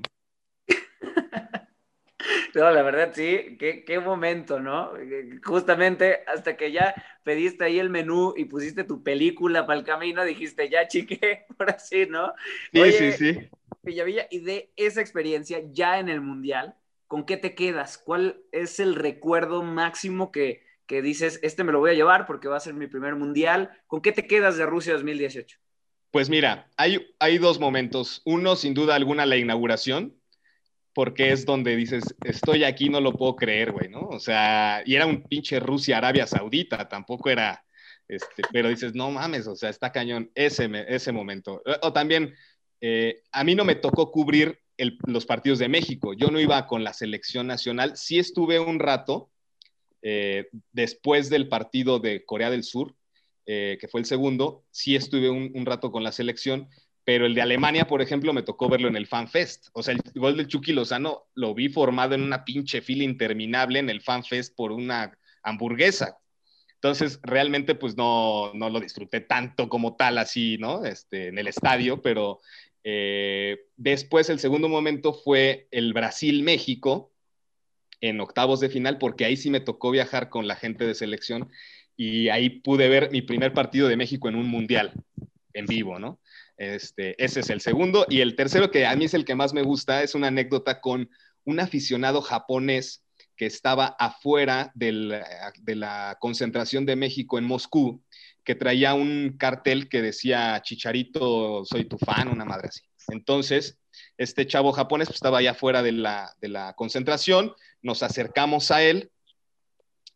No, 2.54 2.72
la 2.72 2.82
verdad 2.84 3.12
sí, 3.14 3.58
qué, 3.60 3.84
qué, 3.86 4.00
momento, 4.00 4.60
¿no? 4.60 4.92
Justamente 5.44 6.20
hasta 6.28 6.56
que 6.56 6.72
ya 6.72 6.94
pediste 7.24 7.66
ahí 7.66 7.80
el 7.80 7.90
menú 7.90 8.34
y 8.38 8.46
pusiste 8.46 8.84
tu 8.84 9.04
película 9.04 9.66
para 9.66 9.80
el 9.80 9.86
camino, 9.86 10.24
dijiste, 10.24 10.70
ya 10.70 10.88
chique, 10.88 11.46
por 11.58 11.70
así, 11.70 12.06
¿no? 12.06 12.34
Sí, 12.72 12.92
sí, 12.92 13.12
sí. 13.12 13.50
Villavilla, 13.82 14.28
y 14.32 14.40
de 14.40 14.72
esa 14.76 15.02
experiencia 15.02 15.62
ya 15.72 16.00
en 16.00 16.10
el 16.10 16.22
Mundial, 16.22 16.76
¿con 17.08 17.26
qué 17.26 17.38
te 17.38 17.56
quedas? 17.56 17.98
¿Cuál 17.98 18.42
es 18.52 18.80
el 18.80 18.96
recuerdo 18.96 19.62
máximo 19.62 20.32
que, 20.32 20.64
que 20.88 21.02
dices, 21.02 21.40
este 21.44 21.64
me 21.64 21.72
lo 21.72 21.80
voy 21.80 21.92
a 21.92 21.96
llevar 21.96 22.26
porque 22.26 22.48
va 22.48 22.58
a 22.58 22.62
ser 22.62 22.74
mi 22.74 22.88
primer 22.88 23.16
Mundial? 23.16 23.72
¿Con 23.88 24.02
qué 24.02 24.12
te 24.12 24.26
quedas 24.26 24.58
de 24.58 24.66
Rusia 24.66 24.94
2018? 24.94 25.58
Pues 26.12 26.30
mira, 26.30 26.70
hay, 26.78 27.08
hay 27.20 27.40
dos 27.40 27.60
momentos. 27.60 28.22
Uno, 28.24 28.56
sin 28.56 28.74
duda 28.74 28.96
alguna, 28.96 29.26
la 29.26 29.36
inauguración, 29.36 30.16
porque 30.94 31.32
es 31.32 31.46
donde 31.46 31.76
dices, 31.76 32.04
estoy 32.24 32.64
aquí, 32.64 32.90
no 32.90 33.02
lo 33.02 33.14
puedo 33.14 33.36
creer, 33.36 33.72
güey, 33.72 33.90
¿no? 33.90 34.02
O 34.02 34.20
sea, 34.20 34.84
y 34.86 34.96
era 34.96 35.06
un 35.06 35.24
pinche 35.24 35.60
Rusia, 35.60 35.98
Arabia 35.98 36.28
Saudita, 36.28 36.88
tampoco 36.88 37.30
era, 37.30 37.64
este, 38.08 38.44
pero 38.52 38.70
dices, 38.70 38.94
no 38.94 39.10
mames, 39.10 39.48
o 39.48 39.56
sea, 39.56 39.70
está 39.70 39.92
cañón 39.92 40.32
ese, 40.36 40.70
ese 40.88 41.12
momento. 41.12 41.62
O 41.82 41.94
también, 41.94 42.36
eh, 42.80 43.22
a 43.32 43.44
mí 43.44 43.56
no 43.56 43.66
me 43.66 43.76
tocó 43.76 44.12
cubrir 44.12 44.60
los 45.08 45.26
partidos 45.26 45.60
de 45.60 45.70
México, 45.70 46.14
yo 46.14 46.30
no 46.30 46.40
iba 46.40 46.68
con 46.68 46.84
la 46.84 46.94
selección 46.94 47.48
nacional, 47.48 47.96
sí 47.96 48.20
estuve 48.20 48.60
un 48.60 48.80
rato 48.80 49.32
eh, 50.02 50.50
después 50.72 51.30
del 51.30 51.48
partido 51.48 52.00
de 52.00 52.26
Corea 52.26 52.50
del 52.50 52.64
Sur, 52.64 52.96
eh, 53.46 53.78
que 53.80 53.88
fue 53.88 54.02
el 54.02 54.06
segundo, 54.06 54.64
sí 54.72 54.96
estuve 54.96 55.30
un 55.30 55.66
rato 55.66 55.92
con 55.92 56.04
la 56.04 56.12
selección, 56.12 56.70
pero 57.06 57.26
el 57.26 57.36
de 57.36 57.42
Alemania, 57.42 57.86
por 57.86 58.02
ejemplo, 58.02 58.34
me 58.34 58.44
tocó 58.44 58.70
verlo 58.70 58.88
en 58.88 58.96
el 58.96 59.08
FanFest. 59.08 59.68
O 59.74 59.84
sea, 59.84 59.94
el 59.94 60.02
gol 60.16 60.38
del 60.38 60.48
Chucky 60.48 60.72
Lozano 60.72 61.24
lo 61.36 61.54
vi 61.54 61.70
formado 61.70 62.16
en 62.16 62.24
una 62.24 62.46
pinche 62.46 62.82
fila 62.82 63.04
interminable 63.04 63.80
en 63.80 63.90
el 63.90 64.02
FanFest 64.02 64.56
por 64.56 64.72
una 64.72 65.18
hamburguesa. 65.44 66.18
Entonces, 66.76 67.20
realmente, 67.24 67.76
pues 67.76 67.98
no, 67.98 68.54
no 68.54 68.70
lo 68.70 68.80
disfruté 68.80 69.22
tanto 69.22 69.70
como 69.70 69.96
tal 69.96 70.18
así, 70.18 70.58
¿no? 70.60 70.86
Este, 70.86 71.28
en 71.28 71.38
el 71.38 71.48
estadio, 71.48 72.02
pero 72.02 72.40
eh, 72.84 73.58
después 73.78 74.30
el 74.30 74.40
segundo 74.40 74.70
momento 74.70 75.14
fue 75.14 75.68
el 75.72 75.94
Brasil-México 75.94 77.14
en 78.02 78.20
octavos 78.20 78.60
de 78.60 78.70
final, 78.70 78.98
porque 78.98 79.26
ahí 79.26 79.38
sí 79.38 79.50
me 79.50 79.62
tocó 79.62 79.92
viajar 79.92 80.30
con 80.30 80.48
la 80.48 80.56
gente 80.56 80.86
de 80.86 80.96
selección 80.96 81.50
y 81.96 82.30
ahí 82.30 82.50
pude 82.50 82.90
ver 82.90 83.12
mi 83.12 83.22
primer 83.22 83.54
partido 83.54 83.88
de 83.88 83.96
México 83.96 84.28
en 84.28 84.36
un 84.36 84.48
mundial 84.48 84.92
en 85.54 85.66
vivo, 85.66 86.00
¿no? 86.00 86.20
Este, 86.58 87.22
ese 87.24 87.42
es 87.42 87.50
el 87.50 87.62
segundo. 87.62 88.06
Y 88.10 88.22
el 88.22 88.36
tercero, 88.36 88.72
que 88.72 88.86
a 88.86 88.96
mí 88.96 89.06
es 89.06 89.14
el 89.14 89.26
que 89.26 89.36
más 89.36 89.54
me 89.54 89.64
gusta, 89.64 90.04
es 90.04 90.16
una 90.16 90.28
anécdota 90.28 90.82
con 90.82 91.10
un 91.46 91.60
aficionado 91.60 92.22
japonés 92.22 93.04
que 93.36 93.46
estaba 93.46 93.96
afuera 94.00 94.72
de 94.76 94.92
la 94.92 96.18
concentración 96.20 96.86
de 96.86 96.96
México 96.96 97.38
en 97.38 97.46
Moscú, 97.46 98.04
que 98.44 98.56
traía 98.56 98.94
un 98.94 99.36
cartel 99.38 99.90
que 99.90 100.02
decía, 100.02 100.62
Chicharito, 100.62 101.66
soy 101.66 101.86
tu 101.86 101.98
fan, 101.98 102.28
una 102.28 102.46
madre 102.46 102.68
así. 102.68 102.82
Entonces, 103.08 103.80
este 104.18 104.46
chavo 104.46 104.72
japonés 104.72 105.08
pues, 105.08 105.16
estaba 105.16 105.40
allá 105.40 105.52
afuera 105.52 105.82
de 105.82 105.94
la, 105.94 106.34
de 106.42 106.50
la 106.50 106.74
concentración, 106.74 107.54
nos 107.82 108.04
acercamos 108.04 108.72
a 108.72 108.84
él 108.84 109.12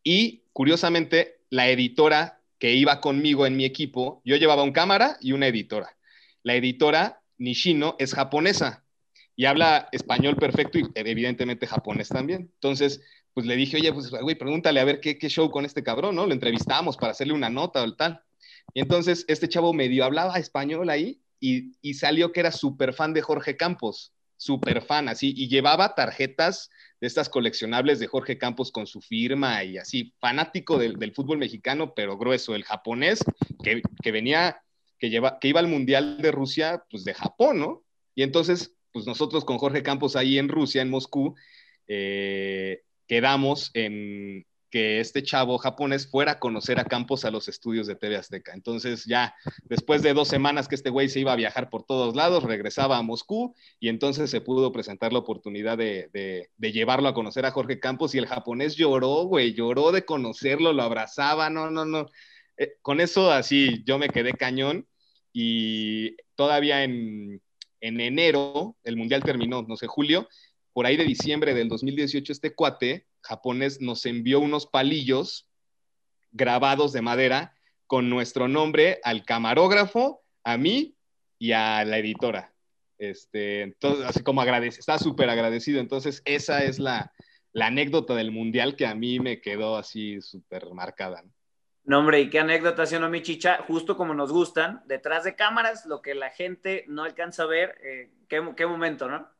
y 0.03 0.43
curiosamente 0.53 1.39
la 1.49 1.69
editora 1.69 2.41
que 2.59 2.73
iba 2.73 3.01
conmigo 3.01 3.45
en 3.45 3.55
mi 3.55 3.65
equipo, 3.65 4.21
yo 4.25 4.35
llevaba 4.35 4.63
un 4.63 4.71
cámara 4.71 5.17
y 5.21 5.31
una 5.31 5.47
editora 5.47 5.96
la 6.47 6.55
editora 6.55 7.21
Nishino 7.37 7.97
es 7.99 8.13
japonesa 8.13 8.85
y 9.35 9.43
habla 9.43 9.89
español 9.91 10.37
perfecto 10.37 10.79
y 10.79 10.85
evidentemente 10.95 11.67
japonés 11.67 12.07
también. 12.07 12.49
Entonces, 12.53 13.01
pues 13.33 13.45
le 13.45 13.57
dije, 13.57 13.75
oye, 13.75 13.91
pues, 13.91 14.09
güey, 14.09 14.35
pregúntale 14.35 14.79
a 14.79 14.85
ver 14.85 15.01
qué, 15.01 15.17
show 15.27 15.51
con 15.51 15.65
este 15.65 15.83
cabrón, 15.83 16.15
¿no? 16.15 16.25
Lo 16.25 16.31
entrevistamos 16.31 16.95
para 16.95 17.11
hacerle 17.11 17.33
una 17.33 17.49
nota 17.49 17.83
o 17.83 17.95
tal. 17.95 18.21
Y 18.73 18.79
entonces 18.79 19.25
este 19.27 19.49
chavo 19.49 19.73
medio 19.73 20.05
hablaba 20.05 20.39
español 20.39 20.89
ahí 20.89 21.21
y, 21.41 21.73
y 21.81 21.95
salió 21.95 22.31
que 22.31 22.39
era 22.39 22.53
súper 22.53 22.93
fan 22.93 23.13
de 23.13 23.21
Jorge 23.21 23.57
Campos, 23.57 24.13
súper 24.37 24.81
fan, 24.81 25.09
así, 25.09 25.33
y 25.35 25.49
llevaba 25.49 25.95
tarjetas 25.95 26.69
de 27.01 27.07
estas 27.07 27.27
coleccionables 27.27 27.99
de 27.99 28.07
Jorge 28.07 28.37
Campos 28.37 28.71
con 28.71 28.87
su 28.87 29.01
firma 29.01 29.65
y 29.65 29.77
así, 29.77 30.13
fanático 30.19 30.77
del, 30.77 30.95
del 30.97 31.13
fútbol 31.13 31.39
mexicano, 31.39 31.93
pero 31.93 32.17
grueso, 32.17 32.55
el 32.55 32.63
japonés, 32.63 33.19
que, 33.61 33.81
que 34.01 34.11
venía 34.13 34.61
que, 34.99 35.09
lleva, 35.09 35.39
que 35.39 35.47
iba 35.47 35.59
al 35.59 35.67
Mundial 35.67 36.21
de 36.21 36.31
Rusia, 36.31 36.83
pues 36.89 37.03
de 37.03 37.13
Japón, 37.13 37.59
¿no? 37.59 37.83
Y 38.15 38.23
entonces, 38.23 38.75
pues 38.91 39.05
nosotros 39.05 39.45
con 39.45 39.57
Jorge 39.57 39.83
Campos 39.83 40.15
ahí 40.15 40.37
en 40.37 40.49
Rusia, 40.49 40.81
en 40.81 40.89
Moscú, 40.89 41.35
eh, 41.87 42.81
quedamos 43.07 43.71
en 43.73 44.45
que 44.69 44.99
este 44.99 45.23
chavo 45.23 45.57
japonés 45.57 46.09
fuera 46.09 46.33
a 46.33 46.39
conocer 46.39 46.79
a 46.79 46.85
Campos 46.85 47.23
a 47.23 47.31
los 47.31 47.47
estudios 47.47 47.87
de 47.87 47.95
TV 47.95 48.17
Azteca. 48.17 48.53
Entonces 48.53 49.05
ya 49.05 49.33
después 49.63 50.01
de 50.01 50.13
dos 50.13 50.27
semanas 50.27 50.67
que 50.67 50.75
este 50.75 50.89
güey 50.89 51.09
se 51.09 51.19
iba 51.21 51.31
a 51.31 51.37
viajar 51.37 51.69
por 51.69 51.83
todos 51.83 52.15
lados, 52.15 52.43
regresaba 52.43 52.97
a 52.97 53.01
Moscú 53.01 53.55
y 53.79 53.89
entonces 53.89 54.29
se 54.29 54.41
pudo 54.41 54.71
presentar 54.71 55.13
la 55.13 55.19
oportunidad 55.19 55.77
de, 55.77 56.09
de, 56.11 56.49
de 56.57 56.71
llevarlo 56.71 57.07
a 57.07 57.13
conocer 57.13 57.45
a 57.45 57.51
Jorge 57.51 57.79
Campos 57.79 58.13
y 58.13 58.17
el 58.17 58.27
japonés 58.27 58.75
lloró, 58.75 59.23
güey, 59.23 59.53
lloró 59.53 59.91
de 59.91 60.03
conocerlo, 60.03 60.73
lo 60.73 60.83
abrazaba, 60.83 61.49
no, 61.49 61.71
no, 61.71 61.85
no. 61.85 62.07
Eh, 62.57 62.75
con 62.81 62.99
eso 62.99 63.31
así 63.31 63.83
yo 63.85 63.97
me 63.97 64.09
quedé 64.09 64.33
cañón 64.33 64.87
y 65.31 66.15
todavía 66.35 66.83
en, 66.83 67.41
enero, 67.79 68.75
el 68.83 68.97
Mundial 68.97 69.23
terminó, 69.23 69.61
no 69.61 69.77
sé, 69.77 69.85
julio, 69.87 70.27
por 70.73 70.85
ahí 70.85 70.97
de 70.97 71.05
diciembre 71.05 71.53
del 71.53 71.69
2018, 71.69 72.31
este 72.31 72.55
cuate 72.55 73.05
japonés 73.21 73.79
nos 73.81 74.05
envió 74.05 74.39
unos 74.39 74.65
palillos 74.65 75.47
grabados 76.31 76.91
de 76.93 77.01
madera 77.01 77.55
con 77.85 78.09
nuestro 78.09 78.47
nombre 78.47 78.99
al 79.03 79.25
camarógrafo, 79.25 80.23
a 80.43 80.57
mí 80.57 80.95
y 81.39 81.51
a 81.51 81.85
la 81.85 81.99
editora. 81.99 82.53
Este, 82.97 83.61
entonces, 83.61 84.05
así 84.05 84.23
como 84.23 84.41
agradece, 84.41 84.79
está 84.79 84.97
súper 84.97 85.29
agradecido. 85.29 85.79
Entonces, 85.79 86.21
esa 86.25 86.63
es 86.63 86.79
la, 86.79 87.13
la, 87.53 87.67
anécdota 87.67 88.15
del 88.15 88.31
mundial 88.31 88.75
que 88.75 88.87
a 88.87 88.95
mí 88.95 89.19
me 89.19 89.39
quedó 89.39 89.77
así 89.77 90.19
súper 90.21 90.73
marcada. 90.73 91.21
¿no? 91.21 91.31
No, 91.87 91.99
hombre, 91.99 92.19
y 92.19 92.29
qué 92.29 92.39
anécdota 92.39 92.83
haciendo 92.83 93.07
mi 93.07 93.21
chicha, 93.21 93.63
justo 93.65 93.95
como 93.95 94.13
nos 94.13 94.29
gustan, 94.29 94.83
detrás 94.87 95.23
de 95.23 95.37
cámaras, 95.37 95.85
lo 95.85 96.01
que 96.01 96.15
la 96.15 96.29
gente 96.29 96.83
no 96.89 97.05
alcanza 97.05 97.43
a 97.43 97.45
ver, 97.45 97.77
eh, 97.81 98.11
qué, 98.27 98.45
qué, 98.57 98.65
momento, 98.65 99.07
¿no? 99.07 99.31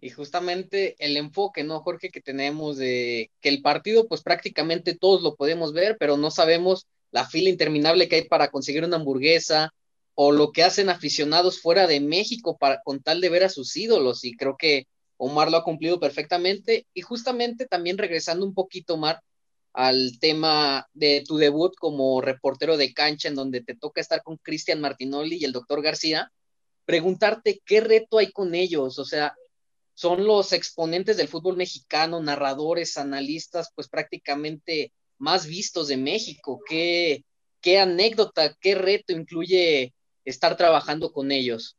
Y 0.00 0.08
justamente 0.08 0.96
el 0.98 1.18
enfoque, 1.18 1.64
¿no, 1.64 1.80
Jorge, 1.80 2.08
que 2.08 2.22
tenemos 2.22 2.78
de 2.78 3.30
que 3.42 3.50
el 3.50 3.60
partido, 3.60 4.08
pues 4.08 4.22
prácticamente 4.22 4.96
todos 4.96 5.20
lo 5.20 5.36
podemos 5.36 5.74
ver, 5.74 5.98
pero 6.00 6.16
no 6.16 6.30
sabemos 6.30 6.86
la 7.10 7.26
fila 7.26 7.50
interminable 7.50 8.08
que 8.08 8.16
hay 8.16 8.24
para 8.26 8.50
conseguir 8.50 8.82
una 8.84 8.96
hamburguesa 8.96 9.74
o 10.14 10.32
lo 10.32 10.50
que 10.50 10.64
hacen 10.64 10.88
aficionados 10.88 11.60
fuera 11.60 11.86
de 11.86 12.00
México 12.00 12.56
para, 12.56 12.80
con 12.82 13.02
tal 13.02 13.20
de 13.20 13.28
ver 13.28 13.44
a 13.44 13.50
sus 13.50 13.76
ídolos. 13.76 14.24
Y 14.24 14.34
creo 14.34 14.56
que 14.56 14.86
Omar 15.18 15.50
lo 15.50 15.58
ha 15.58 15.64
cumplido 15.64 16.00
perfectamente. 16.00 16.86
Y 16.94 17.02
justamente 17.02 17.66
también 17.66 17.98
regresando 17.98 18.46
un 18.46 18.54
poquito, 18.54 18.94
Omar, 18.94 19.20
al 19.72 20.18
tema 20.20 20.88
de 20.92 21.24
tu 21.26 21.36
debut 21.36 21.74
como 21.78 22.20
reportero 22.20 22.76
de 22.76 22.92
cancha, 22.94 23.28
en 23.28 23.34
donde 23.34 23.62
te 23.62 23.76
toca 23.76 24.00
estar 24.00 24.22
con 24.22 24.36
Cristian 24.38 24.80
Martinoli 24.80 25.36
y 25.36 25.44
el 25.44 25.52
doctor 25.52 25.82
García, 25.82 26.32
preguntarte 26.84 27.60
qué 27.64 27.80
reto 27.80 28.18
hay 28.18 28.32
con 28.32 28.54
ellos, 28.54 28.98
o 28.98 29.04
sea, 29.04 29.34
son 29.94 30.26
los 30.26 30.52
exponentes 30.52 31.16
del 31.16 31.26
fútbol 31.26 31.56
mexicano, 31.56 32.22
narradores, 32.22 32.96
analistas, 32.96 33.70
pues 33.74 33.88
prácticamente 33.88 34.92
más 35.18 35.46
vistos 35.46 35.88
de 35.88 35.96
México. 35.96 36.60
¿Qué, 36.68 37.24
qué 37.60 37.80
anécdota, 37.80 38.56
qué 38.60 38.76
reto 38.76 39.12
incluye 39.12 39.92
estar 40.24 40.56
trabajando 40.56 41.12
con 41.12 41.32
ellos? 41.32 41.76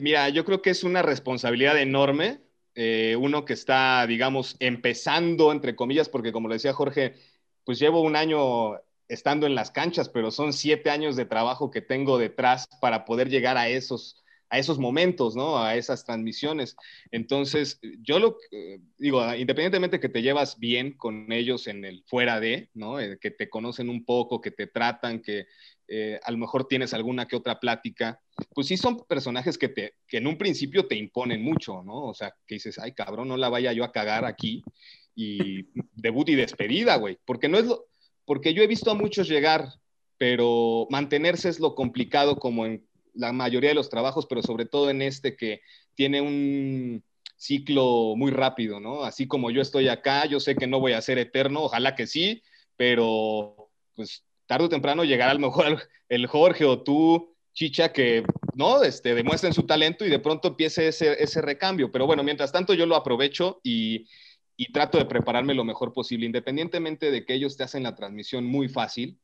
Mira, 0.00 0.30
yo 0.30 0.46
creo 0.46 0.62
que 0.62 0.70
es 0.70 0.82
una 0.82 1.02
responsabilidad 1.02 1.78
enorme 1.78 2.40
eh, 2.76 3.16
uno 3.18 3.46
que 3.46 3.54
está, 3.54 4.06
digamos, 4.06 4.54
empezando, 4.60 5.50
entre 5.50 5.74
comillas, 5.74 6.10
porque 6.10 6.30
como 6.30 6.48
le 6.48 6.56
decía 6.56 6.74
Jorge, 6.74 7.14
pues 7.64 7.78
llevo 7.78 8.02
un 8.02 8.16
año 8.16 8.74
estando 9.08 9.46
en 9.46 9.54
las 9.54 9.70
canchas, 9.70 10.10
pero 10.10 10.30
son 10.30 10.52
siete 10.52 10.90
años 10.90 11.16
de 11.16 11.24
trabajo 11.24 11.70
que 11.70 11.80
tengo 11.80 12.18
detrás 12.18 12.68
para 12.80 13.06
poder 13.06 13.30
llegar 13.30 13.56
a 13.56 13.68
esos, 13.68 14.22
a 14.50 14.58
esos 14.58 14.78
momentos, 14.78 15.34
¿no? 15.34 15.58
A 15.58 15.76
esas 15.76 16.04
transmisiones. 16.04 16.76
Entonces, 17.10 17.80
yo 18.02 18.18
lo 18.18 18.36
digo, 18.98 19.22
independientemente 19.34 19.98
que 19.98 20.10
te 20.10 20.20
llevas 20.20 20.58
bien 20.58 20.92
con 20.98 21.32
ellos 21.32 21.68
en 21.68 21.84
el 21.86 22.04
fuera 22.06 22.40
de, 22.40 22.68
¿no? 22.74 23.00
Eh, 23.00 23.18
que 23.18 23.30
te 23.30 23.48
conocen 23.48 23.88
un 23.88 24.04
poco, 24.04 24.42
que 24.42 24.50
te 24.50 24.66
tratan, 24.66 25.22
que, 25.22 25.46
eh, 25.88 26.18
a 26.22 26.30
lo 26.32 26.38
mejor 26.38 26.66
tienes 26.66 26.94
alguna 26.94 27.26
que 27.28 27.36
otra 27.36 27.60
plática, 27.60 28.20
pues 28.54 28.66
sí 28.66 28.76
son 28.76 29.04
personajes 29.06 29.56
que, 29.56 29.68
te, 29.68 29.94
que 30.08 30.18
en 30.18 30.26
un 30.26 30.36
principio 30.36 30.86
te 30.86 30.96
imponen 30.96 31.42
mucho, 31.42 31.82
¿no? 31.84 32.06
O 32.06 32.14
sea, 32.14 32.34
que 32.46 32.56
dices, 32.56 32.78
ay 32.78 32.92
cabrón, 32.92 33.28
no 33.28 33.36
la 33.36 33.48
vaya 33.48 33.72
yo 33.72 33.84
a 33.84 33.92
cagar 33.92 34.24
aquí 34.24 34.64
y 35.14 35.66
debut 35.94 36.28
y 36.28 36.34
despedida, 36.34 36.96
güey, 36.96 37.18
porque 37.24 37.48
no 37.48 37.58
es 37.58 37.66
lo, 37.66 37.86
porque 38.24 38.52
yo 38.52 38.62
he 38.62 38.66
visto 38.66 38.90
a 38.90 38.94
muchos 38.94 39.28
llegar, 39.28 39.68
pero 40.18 40.88
mantenerse 40.90 41.48
es 41.48 41.60
lo 41.60 41.74
complicado 41.74 42.36
como 42.36 42.66
en 42.66 42.86
la 43.14 43.32
mayoría 43.32 43.70
de 43.70 43.74
los 43.74 43.88
trabajos, 43.88 44.26
pero 44.26 44.42
sobre 44.42 44.66
todo 44.66 44.90
en 44.90 45.02
este 45.02 45.36
que 45.36 45.60
tiene 45.94 46.20
un 46.20 47.02
ciclo 47.36 48.14
muy 48.16 48.30
rápido, 48.30 48.80
¿no? 48.80 49.04
Así 49.04 49.28
como 49.28 49.50
yo 49.50 49.62
estoy 49.62 49.88
acá, 49.88 50.26
yo 50.26 50.40
sé 50.40 50.56
que 50.56 50.66
no 50.66 50.80
voy 50.80 50.92
a 50.92 51.02
ser 51.02 51.18
eterno, 51.18 51.62
ojalá 51.62 51.94
que 51.94 52.06
sí, 52.06 52.42
pero 52.76 53.70
pues 53.94 54.25
tarde 54.46 54.66
o 54.66 54.68
temprano 54.68 55.04
llegará 55.04 55.32
a 55.32 55.34
lo 55.34 55.40
mejor 55.40 55.88
el 56.08 56.26
Jorge 56.26 56.64
o 56.64 56.82
tú, 56.82 57.34
Chicha, 57.52 57.92
que 57.92 58.22
no 58.54 58.82
este, 58.82 59.14
demuestren 59.14 59.52
su 59.52 59.64
talento 59.64 60.04
y 60.04 60.10
de 60.10 60.18
pronto 60.18 60.48
empiece 60.48 60.88
ese, 60.88 61.22
ese 61.22 61.40
recambio. 61.40 61.90
Pero 61.90 62.06
bueno, 62.06 62.22
mientras 62.22 62.52
tanto 62.52 62.74
yo 62.74 62.86
lo 62.86 62.96
aprovecho 62.96 63.60
y, 63.62 64.06
y 64.56 64.72
trato 64.72 64.98
de 64.98 65.06
prepararme 65.06 65.54
lo 65.54 65.64
mejor 65.64 65.92
posible, 65.92 66.26
independientemente 66.26 67.10
de 67.10 67.24
que 67.24 67.34
ellos 67.34 67.56
te 67.56 67.64
hacen 67.64 67.82
la 67.82 67.94
transmisión 67.94 68.44
muy 68.44 68.68
fácil, 68.68 69.18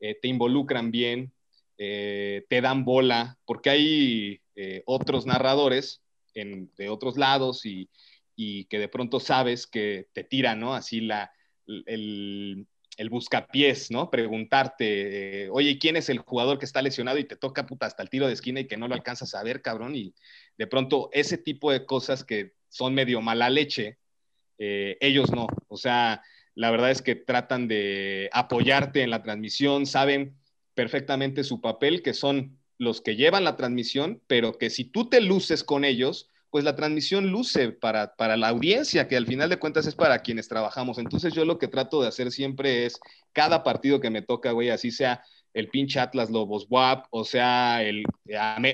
eh, 0.00 0.18
te 0.20 0.28
involucran 0.28 0.90
bien, 0.90 1.32
eh, 1.78 2.44
te 2.48 2.60
dan 2.60 2.84
bola, 2.84 3.38
porque 3.44 3.70
hay 3.70 4.40
eh, 4.56 4.82
otros 4.86 5.26
narradores 5.26 6.00
de 6.34 6.88
otros 6.88 7.16
lados 7.16 7.64
y, 7.64 7.88
y, 8.34 8.64
que 8.64 8.80
de 8.80 8.88
pronto 8.88 9.20
sabes 9.20 9.68
que 9.68 10.08
te 10.12 10.24
tiran, 10.24 10.58
¿no? 10.58 10.74
Así 10.74 11.00
la, 11.00 11.32
el, 11.66 12.66
el 12.96 13.10
buscapiés, 13.10 13.90
¿no? 13.90 14.10
Preguntarte, 14.10 15.48
oye, 15.50 15.78
¿quién 15.78 15.96
es 15.96 16.08
el 16.08 16.18
jugador 16.18 16.58
que 16.58 16.64
está 16.64 16.82
lesionado 16.82 17.18
y 17.18 17.24
te 17.24 17.36
toca 17.36 17.66
puta 17.66 17.86
hasta 17.86 18.02
el 18.02 18.10
tiro 18.10 18.26
de 18.26 18.32
esquina 18.32 18.60
y 18.60 18.66
que 18.66 18.76
no 18.76 18.88
lo 18.88 18.94
alcanzas 18.94 19.34
a 19.34 19.42
ver, 19.42 19.62
cabrón? 19.62 19.94
Y 19.94 20.14
de 20.58 20.66
pronto 20.66 21.10
ese 21.12 21.38
tipo 21.38 21.72
de 21.72 21.86
cosas 21.86 22.24
que 22.24 22.54
son 22.68 22.94
medio 22.94 23.20
mala 23.20 23.50
leche, 23.50 23.98
eh, 24.58 24.96
ellos 25.00 25.30
no. 25.30 25.46
O 25.68 25.76
sea, 25.76 26.22
la 26.54 26.70
verdad 26.70 26.90
es 26.90 27.02
que 27.02 27.16
tratan 27.16 27.68
de 27.68 28.30
apoyarte 28.32 29.02
en 29.02 29.10
la 29.10 29.22
transmisión, 29.22 29.86
saben 29.86 30.36
perfectamente 30.74 31.44
su 31.44 31.60
papel, 31.60 32.02
que 32.02 32.14
son 32.14 32.58
los 32.78 33.00
que 33.00 33.16
llevan 33.16 33.44
la 33.44 33.56
transmisión, 33.56 34.22
pero 34.26 34.58
que 34.58 34.70
si 34.70 34.84
tú 34.84 35.08
te 35.08 35.20
luces 35.20 35.64
con 35.64 35.84
ellos, 35.84 36.28
pues 36.54 36.62
la 36.62 36.76
transmisión 36.76 37.32
luce 37.32 37.72
para, 37.72 38.14
para 38.14 38.36
la 38.36 38.46
audiencia, 38.46 39.08
que 39.08 39.16
al 39.16 39.26
final 39.26 39.50
de 39.50 39.56
cuentas 39.56 39.88
es 39.88 39.96
para 39.96 40.20
quienes 40.20 40.46
trabajamos. 40.46 40.98
Entonces 40.98 41.34
yo 41.34 41.44
lo 41.44 41.58
que 41.58 41.66
trato 41.66 42.00
de 42.00 42.06
hacer 42.06 42.30
siempre 42.30 42.86
es, 42.86 43.00
cada 43.32 43.64
partido 43.64 43.98
que 43.98 44.08
me 44.08 44.22
toca, 44.22 44.52
güey, 44.52 44.70
así 44.70 44.92
sea 44.92 45.24
el 45.52 45.66
pinche 45.66 45.98
Atlas 45.98 46.30
Lobos 46.30 46.68
WAP, 46.70 47.06
o 47.10 47.24
sea, 47.24 47.82
el, 47.82 48.04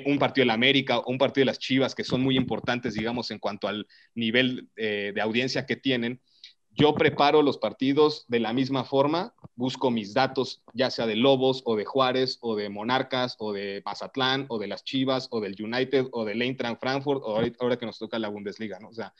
un 0.04 0.18
partido 0.18 0.42
de 0.42 0.48
la 0.48 0.52
América, 0.52 1.00
un 1.06 1.16
partido 1.16 1.40
de 1.40 1.46
las 1.46 1.58
Chivas, 1.58 1.94
que 1.94 2.04
son 2.04 2.20
muy 2.20 2.36
importantes, 2.36 2.92
digamos, 2.92 3.30
en 3.30 3.38
cuanto 3.38 3.66
al 3.66 3.86
nivel 4.14 4.68
eh, 4.76 5.12
de 5.14 5.20
audiencia 5.22 5.64
que 5.64 5.76
tienen. 5.76 6.20
Yo 6.72 6.94
preparo 6.94 7.42
los 7.42 7.58
partidos 7.58 8.24
de 8.28 8.40
la 8.40 8.52
misma 8.52 8.84
forma, 8.84 9.34
busco 9.56 9.90
mis 9.90 10.14
datos, 10.14 10.62
ya 10.72 10.90
sea 10.90 11.06
de 11.06 11.16
Lobos 11.16 11.62
o 11.64 11.76
de 11.76 11.84
Juárez 11.84 12.38
o 12.40 12.54
de 12.54 12.68
Monarcas 12.68 13.36
o 13.38 13.52
de 13.52 13.82
Mazatlán 13.84 14.46
o 14.48 14.58
de 14.58 14.68
las 14.68 14.84
Chivas 14.84 15.28
o 15.30 15.40
del 15.40 15.56
United 15.60 16.06
o 16.12 16.24
del 16.24 16.42
Eintracht 16.42 16.80
Frankfurt 16.80 17.22
o 17.24 17.40
ahora 17.58 17.76
que 17.76 17.86
nos 17.86 17.98
toca 17.98 18.18
la 18.18 18.28
Bundesliga, 18.28 18.78
¿no? 18.78 18.88
O 18.88 18.94
sea, 18.94 19.12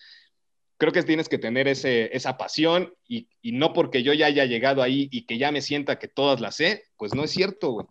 creo 0.81 0.93
que 0.93 1.03
tienes 1.03 1.29
que 1.29 1.37
tener 1.37 1.69
ese, 1.69 2.17
esa 2.17 2.39
pasión 2.39 2.95
y, 3.07 3.29
no 3.43 3.75
porque 3.75 4.03
yo 4.03 4.15
ya 4.15 4.27
haya 4.27 4.47
llegado 4.47 4.83
ahí 4.83 5.09
y 5.13 5.27
que 5.27 5.37
ya 5.37 5.53
me 5.53 5.61
sienta 5.61 5.99
que 5.99 6.09
todas 6.09 6.41
las 6.41 6.57
sé, 6.57 6.85
pues 6.97 7.15
no 7.15 7.23
es 7.23 7.31
cierto, 7.31 7.73
güey. 7.73 7.87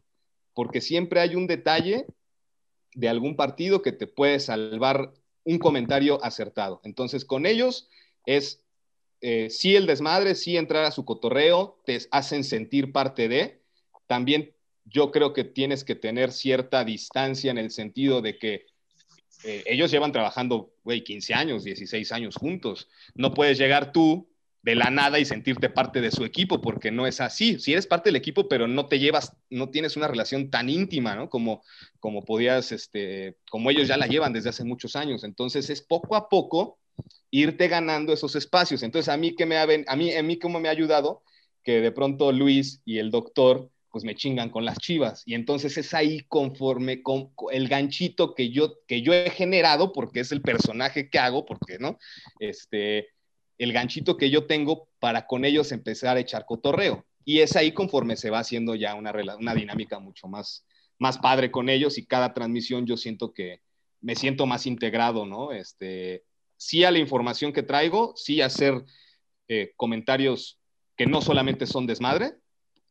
Porque 0.55 0.81
siempre 0.81 1.19
hay 1.19 1.35
un 1.35 1.45
detalle 1.45 2.07
de 2.95 3.07
algún 3.07 3.35
partido 3.35 3.83
que 3.83 3.91
te 3.91 4.07
puede 4.07 4.39
salvar 4.39 5.13
un 5.43 5.59
comentario 5.59 6.23
acertado. 6.23 6.81
Entonces, 6.83 7.25
con 7.25 7.45
ellos 7.45 7.89
es 8.25 8.65
eh, 9.21 9.49
sí 9.49 9.75
el 9.75 9.85
desmadre, 9.85 10.35
sí 10.35 10.57
entrar 10.57 10.85
a 10.85 10.91
su 10.91 11.05
cotorreo, 11.05 11.81
te 11.85 11.99
hacen 12.11 12.43
sentir 12.43 12.91
parte 12.91 13.27
de. 13.27 13.61
También 14.07 14.53
yo 14.85 15.11
creo 15.11 15.33
que 15.33 15.43
tienes 15.43 15.83
que 15.83 15.95
tener 15.95 16.31
cierta 16.31 16.83
distancia 16.83 17.51
en 17.51 17.57
el 17.57 17.71
sentido 17.71 18.21
de 18.21 18.37
que 18.37 18.65
eh, 19.43 19.63
ellos 19.67 19.91
llevan 19.91 20.11
trabajando, 20.11 20.73
güey, 20.83 21.03
15 21.03 21.33
años, 21.33 21.63
16 21.63 22.11
años 22.11 22.35
juntos. 22.35 22.89
No 23.13 23.33
puedes 23.33 23.57
llegar 23.57 23.91
tú 23.91 24.27
de 24.61 24.75
la 24.75 24.89
nada 24.89 25.19
y 25.19 25.25
sentirte 25.25 25.69
parte 25.69 26.01
de 26.01 26.11
su 26.11 26.25
equipo, 26.25 26.61
porque 26.61 26.91
no 26.91 27.07
es 27.07 27.21
así. 27.21 27.59
Si 27.59 27.71
eres 27.71 27.87
parte 27.87 28.09
del 28.09 28.17
equipo, 28.17 28.49
pero 28.49 28.67
no 28.67 28.87
te 28.87 28.99
llevas, 28.99 29.33
no 29.49 29.69
tienes 29.69 29.95
una 29.95 30.07
relación 30.07 30.49
tan 30.49 30.69
íntima, 30.69 31.15
¿no? 31.15 31.29
Como, 31.29 31.63
como 31.99 32.25
podías, 32.25 32.71
este, 32.71 33.37
como 33.49 33.69
ellos 33.69 33.87
ya 33.87 33.95
la 33.95 34.07
llevan 34.07 34.33
desde 34.33 34.49
hace 34.49 34.65
muchos 34.65 34.95
años. 34.95 35.23
Entonces 35.23 35.69
es 35.69 35.81
poco 35.81 36.15
a 36.15 36.27
poco 36.27 36.78
irte 37.31 37.67
ganando 37.67 38.13
esos 38.13 38.35
espacios. 38.35 38.83
Entonces 38.83 39.09
a 39.09 39.17
mí 39.17 39.35
que 39.35 39.45
me 39.45 39.57
ha, 39.57 39.63
a 39.63 39.95
mí, 39.95 40.13
a 40.13 40.23
mí 40.23 40.39
cómo 40.39 40.59
me 40.59 40.67
ha 40.67 40.71
ayudado 40.71 41.23
que 41.63 41.81
de 41.81 41.91
pronto 41.91 42.31
Luis 42.31 42.81
y 42.85 42.97
el 42.99 43.11
doctor 43.11 43.69
pues 43.91 44.03
me 44.03 44.15
chingan 44.15 44.49
con 44.49 44.65
las 44.65 44.77
chivas. 44.77 45.23
Y 45.25 45.33
entonces 45.33 45.77
es 45.77 45.93
ahí 45.93 46.21
conforme 46.27 47.01
con 47.01 47.31
el 47.51 47.67
ganchito 47.67 48.35
que 48.35 48.51
yo, 48.51 48.75
que 48.87 49.01
yo 49.01 49.13
he 49.13 49.29
generado, 49.29 49.93
porque 49.93 50.19
es 50.19 50.31
el 50.31 50.41
personaje 50.41 51.09
que 51.09 51.19
hago, 51.19 51.45
porque, 51.45 51.79
¿no? 51.79 51.97
Este, 52.39 53.07
el 53.57 53.73
ganchito 53.73 54.15
que 54.17 54.29
yo 54.29 54.45
tengo 54.45 54.89
para 54.99 55.25
con 55.25 55.43
ellos 55.43 55.71
empezar 55.71 56.17
a 56.17 56.19
echar 56.19 56.45
cotorreo. 56.45 57.05
Y 57.25 57.39
es 57.39 57.55
ahí 57.55 57.71
conforme 57.71 58.15
se 58.15 58.29
va 58.29 58.39
haciendo 58.39 58.75
ya 58.75 58.95
una, 58.95 59.11
una 59.37 59.55
dinámica 59.55 59.99
mucho 59.99 60.27
más, 60.27 60.65
más 60.97 61.17
padre 61.17 61.51
con 61.51 61.69
ellos 61.69 61.97
y 61.97 62.05
cada 62.05 62.33
transmisión 62.33 62.85
yo 62.85 62.97
siento 62.97 63.33
que 63.33 63.61
me 64.01 64.15
siento 64.15 64.45
más 64.45 64.65
integrado, 64.65 65.25
¿no? 65.25 65.51
Este, 65.51 66.23
sí 66.59 66.83
a 66.83 66.91
la 66.91 66.99
información 66.99 67.53
que 67.53 67.63
traigo, 67.63 68.13
sí 68.17 68.41
hacer 68.41 68.83
eh, 69.47 69.71
comentarios 69.77 70.59
que 70.97 71.05
no 71.05 71.21
solamente 71.21 71.65
son 71.65 71.87
desmadre, 71.87 72.33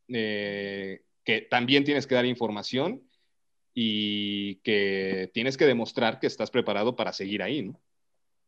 eh, 0.07 1.03
que 1.23 1.41
también 1.41 1.83
tienes 1.83 2.07
que 2.07 2.15
dar 2.15 2.25
información 2.25 3.03
y 3.75 4.55
que 4.61 5.29
tienes 5.33 5.55
que 5.55 5.67
demostrar 5.67 6.19
que 6.19 6.25
estás 6.25 6.49
preparado 6.49 6.95
para 6.95 7.13
seguir 7.13 7.43
ahí, 7.43 7.61
¿no? 7.61 7.79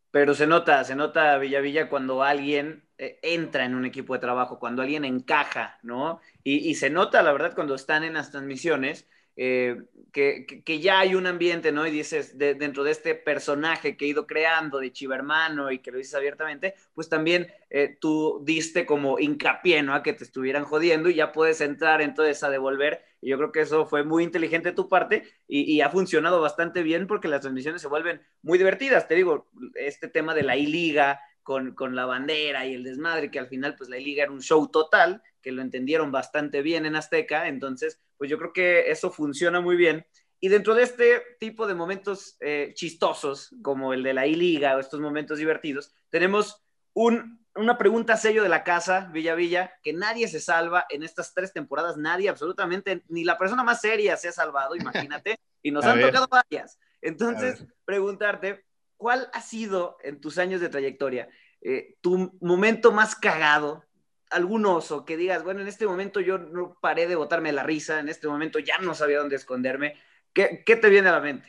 Pero 0.10 0.34
se 0.34 0.48
nota, 0.48 0.84
se 0.84 0.96
nota 0.96 1.38
Villa 1.38 1.62
Villa 1.62 1.88
cuando 1.88 2.24
alguien 2.24 2.84
eh, 2.98 3.20
entra 3.22 3.64
en 3.64 3.76
un 3.76 3.86
equipo 3.86 4.14
de 4.14 4.20
trabajo, 4.20 4.60
cuando 4.60 4.82
alguien 4.82 5.06
encaja, 5.06 5.80
¿no? 5.84 6.20
Y, 6.44 6.74
se 6.76 6.90
nota, 6.90 7.22
la 7.22 7.32
verdad, 7.32 7.54
cuando 7.56 7.76
están 7.76 8.04
en 8.04 8.16
las 8.16 8.32
transmisiones, 8.32 9.08
eh, 9.36 9.78
que, 10.12 10.80
ya 10.82 11.00
hay 11.00 11.16
un 11.16 11.26
ambiente, 11.26 11.72
¿no? 11.72 11.88
Y 11.88 11.92
dices, 11.92 12.38
dentro 12.38 12.84
de 12.84 12.92
este 12.92 13.16
personaje 13.16 13.96
que 13.96 14.06
he 14.06 14.10
ido 14.10 14.28
creando 14.28 14.80
de 14.80 14.92
Chivermano 14.92 15.72
y 15.72 15.80
que 15.80 15.92
lo 15.92 15.98
dices 15.98 16.16
abiertamente, 16.16 16.76
pues 16.94 17.08
también 17.08 17.48
eh, 17.70 17.98
tú 18.00 18.42
diste 18.44 18.86
como 18.86 19.20
hincapié, 19.20 19.84
¿no? 19.84 19.94
A 19.94 20.04
que 20.04 20.14
te 20.14 20.26
estuvieran 20.26 20.66
jodiendo 20.66 21.10
y 21.10 21.16
ya 21.16 21.32
puedes 21.32 21.62
entrar 21.62 22.02
entonces 22.02 22.44
a 22.44 22.50
devolver. 22.50 23.04
Y 23.22 23.30
yo 23.30 23.38
creo 23.38 23.52
que 23.52 23.62
eso 23.62 23.86
fue 23.86 24.04
muy 24.04 24.24
inteligente 24.24 24.70
de 24.70 24.76
tu 24.76 24.90
parte 24.90 25.24
y, 25.48 25.80
ha 25.82 25.90
funcionado 25.90 26.42
bastante 26.42 26.84
bien 26.84 27.08
porque 27.08 27.28
las 27.28 27.42
transmisiones 27.42 27.82
se 27.82 27.88
vuelven 27.88 28.22
muy 28.42 28.58
divertidas. 28.58 29.08
Te 29.08 29.16
digo, 29.16 29.50
este 29.76 30.08
tema 30.08 30.34
de 30.34 30.44
la 30.44 30.58
I-Liga, 30.58 31.22
con, 31.44 31.74
con, 31.74 31.96
la 31.96 32.06
bandera 32.06 32.66
y 32.66 32.74
el 32.74 32.84
desmadre, 32.84 33.32
que 33.32 33.40
al 33.40 33.48
final 33.48 33.76
pues 33.76 33.90
la 33.90 33.98
liga 33.98 34.24
era 34.24 34.32
un 34.32 34.42
show 34.42 34.68
total, 34.70 35.24
que 35.42 35.52
lo 35.52 35.62
entendieron 35.62 36.12
bastante 36.12 36.62
bien 36.62 36.86
en 36.86 36.96
Azteca, 36.96 37.48
entonces 37.48 38.00
pues 38.18 38.30
yo 38.30 38.38
creo 38.38 38.54
que 38.54 38.92
eso 38.92 39.12
funciona 39.12 39.62
muy 39.62 39.76
bien. 39.76 40.06
Y 40.40 40.50
dentro 40.50 40.74
de 40.74 40.84
este 40.84 41.22
tipo 41.40 41.68
de 41.68 41.76
momentos 41.76 42.36
eh, 42.40 42.72
chistosos, 42.76 43.56
como 43.62 43.94
el 43.94 44.02
de 44.02 44.14
la 44.14 44.26
I-Liga 44.26 44.76
o 44.76 44.80
estos 44.80 45.00
momentos 45.00 45.38
divertidos, 45.38 45.94
tenemos 46.10 46.64
un, 46.94 47.46
una 47.56 47.78
pregunta 47.78 48.18
sello 48.18 48.44
de 48.44 48.50
la 48.50 48.64
casa, 48.64 49.10
Villa 49.14 49.36
Villa, 49.36 49.74
que 49.84 49.94
nadie 49.94 50.28
se 50.28 50.40
salva 50.40 50.86
en 50.90 51.04
estas 51.04 51.34
tres 51.34 51.54
temporadas, 51.54 51.98
nadie, 51.98 52.30
absolutamente, 52.30 53.04
ni 53.08 53.24
la 53.24 53.38
persona 53.38 53.64
más 53.64 53.82
seria 53.82 54.18
se 54.18 54.30
ha 54.30 54.32
salvado, 54.32 54.76
imagínate, 54.76 55.40
y 55.62 55.72
nos 55.72 55.86
han 55.86 56.02
tocado 56.02 56.28
varias. 56.28 56.80
Entonces, 57.02 57.66
preguntarte, 57.86 58.66
¿cuál 58.98 59.30
ha 59.34 59.42
sido 59.42 59.98
en 60.04 60.22
tus 60.22 60.38
años 60.38 60.62
de 60.62 60.70
trayectoria 60.70 61.30
eh, 61.62 61.98
tu 62.02 62.38
momento 62.42 62.92
más 62.92 63.16
cagado? 63.16 63.86
Algún 64.32 64.66
oso 64.66 65.06
que 65.06 65.18
digas, 65.18 65.44
bueno, 65.44 65.62
en 65.62 65.68
este 65.68 65.86
momento 65.86 66.20
yo 66.20 66.38
no 66.38 66.78
paré 66.82 67.08
de 67.08 67.16
botarme 67.16 67.52
la 67.52 67.64
risa, 67.64 68.00
en 68.00 68.10
este 68.10 68.28
momento 68.28 68.60
ya 68.60 68.78
no 68.80 68.96
sabía 68.96 69.20
dónde 69.20 69.36
esconderme. 69.36 69.96
¿Qué, 70.34 70.64
qué 70.66 70.76
te 70.76 70.90
viene 70.90 71.10
a 71.10 71.14
la 71.14 71.20
mente? 71.20 71.48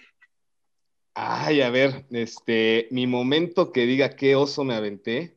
Ay, 1.14 1.61
a 1.61 1.71
ver, 1.71 2.05
este, 2.11 2.88
mi 2.90 3.07
momento 3.07 3.71
que 3.71 3.87
diga 3.87 4.11
qué 4.16 4.35
oso 4.35 4.64
me 4.64 4.75
aventé. 4.75 5.37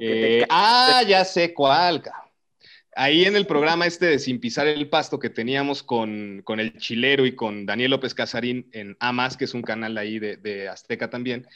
Eh, 0.00 0.44
ah, 0.48 1.02
ya 1.06 1.24
sé 1.24 1.54
cuál, 1.54 2.02
ahí 2.94 3.24
en 3.24 3.36
el 3.36 3.46
programa 3.46 3.86
este 3.86 4.06
de 4.06 4.18
Sin 4.18 4.40
Pisar 4.40 4.66
el 4.66 4.88
Pasto 4.88 5.18
que 5.18 5.30
teníamos 5.30 5.82
con, 5.82 6.42
el 6.46 6.76
Chilero 6.78 7.26
y 7.26 7.34
con 7.34 7.66
Daniel 7.66 7.92
López 7.92 8.14
Casarín 8.14 8.68
en 8.72 8.96
Amas, 9.00 9.36
que 9.36 9.44
es 9.44 9.54
un 9.54 9.62
canal 9.62 9.96
ahí 9.98 10.18
de, 10.18 10.68
Azteca 10.68 11.10
también, 11.10 11.46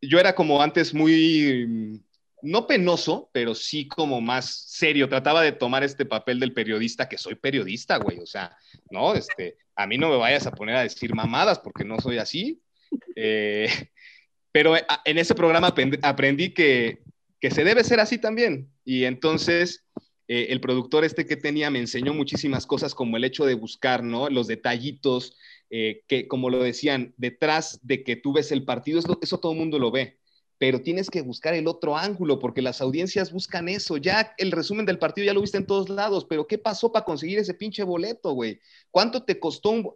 yo 0.00 0.18
era 0.18 0.34
como 0.34 0.62
antes 0.62 0.94
muy 0.94 2.02
no 2.42 2.66
penoso, 2.66 3.30
pero 3.32 3.54
sí 3.54 3.88
como 3.88 4.20
más 4.20 4.64
serio. 4.68 5.08
Trataba 5.08 5.42
de 5.42 5.52
tomar 5.52 5.82
este 5.84 6.04
papel 6.04 6.40
del 6.40 6.52
periodista, 6.52 7.08
que 7.08 7.18
soy 7.18 7.34
periodista, 7.34 7.98
güey. 7.98 8.18
O 8.18 8.26
sea, 8.26 8.56
no, 8.90 9.14
este, 9.14 9.56
a 9.76 9.86
mí 9.86 9.98
no 9.98 10.08
me 10.10 10.16
vayas 10.16 10.46
a 10.46 10.52
poner 10.52 10.76
a 10.76 10.82
decir 10.82 11.14
mamadas 11.14 11.58
porque 11.58 11.84
no 11.84 12.00
soy 12.00 12.18
así. 12.18 12.60
Eh, 13.16 13.68
pero 14.52 14.76
eh, 14.76 14.84
en 15.04 15.18
ese 15.18 15.34
programa 15.34 15.74
aprendí 16.02 16.54
que, 16.54 17.02
se 17.42 17.64
debe 17.64 17.84
ser 17.84 18.00
así 18.00 18.18
también. 18.18 18.70
Y 18.84 19.04
entonces 19.04 19.84
eh, 20.28 20.46
el 20.50 20.60
productor 20.60 21.04
este 21.04 21.26
que 21.26 21.36
tenía 21.36 21.70
me 21.70 21.80
enseñó 21.80 22.14
muchísimas 22.14 22.66
cosas 22.66 22.94
como 22.94 23.16
el 23.16 23.24
hecho 23.24 23.44
de 23.44 23.54
buscar, 23.54 24.02
¿no? 24.02 24.28
Los 24.28 24.46
detallitos, 24.46 25.36
que 25.70 26.26
como 26.28 26.48
lo 26.48 26.62
decían, 26.62 27.12
detrás 27.18 27.78
de 27.82 28.02
que 28.02 28.16
tú 28.16 28.32
ves 28.32 28.52
el 28.52 28.64
partido, 28.64 29.00
eso 29.20 29.38
todo 29.38 29.52
el 29.52 29.58
mundo 29.58 29.78
lo 29.78 29.90
ve 29.90 30.17
pero 30.58 30.82
tienes 30.82 31.08
que 31.08 31.22
buscar 31.22 31.54
el 31.54 31.68
otro 31.68 31.96
ángulo 31.96 32.40
porque 32.40 32.62
las 32.62 32.80
audiencias 32.80 33.32
buscan 33.32 33.68
eso. 33.68 33.96
Ya 33.96 34.34
el 34.38 34.50
resumen 34.50 34.86
del 34.86 34.98
partido 34.98 35.24
ya 35.24 35.32
lo 35.32 35.40
viste 35.40 35.56
en 35.56 35.66
todos 35.66 35.88
lados, 35.88 36.26
pero 36.28 36.46
¿qué 36.48 36.58
pasó 36.58 36.90
para 36.90 37.04
conseguir 37.04 37.38
ese 37.38 37.54
pinche 37.54 37.84
boleto, 37.84 38.32
güey? 38.32 38.60
¿Cuánto 38.90 39.22
te 39.22 39.38
costó 39.38 39.70
un... 39.70 39.90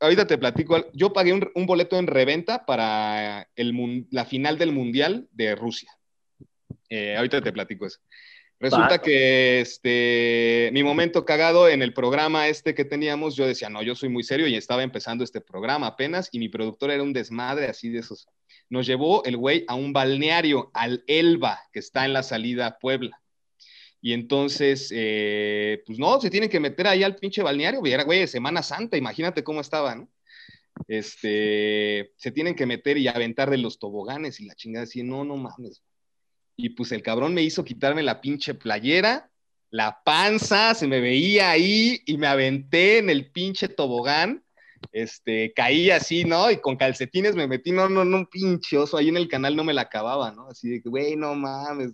Ahorita 0.00 0.26
te 0.26 0.36
platico, 0.36 0.90
yo 0.92 1.12
pagué 1.12 1.32
un, 1.32 1.66
boleto 1.66 1.96
en 1.96 2.08
reventa 2.08 2.66
para 2.66 3.48
el, 3.54 4.06
la 4.10 4.24
final 4.24 4.58
del 4.58 4.72
Mundial 4.72 5.28
de 5.30 5.54
Rusia. 5.54 5.90
Eh, 6.88 7.16
ahorita 7.16 7.40
te 7.40 7.52
platico 7.52 7.86
eso. 7.86 8.00
Resulta 8.60 9.00
que 9.00 9.60
este, 9.60 10.70
mi 10.72 10.82
momento 10.82 11.24
cagado 11.24 11.68
en 11.68 11.80
el 11.80 11.94
programa 11.94 12.48
este 12.48 12.74
que 12.74 12.84
teníamos, 12.84 13.36
yo 13.36 13.46
decía, 13.46 13.68
no, 13.68 13.82
yo 13.82 13.94
soy 13.94 14.08
muy 14.08 14.24
serio 14.24 14.48
y 14.48 14.56
estaba 14.56 14.82
empezando 14.82 15.22
este 15.22 15.40
programa 15.40 15.86
apenas 15.86 16.28
y 16.32 16.40
mi 16.40 16.48
productor 16.48 16.90
era 16.90 17.02
un 17.02 17.12
desmadre 17.12 17.66
así 17.66 17.88
de 17.88 18.00
esos 18.00 18.28
nos 18.70 18.86
llevó 18.86 19.24
el 19.24 19.36
güey 19.36 19.64
a 19.66 19.74
un 19.74 19.92
balneario, 19.92 20.70
al 20.74 21.04
Elba, 21.06 21.60
que 21.72 21.78
está 21.78 22.04
en 22.04 22.12
la 22.12 22.22
salida 22.22 22.66
a 22.66 22.78
Puebla. 22.78 23.20
Y 24.00 24.12
entonces, 24.12 24.92
eh, 24.94 25.82
pues 25.86 25.98
no, 25.98 26.20
se 26.20 26.30
tienen 26.30 26.48
que 26.48 26.60
meter 26.60 26.86
ahí 26.86 27.02
al 27.02 27.16
pinche 27.16 27.42
balneario, 27.42 27.80
güey, 27.80 27.92
era 27.92 28.04
güey 28.04 28.20
de 28.20 28.26
Semana 28.26 28.62
Santa, 28.62 28.96
imagínate 28.96 29.42
cómo 29.42 29.60
estaba, 29.60 29.94
¿no? 29.94 30.08
Este, 30.86 32.12
se 32.16 32.30
tienen 32.30 32.54
que 32.54 32.66
meter 32.66 32.98
y 32.98 33.08
aventar 33.08 33.50
de 33.50 33.58
los 33.58 33.78
toboganes 33.80 34.38
y 34.38 34.46
la 34.46 34.54
chingada 34.54 34.84
así, 34.84 35.02
no, 35.02 35.24
no 35.24 35.36
mames. 35.36 35.82
Y 36.58 36.70
pues 36.70 36.92
el 36.92 37.02
cabrón 37.02 37.32
me 37.32 37.42
hizo 37.42 37.64
quitarme 37.64 38.02
la 38.02 38.20
pinche 38.20 38.52
playera, 38.52 39.30
la 39.70 40.02
panza, 40.04 40.74
se 40.74 40.86
me 40.86 41.00
veía 41.00 41.50
ahí 41.50 42.02
y 42.04 42.18
me 42.18 42.26
aventé 42.26 42.98
en 42.98 43.08
el 43.08 43.30
pinche 43.30 43.68
tobogán 43.68 44.44
este, 44.92 45.52
caí 45.54 45.90
así, 45.90 46.24
¿no? 46.24 46.50
Y 46.50 46.58
con 46.58 46.76
calcetines 46.76 47.34
me 47.34 47.46
metí, 47.46 47.72
no, 47.72 47.88
no, 47.88 48.04
no, 48.04 48.18
un 48.18 48.26
pinche 48.26 48.76
oso, 48.78 48.96
ahí 48.96 49.08
en 49.08 49.16
el 49.16 49.28
canal 49.28 49.56
no 49.56 49.64
me 49.64 49.74
la 49.74 49.82
acababa, 49.82 50.32
¿no? 50.32 50.48
Así 50.48 50.68
de 50.68 50.82
que, 50.82 50.88
güey, 50.88 51.16
no 51.16 51.34
mames. 51.34 51.92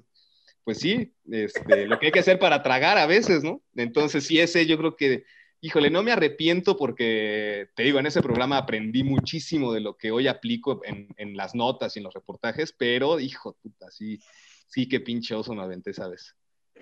Pues 0.65 0.79
sí, 0.79 1.13
este, 1.31 1.87
lo 1.87 1.99
que 1.99 2.07
hay 2.07 2.13
que 2.13 2.21
hacer 2.21 2.39
para 2.39 2.63
tragar 2.63 2.97
a 2.97 3.07
veces, 3.07 3.45
¿no? 3.45 3.63
Entonces, 3.77 4.27
sí, 4.27 4.41
ese 4.41 4.67
yo 4.67 4.79
creo 4.79 4.97
que, 4.97 5.25
híjole, 5.61 5.91
no 5.91 6.03
me 6.03 6.13
arrepiento 6.13 6.77
porque, 6.77 7.69
te 7.75 7.83
digo, 7.83 7.99
en 7.99 8.07
ese 8.07 8.23
programa 8.23 8.57
aprendí 8.59 9.05
muchísimo 9.05 9.73
de 9.73 9.81
lo 9.81 9.97
que 9.97 10.11
hoy 10.11 10.27
aplico 10.27 10.81
en, 10.85 11.09
en 11.19 11.37
las 11.37 11.55
notas 11.55 11.97
y 11.97 12.01
en 12.01 12.05
los 12.05 12.15
reportajes, 12.15 12.73
pero, 12.73 13.21
hijo, 13.21 13.57
puta, 13.63 13.91
sí, 13.91 14.21
sí, 14.67 14.89
qué 14.89 15.01
pinche 15.01 15.35
oso 15.35 15.55
me 15.55 15.63
aventé 15.63 15.91
esa 15.91 16.09
vez 16.09 16.35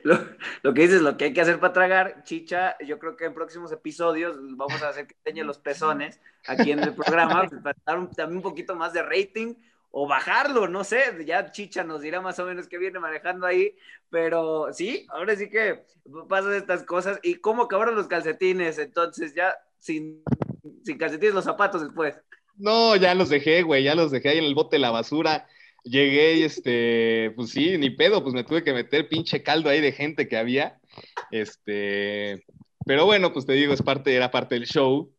lo, 0.05 0.75
que 0.75 0.83
dices, 0.83 1.01
lo 1.01 1.17
que 1.17 1.27
hay 1.27 1.33
que 1.33 1.41
hacer 1.41 1.61
para 1.61 1.73
tragar, 1.73 2.25
Chicha, 2.25 2.77
yo 2.85 2.99
creo 2.99 3.17
que 3.17 3.25
en 3.25 3.35
próximos 3.35 3.71
episodios 3.73 4.37
vamos 4.57 4.83
a 4.83 4.89
hacer 4.89 5.07
que 5.07 5.15
enseñe 5.25 5.45
los 5.45 5.59
pezones 5.59 6.21
aquí 6.47 6.73
en 6.73 6.81
el 6.81 6.95
programa 6.95 7.47
para 7.63 7.77
dar 7.85 8.11
también 8.11 8.39
un 8.39 8.43
poquito 8.43 8.75
más 8.75 8.93
de 8.93 9.03
rating 9.03 9.55
o 9.91 10.09
bajarlo, 10.09 10.69
no 10.69 10.85
sé, 10.85 11.03
ya 11.27 11.53
Chicha 11.53 11.85
nos 11.85 12.01
dirá 12.01 12.21
más 12.21 12.39
o 12.39 12.47
menos 12.47 12.67
qué 12.67 12.79
viene 12.79 12.99
manejando 12.99 13.47
ahí, 13.47 13.77
pero 14.09 14.73
sí, 14.73 15.07
ahora 15.11 15.37
sí 15.37 15.51
que 15.51 15.85
pasan 16.29 16.55
estas 16.55 16.83
cosas 16.85 17.21
y 17.23 17.37
cómo 17.37 17.65
acabaron 17.65 17.95
los 17.95 18.09
calcetines, 18.09 18.79
entonces 18.79 19.35
ya 19.35 19.55
sin, 19.79 20.23
sin 20.83 20.97
calcetines 20.97 21.35
los 21.35 21.45
zapatos 21.45 21.83
después. 21.83 22.17
No, 22.57 22.97
ya 22.97 23.15
los 23.15 23.29
dejé, 23.29 23.63
güey, 23.63 23.85
ya 23.85 23.95
los 23.95 24.11
dejé 24.11 24.31
ahí 24.31 24.39
en 24.39 24.45
el 24.45 24.55
bote 24.55 24.77
de 24.77 24.81
la 24.81 24.91
basura 24.91 25.47
llegué 25.83 26.37
y 26.37 26.43
este, 26.45 27.33
pues 27.37 27.51
sí, 27.51 27.77
ni 27.79 27.91
pedo, 27.91 28.23
pues 28.23 28.35
me 28.35 28.45
tuve 28.45 28.63
que 28.63 28.73
meter 28.73 29.09
pinche 29.09 29.43
caldo 29.43 29.71
ahí 29.71 29.81
de 29.81 29.93
gente 29.93 30.29
que 30.29 30.37
había. 30.37 30.79
Este, 31.31 32.45
pero 32.85 33.07
bueno, 33.07 33.33
pues 33.33 33.47
te 33.47 33.53
digo, 33.55 33.73
es 33.73 33.83
parte, 33.83 34.15
era 34.15 34.31
parte 34.31 34.55
del 34.55 34.67
show 34.67 35.13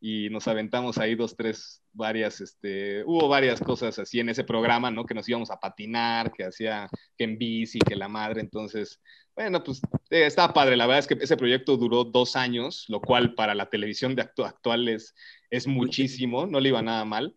y 0.00 0.30
nos 0.30 0.48
aventamos 0.48 0.98
ahí 0.98 1.14
dos, 1.14 1.36
tres, 1.36 1.82
varias, 1.92 2.40
este, 2.40 3.04
hubo 3.04 3.28
varias 3.28 3.60
cosas 3.60 3.98
así 3.98 4.18
en 4.18 4.30
ese 4.30 4.44
programa, 4.44 4.90
¿no? 4.90 5.04
Que 5.04 5.14
nos 5.14 5.28
íbamos 5.28 5.50
a 5.50 5.60
patinar, 5.60 6.32
que 6.32 6.44
hacía, 6.44 6.88
que 7.18 7.24
en 7.24 7.36
bici, 7.36 7.78
que 7.78 7.96
la 7.96 8.08
madre, 8.08 8.40
entonces, 8.40 9.00
bueno, 9.34 9.62
pues 9.62 9.80
eh, 10.10 10.26
estaba 10.26 10.54
padre, 10.54 10.76
la 10.76 10.86
verdad 10.86 11.00
es 11.00 11.06
que 11.06 11.22
ese 11.22 11.36
proyecto 11.36 11.76
duró 11.76 12.04
dos 12.04 12.34
años, 12.36 12.86
lo 12.88 13.00
cual 13.00 13.34
para 13.34 13.54
la 13.54 13.68
televisión 13.68 14.14
de 14.14 14.22
actual 14.22 14.88
es, 14.88 15.14
es 15.50 15.66
muchísimo, 15.66 16.46
no 16.46 16.60
le 16.60 16.70
iba 16.70 16.82
nada 16.82 17.04
mal. 17.04 17.36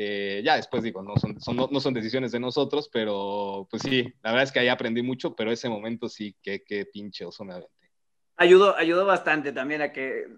Eh, 0.00 0.42
ya 0.44 0.54
después 0.54 0.84
digo, 0.84 1.02
no 1.02 1.14
son, 1.16 1.36
no, 1.56 1.80
son 1.80 1.92
decisiones 1.92 2.30
de 2.30 2.38
nosotros, 2.38 2.88
pero 2.92 3.66
pues 3.68 3.82
sí, 3.82 4.04
la 4.22 4.30
verdad 4.30 4.44
es 4.44 4.52
que 4.52 4.60
ahí 4.60 4.68
aprendí 4.68 5.02
mucho, 5.02 5.34
pero 5.34 5.50
ese 5.50 5.68
momento 5.68 6.08
sí, 6.08 6.36
que 6.40 6.62
qué 6.62 6.86
pinche 6.86 7.24
oso 7.24 7.44
me 7.44 7.54
aventé. 7.54 7.90
Ayudó, 8.36 8.76
ayudó 8.76 9.06
bastante 9.06 9.50
también 9.50 9.82
a 9.82 9.92
que 9.92 10.28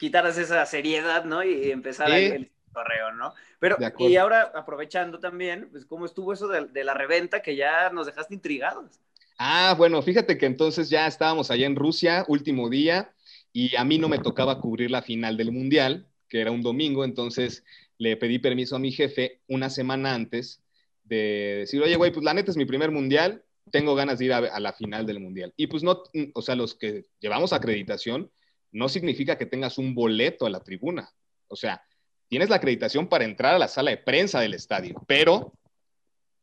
quitaras 0.00 0.36
esa 0.36 0.66
seriedad, 0.66 1.24
¿no? 1.26 1.44
Y 1.44 1.70
empezar 1.70 2.10
el 2.10 2.50
correo, 2.72 3.12
¿no? 3.12 3.34
Pero, 3.60 3.76
y 4.00 4.16
ahora 4.16 4.50
aprovechando 4.52 5.20
también, 5.20 5.68
pues, 5.70 5.86
¿cómo 5.86 6.06
estuvo 6.06 6.32
eso 6.32 6.48
de, 6.48 6.66
de, 6.66 6.82
la 6.82 6.94
reventa 6.94 7.40
que 7.40 7.54
ya 7.54 7.90
nos 7.90 8.06
dejaste 8.06 8.34
intrigados? 8.34 8.98
Ah, 9.38 9.76
bueno, 9.78 10.02
fíjate 10.02 10.36
que 10.36 10.46
entonces 10.46 10.90
ya 10.90 11.06
estábamos 11.06 11.52
allá 11.52 11.66
en 11.66 11.76
Rusia, 11.76 12.24
último 12.26 12.68
día, 12.68 13.14
y 13.52 13.76
a 13.76 13.84
mí 13.84 13.96
no 13.96 14.08
me 14.08 14.18
tocaba 14.18 14.60
cubrir 14.60 14.90
la 14.90 15.02
final 15.02 15.36
del 15.36 15.52
Mundial, 15.52 16.08
que 16.28 16.40
era 16.40 16.50
un 16.50 16.62
domingo, 16.62 17.04
entonces 17.04 17.62
le 18.04 18.16
pedí 18.16 18.38
permiso 18.38 18.76
a 18.76 18.78
mi 18.78 18.92
jefe 18.92 19.40
una 19.48 19.70
semana 19.70 20.14
antes 20.14 20.62
de 21.04 21.56
decir, 21.60 21.82
oye, 21.82 21.96
güey, 21.96 22.12
pues 22.12 22.24
la 22.24 22.34
neta 22.34 22.50
es 22.50 22.56
mi 22.56 22.66
primer 22.66 22.90
mundial, 22.90 23.42
tengo 23.70 23.94
ganas 23.94 24.18
de 24.18 24.26
ir 24.26 24.32
a, 24.32 24.60
la 24.60 24.72
final 24.74 25.06
del 25.06 25.20
mundial. 25.20 25.52
Y 25.56 25.66
pues 25.66 25.82
no, 25.82 26.02
o 26.34 26.42
sea, 26.42 26.54
los 26.54 26.74
que 26.74 27.06
llevamos 27.18 27.52
acreditación, 27.52 28.30
no 28.72 28.88
significa 28.88 29.38
que 29.38 29.46
tengas 29.46 29.78
un 29.78 29.94
boleto 29.94 30.46
a 30.46 30.50
la 30.50 30.60
tribuna. 30.60 31.10
O 31.48 31.56
sea, 31.56 31.82
tienes 32.28 32.50
la 32.50 32.56
acreditación 32.56 33.08
para 33.08 33.24
entrar 33.24 33.54
a 33.54 33.58
la 33.58 33.68
sala 33.68 33.90
de 33.90 33.98
prensa 33.98 34.40
del 34.40 34.54
estadio, 34.54 35.02
pero 35.06 35.52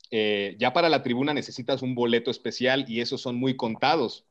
eh, 0.09 0.55
ya 0.57 0.73
para 0.73 0.89
la 0.89 1.03
tribuna 1.03 1.33
necesitas 1.33 1.81
un 1.81 1.93
boleto 1.93 2.31
especial 2.31 2.85
y 2.87 3.01
esos 3.01 3.21
son 3.21 3.35
muy 3.35 3.55
contados 3.55 4.25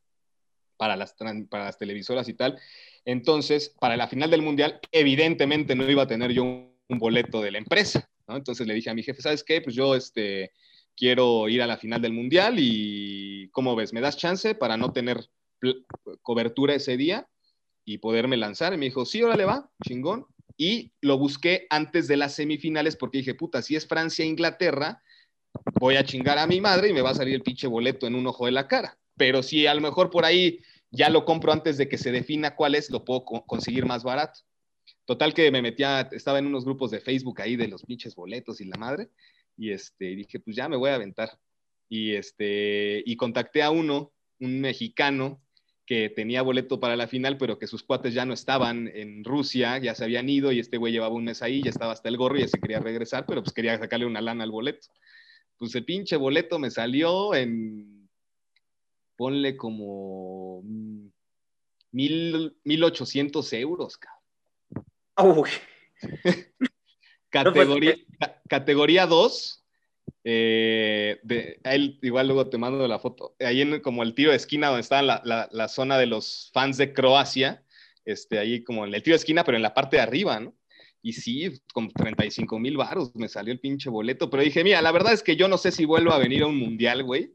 para 0.76 0.96
las, 0.96 1.14
para 1.48 1.64
las 1.64 1.78
televisoras 1.78 2.28
y 2.28 2.34
tal. 2.34 2.58
Entonces, 3.04 3.68
para 3.78 3.96
la 3.96 4.08
final 4.08 4.30
del 4.30 4.42
mundial, 4.42 4.80
evidentemente 4.90 5.74
no 5.74 5.88
iba 5.88 6.02
a 6.02 6.08
tener 6.08 6.32
yo 6.32 6.42
un 6.42 6.69
un 6.90 6.98
boleto 6.98 7.40
de 7.40 7.52
la 7.52 7.58
empresa, 7.58 8.10
¿no? 8.28 8.36
Entonces 8.36 8.66
le 8.66 8.74
dije 8.74 8.90
a 8.90 8.94
mi 8.94 9.02
jefe, 9.02 9.22
¿sabes 9.22 9.44
qué? 9.44 9.60
Pues 9.60 9.74
yo 9.74 9.94
este, 9.94 10.52
quiero 10.96 11.48
ir 11.48 11.62
a 11.62 11.66
la 11.66 11.78
final 11.78 12.02
del 12.02 12.12
mundial 12.12 12.56
y, 12.58 13.48
¿cómo 13.52 13.76
ves? 13.76 13.92
¿Me 13.92 14.00
das 14.00 14.16
chance 14.16 14.54
para 14.54 14.76
no 14.76 14.92
tener 14.92 15.24
cobertura 16.22 16.74
ese 16.74 16.96
día 16.96 17.28
y 17.84 17.98
poderme 17.98 18.36
lanzar? 18.36 18.74
Y 18.74 18.76
me 18.76 18.86
dijo, 18.86 19.06
sí, 19.06 19.22
órale 19.22 19.44
va, 19.44 19.70
chingón. 19.86 20.26
Y 20.56 20.92
lo 21.00 21.16
busqué 21.16 21.66
antes 21.70 22.06
de 22.06 22.16
las 22.16 22.34
semifinales 22.34 22.96
porque 22.96 23.18
dije, 23.18 23.34
puta, 23.34 23.62
si 23.62 23.76
es 23.76 23.86
Francia-Inglaterra, 23.86 25.02
voy 25.78 25.96
a 25.96 26.04
chingar 26.04 26.38
a 26.38 26.46
mi 26.46 26.60
madre 26.60 26.90
y 26.90 26.92
me 26.92 27.02
va 27.02 27.10
a 27.10 27.14
salir 27.14 27.34
el 27.34 27.42
pinche 27.42 27.66
boleto 27.66 28.06
en 28.06 28.14
un 28.14 28.26
ojo 28.26 28.46
de 28.46 28.52
la 28.52 28.68
cara. 28.68 28.98
Pero 29.16 29.42
si 29.42 29.66
a 29.66 29.74
lo 29.74 29.80
mejor 29.80 30.10
por 30.10 30.24
ahí 30.24 30.60
ya 30.90 31.08
lo 31.08 31.24
compro 31.24 31.52
antes 31.52 31.78
de 31.78 31.88
que 31.88 31.98
se 31.98 32.12
defina 32.12 32.56
cuál 32.56 32.74
es, 32.74 32.90
lo 32.90 33.04
puedo 33.04 33.24
conseguir 33.24 33.86
más 33.86 34.02
barato. 34.02 34.40
Total 35.04 35.34
que 35.34 35.50
me 35.50 35.62
metía, 35.62 36.08
estaba 36.12 36.38
en 36.38 36.46
unos 36.46 36.64
grupos 36.64 36.90
de 36.90 37.00
Facebook 37.00 37.40
ahí 37.40 37.56
de 37.56 37.68
los 37.68 37.82
pinches 37.82 38.14
boletos 38.14 38.60
y 38.60 38.64
la 38.66 38.76
madre, 38.76 39.10
y 39.56 39.70
este, 39.70 40.06
dije, 40.16 40.40
pues 40.40 40.56
ya 40.56 40.68
me 40.68 40.76
voy 40.76 40.90
a 40.90 40.94
aventar. 40.94 41.38
Y, 41.88 42.14
este, 42.14 43.02
y 43.04 43.16
contacté 43.16 43.62
a 43.62 43.70
uno, 43.70 44.12
un 44.38 44.60
mexicano, 44.60 45.42
que 45.90 46.08
tenía 46.08 46.42
boleto 46.42 46.78
para 46.78 46.94
la 46.94 47.08
final, 47.08 47.36
pero 47.36 47.58
que 47.58 47.66
sus 47.66 47.82
cuates 47.82 48.14
ya 48.14 48.24
no 48.24 48.32
estaban 48.32 48.86
en 48.94 49.24
Rusia, 49.24 49.76
ya 49.78 49.92
se 49.96 50.04
habían 50.04 50.28
ido 50.28 50.52
y 50.52 50.60
este 50.60 50.76
güey 50.76 50.92
llevaba 50.92 51.16
un 51.16 51.24
mes 51.24 51.42
ahí, 51.42 51.64
ya 51.64 51.70
estaba 51.70 51.92
hasta 51.92 52.08
el 52.08 52.16
gorro 52.16 52.38
y 52.38 52.42
ya 52.42 52.46
se 52.46 52.60
quería 52.60 52.78
regresar, 52.78 53.26
pero 53.26 53.42
pues 53.42 53.52
quería 53.52 53.76
sacarle 53.76 54.06
una 54.06 54.20
lana 54.20 54.44
al 54.44 54.52
boleto. 54.52 54.86
Pues 55.58 55.74
el 55.74 55.84
pinche 55.84 56.14
boleto 56.14 56.60
me 56.60 56.70
salió 56.70 57.34
en, 57.34 58.08
ponle 59.16 59.56
como 59.56 60.62
mil, 61.90 62.56
mil 62.62 62.84
ochocientos 62.84 63.52
euros, 63.52 63.96
cabrón. 63.96 64.19
categoría, 67.30 67.96
categoría 68.48 69.06
2. 69.06 69.56
Eh, 70.22 71.18
de, 71.22 71.58
él 71.64 71.98
igual 72.02 72.26
luego 72.26 72.48
te 72.48 72.58
mando 72.58 72.86
la 72.86 72.98
foto. 72.98 73.34
Ahí 73.40 73.62
en 73.62 73.80
como 73.80 74.02
el 74.02 74.14
tiro 74.14 74.30
de 74.30 74.36
esquina 74.36 74.68
donde 74.68 74.82
está 74.82 75.02
la, 75.02 75.22
la, 75.24 75.68
zona 75.68 75.98
de 75.98 76.06
los 76.06 76.50
fans 76.52 76.76
de 76.76 76.92
Croacia, 76.92 77.64
este, 78.04 78.38
ahí 78.38 78.62
como 78.62 78.84
en 78.84 78.94
el 78.94 79.02
tiro 79.02 79.14
de 79.14 79.18
esquina, 79.18 79.44
pero 79.44 79.56
en 79.56 79.62
la 79.62 79.74
parte 79.74 79.96
de 79.96 80.02
arriba, 80.02 80.40
¿no? 80.40 80.54
Y 81.02 81.14
sí, 81.14 81.62
con 81.72 81.88
35 81.88 82.58
mil 82.58 82.76
baros 82.76 83.14
me 83.14 83.28
salió 83.28 83.52
el 83.52 83.60
pinche 83.60 83.88
boleto, 83.88 84.28
pero 84.28 84.42
dije, 84.42 84.62
mira, 84.62 84.82
la 84.82 84.92
verdad 84.92 85.14
es 85.14 85.22
que 85.22 85.36
yo 85.36 85.48
no 85.48 85.56
sé 85.56 85.72
si 85.72 85.86
vuelvo 85.86 86.12
a 86.12 86.18
venir 86.18 86.42
a 86.42 86.46
un 86.46 86.58
mundial, 86.58 87.02
güey. 87.02 87.34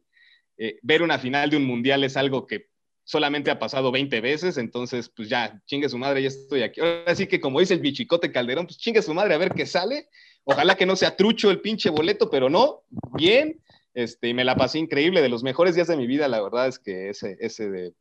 eh, 0.57 0.79
ver 0.83 1.01
una 1.01 1.17
final 1.19 1.49
de 1.49 1.57
un 1.57 1.65
mundial 1.65 2.03
es 2.03 2.15
algo 2.15 2.45
que 2.45 2.69
solamente 3.05 3.51
ha 3.51 3.59
pasado 3.59 3.91
20 3.91 4.19
veces, 4.19 4.57
entonces 4.57 5.09
pues 5.09 5.29
ya, 5.29 5.61
chingue 5.65 5.87
su 5.87 5.97
madre, 5.97 6.23
ya 6.23 6.27
estoy 6.27 6.63
aquí. 6.63 6.81
Ahora 6.81 7.15
sí 7.15 7.27
que 7.27 7.39
como 7.39 7.59
dice 7.59 7.75
el 7.75 7.79
bichicote 7.79 8.31
Calderón, 8.31 8.65
pues 8.65 8.77
chingue 8.77 9.01
su 9.01 9.13
madre 9.13 9.35
a 9.35 9.37
ver 9.37 9.53
qué 9.53 9.65
sale. 9.65 10.09
Ojalá 10.43 10.75
que 10.75 10.85
no 10.85 10.95
sea 10.95 11.15
trucho 11.15 11.49
el 11.49 11.61
pinche 11.61 11.89
boleto, 11.89 12.29
pero 12.29 12.49
no, 12.49 12.83
bien. 13.13 13.61
Este, 13.93 14.27
y 14.27 14.33
me 14.33 14.43
la 14.43 14.57
pasé 14.57 14.79
increíble, 14.79 15.21
de 15.21 15.29
los 15.29 15.43
mejores 15.43 15.75
días 15.75 15.87
de 15.87 15.95
mi 15.95 16.05
vida, 16.05 16.27
la 16.27 16.41
verdad 16.41 16.67
es 16.67 16.79
que 16.79 17.09
ese, 17.09 17.37
ese 17.39 17.69
de, 17.69 17.93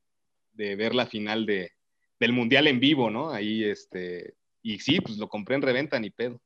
de 0.54 0.74
ver 0.74 0.94
la 0.94 1.06
final 1.06 1.46
de, 1.46 1.72
del 2.18 2.32
Mundial 2.32 2.66
en 2.66 2.80
vivo, 2.80 3.10
¿no? 3.10 3.30
Ahí, 3.30 3.62
este, 3.62 4.34
y 4.60 4.80
sí, 4.80 5.00
pues 5.00 5.18
lo 5.18 5.28
compré 5.28 5.54
en 5.54 5.62
reventa, 5.62 6.00
ni 6.00 6.10
pedo. 6.10 6.40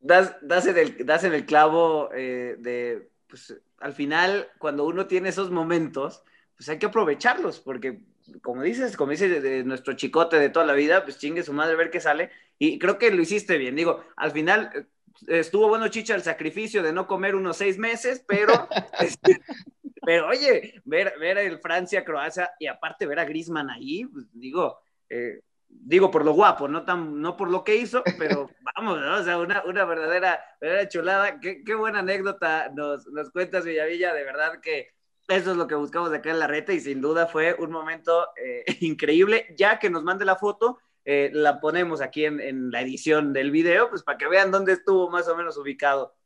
Das, 0.00 0.36
das, 0.40 0.66
en, 0.66 0.78
el, 0.78 1.04
das 1.04 1.24
el 1.24 1.44
clavo 1.44 2.10
eh, 2.14 2.56
de, 2.58 3.10
pues 3.28 3.54
al 3.78 3.92
final, 3.92 4.48
cuando 4.58 4.86
uno 4.86 5.06
tiene 5.06 5.28
esos 5.28 5.50
momentos, 5.50 6.22
pues 6.56 6.68
hay 6.68 6.78
que 6.78 6.86
aprovecharlos, 6.86 7.60
porque 7.60 8.00
como 8.42 8.62
dices, 8.62 8.96
como 8.96 9.12
dice 9.12 9.28
de, 9.40 9.64
nuestro 9.64 9.94
chicote 9.94 10.38
de 10.38 10.48
toda 10.48 10.66
la 10.66 10.72
vida, 10.72 11.04
pues 11.04 11.18
chingue 11.18 11.42
su 11.42 11.52
madre 11.52 11.76
ver 11.76 11.90
qué 11.90 12.00
sale, 12.00 12.30
y 12.58 12.78
creo 12.78 12.98
que 12.98 13.10
lo 13.10 13.22
hiciste 13.22 13.58
bien, 13.58 13.76
digo, 13.76 14.04
al 14.16 14.32
final 14.32 14.70
eh, 14.74 15.38
estuvo 15.38 15.68
bueno 15.68 15.88
Chicha 15.88 16.14
el 16.14 16.22
sacrificio 16.22 16.82
de 16.82 16.92
no 16.92 17.06
comer 17.06 17.34
unos 17.34 17.56
seis 17.56 17.78
meses, 17.78 18.24
pero, 18.26 18.68
este, 19.00 19.40
pero 20.04 20.28
oye, 20.28 20.80
ver, 20.84 21.14
ver 21.20 21.38
el 21.38 21.58
Francia-Croacia 21.58 22.50
y 22.58 22.66
aparte 22.66 23.06
ver 23.06 23.18
a 23.18 23.24
Grisman 23.24 23.70
ahí, 23.70 24.04
pues 24.06 24.26
digo, 24.32 24.78
eh, 25.08 25.40
digo 25.68 26.10
por 26.10 26.24
lo 26.24 26.32
guapo, 26.32 26.68
no, 26.68 26.84
tan, 26.84 27.20
no 27.20 27.36
por 27.36 27.50
lo 27.50 27.62
que 27.64 27.76
hizo, 27.76 28.02
pero 28.18 28.50
vamos, 28.76 29.00
¿no? 29.00 29.16
o 29.16 29.22
sea, 29.22 29.38
una, 29.38 29.62
una 29.64 29.84
verdadera, 29.84 30.40
verdadera 30.60 30.88
chulada. 30.88 31.40
Qué, 31.40 31.62
qué, 31.64 31.74
buena 31.74 32.00
anécdota 32.00 32.70
nos, 32.74 33.06
nos 33.08 33.30
cuentas, 33.30 33.64
Villavilla, 33.64 34.14
de 34.14 34.24
verdad 34.24 34.60
que 34.60 34.95
eso 35.28 35.50
es 35.50 35.56
lo 35.56 35.66
que 35.66 35.74
buscamos 35.74 36.12
acá 36.12 36.30
en 36.30 36.38
la 36.38 36.46
reta 36.46 36.72
y 36.72 36.80
sin 36.80 37.00
duda 37.00 37.26
fue 37.26 37.54
un 37.58 37.70
momento 37.70 38.28
eh, 38.36 38.64
increíble. 38.80 39.46
Ya 39.56 39.78
que 39.78 39.90
nos 39.90 40.02
mande 40.02 40.24
la 40.24 40.36
foto, 40.36 40.78
eh, 41.08 41.30
la 41.32 41.60
ponemos 41.60 42.00
aquí 42.00 42.24
en, 42.24 42.40
en, 42.40 42.72
la 42.72 42.80
edición 42.80 43.32
del 43.32 43.52
video, 43.52 43.88
pues 43.88 44.02
para 44.02 44.18
que 44.18 44.26
vean 44.26 44.50
dónde 44.50 44.72
estuvo 44.72 45.08
más 45.08 45.28
o 45.28 45.36
menos 45.36 45.56
ubicado. 45.56 46.16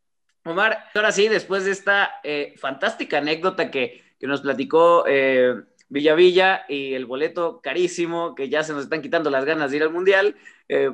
Omar, 0.42 0.86
ahora 0.94 1.12
sí, 1.12 1.28
después 1.28 1.66
de 1.66 1.72
esta 1.72 2.12
eh, 2.24 2.54
fantástica 2.56 3.18
anécdota 3.18 3.70
que, 3.70 4.02
que 4.18 4.26
nos 4.26 4.40
platicó 4.40 5.04
eh, 5.06 5.54
Villa 5.90 6.14
Villa 6.14 6.64
y 6.66 6.94
el 6.94 7.04
boleto 7.04 7.60
carísimo, 7.60 8.34
que 8.34 8.48
ya 8.48 8.62
se 8.62 8.72
nos 8.72 8.84
están 8.84 9.02
quitando 9.02 9.28
las 9.28 9.44
ganas 9.44 9.70
de 9.70 9.76
ir 9.76 9.82
al 9.82 9.92
Mundial, 9.92 10.36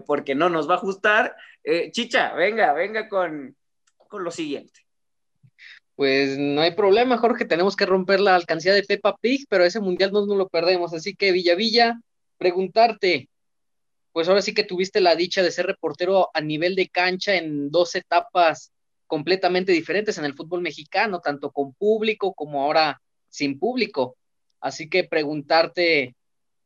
porque 0.07 0.35
no 0.35 0.49
nos 0.49 0.69
va 0.69 0.75
a 0.75 0.77
ajustar. 0.79 1.37
Chicha, 1.93 2.33
venga, 2.33 2.73
venga 2.73 3.07
con, 3.07 3.55
con, 4.09 4.25
lo 4.25 4.31
siguiente. 4.31 4.86
Pues 5.97 6.37
no 6.39 6.61
hay 6.61 6.73
problema, 6.73 7.17
Jorge, 7.17 7.47
tenemos 7.47 7.75
que 7.75 7.87
romper 7.87 8.21
la 8.21 8.35
alcancía 8.35 8.75
de 8.75 8.83
Peppa 8.83 9.17
Pig, 9.17 9.47
pero 9.49 9.65
ese 9.65 9.81
Mundial 9.81 10.13
no 10.13 10.27
nos 10.27 10.37
lo 10.37 10.49
perdemos. 10.49 10.93
Así 10.93 11.15
que 11.17 11.33
Villa 11.33 11.55
Villa, 11.55 11.99
preguntarte, 12.37 13.31
pues 14.13 14.29
ahora 14.29 14.43
sí 14.43 14.53
que 14.53 14.65
tuviste 14.65 15.01
la 15.01 15.17
dicha 15.17 15.43
de 15.43 15.51
ser 15.51 15.67
reportero 15.67 16.29
a 16.35 16.41
nivel 16.43 16.75
de 16.75 16.89
cancha 16.89 17.37
en 17.37 17.71
dos 17.71 17.95
etapas 17.95 18.73
completamente 19.07 19.73
diferentes 19.73 20.19
en 20.19 20.27
el 20.27 20.35
fútbol 20.35 20.61
mexicano, 20.61 21.21
tanto 21.21 21.51
con 21.51 21.73
público 21.73 22.35
como 22.35 22.63
ahora 22.63 23.01
sin 23.31 23.59
público. 23.59 24.17
Así 24.61 24.91
que 24.91 25.05
preguntarte, 25.05 26.15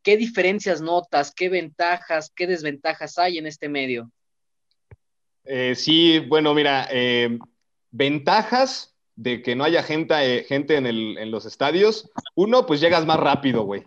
¿qué 0.02 0.16
diferencias 0.16 0.80
notas, 0.80 1.32
qué 1.32 1.48
ventajas, 1.48 2.32
qué 2.34 2.48
desventajas 2.48 3.16
hay 3.18 3.38
en 3.38 3.46
este 3.46 3.68
medio? 3.68 4.10
Eh, 5.44 5.74
sí, 5.76 6.18
bueno, 6.18 6.52
mira, 6.52 6.88
eh, 6.90 7.38
ventajas 7.90 8.94
de 9.16 9.42
que 9.42 9.54
no 9.54 9.64
haya 9.64 9.82
gente, 9.82 10.14
eh, 10.18 10.44
gente 10.44 10.76
en, 10.76 10.86
el, 10.86 11.18
en, 11.18 11.30
los 11.30 11.44
estadios. 11.46 12.10
Uno, 12.34 12.66
pues 12.66 12.80
llegas 12.80 13.06
más 13.06 13.20
rápido, 13.20 13.62
güey. 13.62 13.84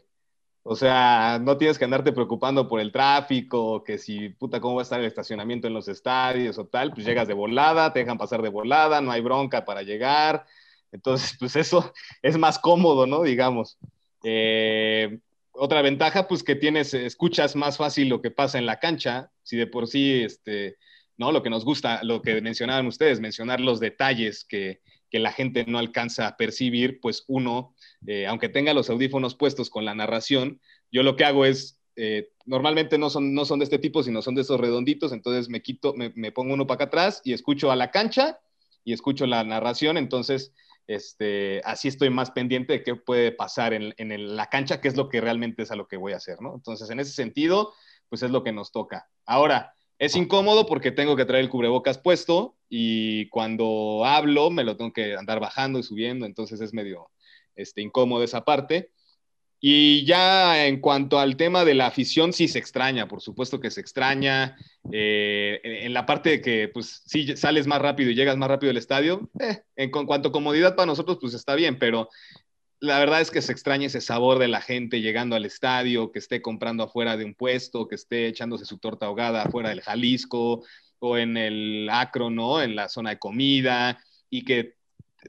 O 0.66 0.76
sea, 0.78 1.40
no 1.42 1.58
tienes 1.58 1.78
que 1.78 1.84
andarte 1.84 2.14
preocupando 2.14 2.70
por 2.70 2.80
el 2.80 2.94
tráfico, 2.94 3.84
que 3.84 3.98
si, 3.98 4.30
puta, 4.30 4.62
cómo 4.62 4.76
va 4.76 4.82
a 4.82 4.84
estar 4.84 5.00
el 5.00 5.06
estacionamiento 5.06 5.68
en 5.68 5.74
los 5.74 5.90
estadios 5.90 6.58
o 6.58 6.68
tal, 6.68 6.94
pues 6.94 7.06
llegas 7.06 7.28
de 7.28 7.34
volada, 7.34 7.92
te 7.92 8.00
dejan 8.00 8.18
pasar 8.18 8.42
de 8.42 8.48
volada, 8.48 9.02
no 9.02 9.12
hay 9.12 9.20
bronca 9.20 9.66
para 9.66 9.82
llegar. 9.82 10.46
Entonces, 10.94 11.36
pues 11.40 11.56
eso 11.58 11.92
es 12.22 12.38
más 12.38 12.60
cómodo, 12.60 13.06
¿no? 13.08 13.24
Digamos. 13.24 13.78
Eh, 14.24 15.20
otra 15.52 15.82
ventaja, 15.82 16.28
pues 16.28 16.44
que 16.44 16.56
tienes, 16.56 16.94
escuchas 16.94 17.56
más 17.56 17.78
fácil 17.78 18.08
lo 18.08 18.22
que 18.22 18.32
pasa 18.32 18.58
en 18.58 18.66
la 18.66 18.80
cancha, 18.80 19.32
si 19.44 19.58
de 19.58 19.68
por 19.68 19.88
sí, 19.88 20.24
este, 20.24 20.78
¿no? 21.18 21.32
Lo 21.32 21.44
que 21.44 21.50
nos 21.50 21.66
gusta, 21.66 22.02
lo 22.04 22.22
que 22.22 22.42
mencionaban 22.42 22.88
ustedes, 22.88 23.20
mencionar 23.20 23.60
los 23.60 23.82
detalles 23.82 24.46
que, 24.46 24.82
que 25.14 25.20
la 25.20 25.32
gente 25.32 25.64
no 25.68 25.78
alcanza 25.78 26.26
a 26.26 26.38
percibir, 26.38 27.00
pues 27.00 27.24
uno, 27.28 27.76
eh, 28.08 28.26
aunque 28.26 28.50
tenga 28.50 28.74
los 28.74 28.90
audífonos 28.90 29.36
puestos 29.36 29.70
con 29.70 29.86
la 29.86 29.94
narración, 29.94 30.60
yo 30.92 31.04
lo 31.04 31.16
que 31.16 31.24
hago 31.24 31.46
es, 31.46 31.80
eh, 31.96 32.32
normalmente 32.48 32.98
no 32.98 33.12
son, 33.12 33.36
no 33.36 33.46
son 33.46 33.60
de 33.60 33.66
este 33.66 33.78
tipo, 33.78 34.02
sino 34.02 34.24
son 34.24 34.34
de 34.34 34.42
esos 34.42 34.60
redonditos, 34.60 35.12
entonces 35.12 35.50
me 35.50 35.62
quito, 35.62 35.94
me, 35.94 36.32
pongo 36.32 36.56
uno 36.56 36.66
para 36.66 36.78
acá 36.78 36.84
atrás 36.86 37.22
y 37.24 37.34
escucho 37.34 37.72
a 37.72 37.76
la 37.76 37.92
cancha 37.92 38.40
y 38.84 38.92
escucho 38.92 39.28
la 39.28 39.44
narración, 39.44 39.98
entonces 39.98 40.52
este, 40.88 41.62
así 41.64 41.90
estoy 41.90 42.10
más 42.10 42.32
pendiente 42.32 42.74
de 42.74 42.84
qué 42.84 42.96
puede 42.96 43.32
pasar 43.32 43.76
en, 43.76 43.94
en 43.98 44.36
la 44.36 44.48
cancha, 44.48 44.82
que 44.82 44.88
es 44.88 44.98
lo 44.98 45.10
que 45.10 45.22
realmente 45.22 45.62
es 45.62 45.70
a 45.70 45.76
lo 45.76 45.88
que 45.88 45.98
voy 45.98 46.14
a 46.14 46.18
hacer, 46.18 46.42
¿no? 46.42 46.56
Entonces, 46.56 46.90
en 46.90 47.00
ese 47.00 47.12
sentido, 47.12 47.72
pues 48.10 48.24
es 48.24 48.32
lo 48.32 48.44
que 48.44 48.52
nos 48.52 48.72
toca. 48.72 49.08
Ahora, 49.28 49.76
es 50.00 50.16
incómodo 50.16 50.66
porque 50.66 50.92
tengo 50.92 51.16
que 51.16 51.26
traer 51.26 51.44
el 51.44 51.50
cubrebocas 51.50 51.98
puesto 51.98 52.56
y 52.70 53.28
cuando 53.30 54.04
hablo 54.06 54.50
me 54.50 54.64
lo 54.64 54.76
tengo 54.78 54.92
que 54.92 55.16
andar 55.16 55.40
bajando 55.40 55.80
y 55.80 55.84
subiendo, 55.84 56.26
entonces 56.26 56.60
es 56.62 56.74
medio 56.74 57.10
este, 57.56 57.82
incómodo 57.82 58.24
esa 58.24 58.44
parte. 58.44 58.92
Y 59.66 60.04
ya 60.04 60.66
en 60.68 60.82
cuanto 60.82 61.20
al 61.20 61.38
tema 61.38 61.64
de 61.64 61.74
la 61.74 61.88
afición, 61.88 62.34
sí 62.34 62.50
se 62.50 62.60
extraña, 62.60 63.08
por 63.08 63.22
supuesto 63.22 63.62
que 63.62 63.72
se 63.72 63.80
extraña. 63.80 64.58
Eh, 64.92 65.62
en 65.64 65.94
la 65.94 66.06
parte 66.06 66.32
de 66.32 66.42
que, 66.42 66.68
pues, 66.68 67.02
sí 67.06 67.38
sales 67.38 67.66
más 67.66 67.82
rápido 67.82 68.12
y 68.12 68.16
llegas 68.16 68.36
más 68.36 68.50
rápido 68.50 68.72
al 68.72 68.78
estadio, 68.78 69.30
eh, 69.40 69.62
en 69.78 69.90
cuanto 69.90 70.28
a 70.28 70.32
comodidad 70.34 70.76
para 70.76 70.88
nosotros, 70.88 71.18
pues 71.22 71.34
está 71.34 71.56
bien, 71.56 71.80
pero 71.80 72.10
la 72.84 73.00
verdad 73.00 73.22
es 73.22 73.32
que 73.32 73.42
se 73.42 73.54
extraña 73.54 73.88
ese 73.88 74.02
sabor 74.02 74.40
de 74.40 74.50
la 74.50 74.60
gente 74.60 75.00
llegando 75.00 75.38
al 75.38 75.46
estadio, 75.46 76.12
que 76.12 76.20
esté 76.20 76.42
comprando 76.42 76.84
afuera 76.84 77.16
de 77.16 77.24
un 77.24 77.34
puesto, 77.34 77.88
que 77.88 77.96
esté 77.96 78.28
echándose 78.28 78.66
su 78.66 78.78
torta 78.78 79.06
ahogada 79.06 79.44
afuera 79.44 79.70
del 79.70 79.80
Jalisco 79.80 80.66
o 81.00 81.18
en 81.18 81.38
el 81.38 81.88
Acro, 81.90 82.30
¿no? 82.30 82.62
En 82.62 82.76
la 82.76 82.90
zona 82.90 83.12
de 83.12 83.20
comida 83.20 84.04
y 84.30 84.44
que 84.44 84.76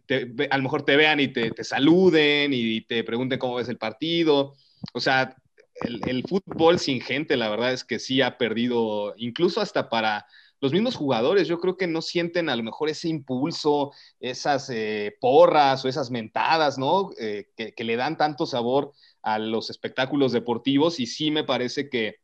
te, 0.05 0.35
a 0.51 0.57
lo 0.57 0.65
mejor 0.65 0.85
te 0.85 0.97
vean 0.97 1.21
y 1.21 1.29
te, 1.29 1.53
saluden 1.63 2.53
y 2.53 2.81
te 2.81 3.05
pregunten 3.05 3.39
cómo 3.39 3.55
ves 3.55 3.69
el 3.69 3.79
partido. 3.79 4.55
O 4.93 4.99
sea, 4.99 5.37
el, 5.81 6.25
fútbol 6.25 6.81
sin 6.81 7.01
gente, 7.01 7.37
la 7.37 7.51
verdad 7.51 7.73
es 7.73 7.85
que 7.85 8.01
sí 8.01 8.21
ha 8.21 8.37
perdido, 8.37 9.15
incluso 9.17 9.61
hasta 9.61 9.89
para 9.89 10.27
los 10.65 10.73
mismos 10.73 10.97
jugadores, 10.97 11.47
yo 11.47 11.61
creo 11.61 11.77
que 11.77 11.87
no 11.87 12.01
sienten 12.01 12.49
a 12.49 12.57
lo 12.57 12.63
mejor 12.63 12.89
ese 12.89 13.07
impulso, 13.07 13.93
esas 14.19 14.71
eh, 14.71 15.15
porras 15.21 15.85
o 15.85 15.89
esas 15.89 16.11
mentadas, 16.11 16.79
¿no? 16.79 17.11
Eh, 17.19 17.51
que, 17.55 17.85
le 17.85 17.97
dan 17.97 18.17
tanto 18.17 18.47
sabor 18.47 18.95
a 19.21 19.39
los 19.39 19.69
espectáculos 19.69 20.33
deportivos 20.33 21.01
y 21.01 21.07
sí 21.07 21.31
me 21.31 21.45
parece 21.45 21.91
que, 21.91 22.17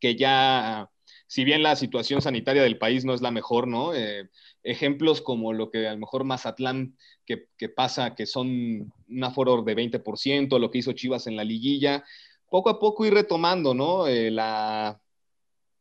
que 0.00 0.16
ya 0.16 0.90
si 1.28 1.44
bien 1.44 1.62
la 1.62 1.76
situación 1.76 2.20
sanitaria 2.20 2.64
del 2.64 2.76
país 2.76 3.04
no 3.04 3.14
es 3.14 3.22
la 3.22 3.30
mejor, 3.30 3.68
¿no? 3.68 3.94
Eh, 3.94 4.28
ejemplos 4.64 5.22
como 5.22 5.52
lo 5.52 5.70
que 5.70 5.86
a 5.86 5.92
lo 5.92 5.98
mejor 5.98 6.24
Mazatlán, 6.24 6.96
que, 7.24 7.46
que, 7.56 7.68
pasa, 7.68 8.16
que 8.16 8.26
son 8.26 8.92
un 9.08 9.24
aforo 9.24 9.62
de 9.62 9.76
20%, 9.76 10.58
lo 10.58 10.72
que 10.72 10.78
hizo 10.78 10.90
Chivas 10.90 11.28
en 11.28 11.36
la 11.36 11.44
liguilla, 11.44 12.02
poco 12.48 12.68
a 12.68 12.80
poco 12.80 13.06
ir 13.06 13.14
retomando, 13.14 13.74
¿no? 13.74 14.08
La, 14.08 15.00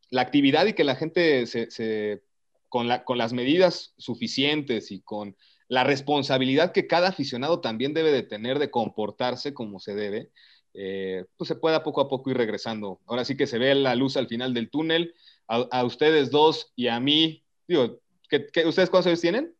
la, 0.09 0.21
actividad 0.21 0.65
y 0.65 0.73
que 0.73 0.83
la 0.83 0.95
gente 0.95 1.45
se, 1.47 1.69
se 1.71 2.23
con, 2.67 2.87
la, 2.87 3.03
con, 3.03 3.17
las 3.17 3.33
medidas 3.33 3.93
suficientes 3.97 4.91
y 4.91 5.01
con 5.01 5.35
la 5.67 5.83
responsabilidad 5.83 6.71
que 6.71 6.87
cada 6.87 7.09
aficionado 7.09 7.61
también 7.61 7.93
debe 7.93 8.11
de 8.11 8.23
tener 8.23 8.59
de 8.59 8.71
comportarse 8.71 9.53
como 9.53 9.79
se 9.79 9.95
debe, 9.95 10.31
eh, 10.73 11.25
pues 11.37 11.47
se 11.47 11.55
pueda 11.55 11.83
poco 11.83 12.01
a 12.01 12.09
poco 12.09 12.31
ir 12.31 12.37
regresando. 12.37 12.99
Ahora 13.05 13.25
sí 13.25 13.37
que 13.37 13.47
se 13.47 13.59
ve 13.59 13.73
la 13.75 13.95
luz 13.95 14.17
al 14.17 14.27
final 14.27 14.53
del 14.53 14.69
túnel 14.69 15.13
a, 15.47 15.67
a 15.71 15.83
ustedes 15.83 16.31
dos 16.31 16.71
y 16.75 16.87
a 16.87 16.99
mí, 16.99 17.43
digo, 17.67 17.99
¿qué, 18.29 18.47
qué, 18.47 18.65
ustedes 18.65 18.89
cuántos 18.89 19.07
años 19.07 19.21
tienen? 19.21 19.53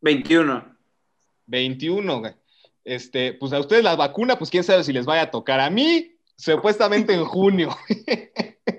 21. 0.00 0.76
21, 1.46 2.22
este, 2.84 3.34
pues 3.34 3.52
a 3.52 3.60
ustedes 3.60 3.82
la 3.82 3.96
vacuna, 3.96 4.38
pues 4.38 4.50
quién 4.50 4.64
sabe 4.64 4.84
si 4.84 4.92
les 4.92 5.06
vaya 5.06 5.22
a 5.22 5.30
tocar. 5.30 5.60
A 5.60 5.70
mí, 5.70 6.16
supuestamente 6.36 7.12
en 7.14 7.24
junio. 7.24 7.76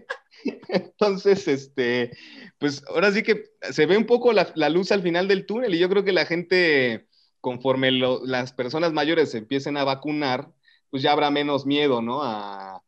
Entonces, 0.70 1.48
este, 1.48 2.12
pues 2.58 2.84
ahora 2.88 3.12
sí 3.12 3.24
que 3.24 3.46
se 3.72 3.86
ve 3.86 3.98
un 3.98 4.06
poco 4.06 4.32
la, 4.34 4.70
luz 4.70 4.92
al 4.92 5.02
final 5.02 5.28
del 5.28 5.46
túnel 5.46 5.76
y 5.76 5.80
yo 5.80 5.90
creo 5.90 6.04
que 6.04 6.14
la 6.14 6.26
gente, 6.26 7.08
conforme 7.42 7.92
las 7.92 8.54
personas 8.54 8.94
mayores 8.94 9.32
se 9.32 9.40
empiecen 9.40 9.78
a 9.78 9.84
vacunar, 9.84 10.52
pues 10.90 11.04
ya 11.04 11.12
habrá 11.12 11.30
menos 11.32 11.66
miedo, 11.66 12.02
¿no? 12.02 12.24
A, 12.24 12.84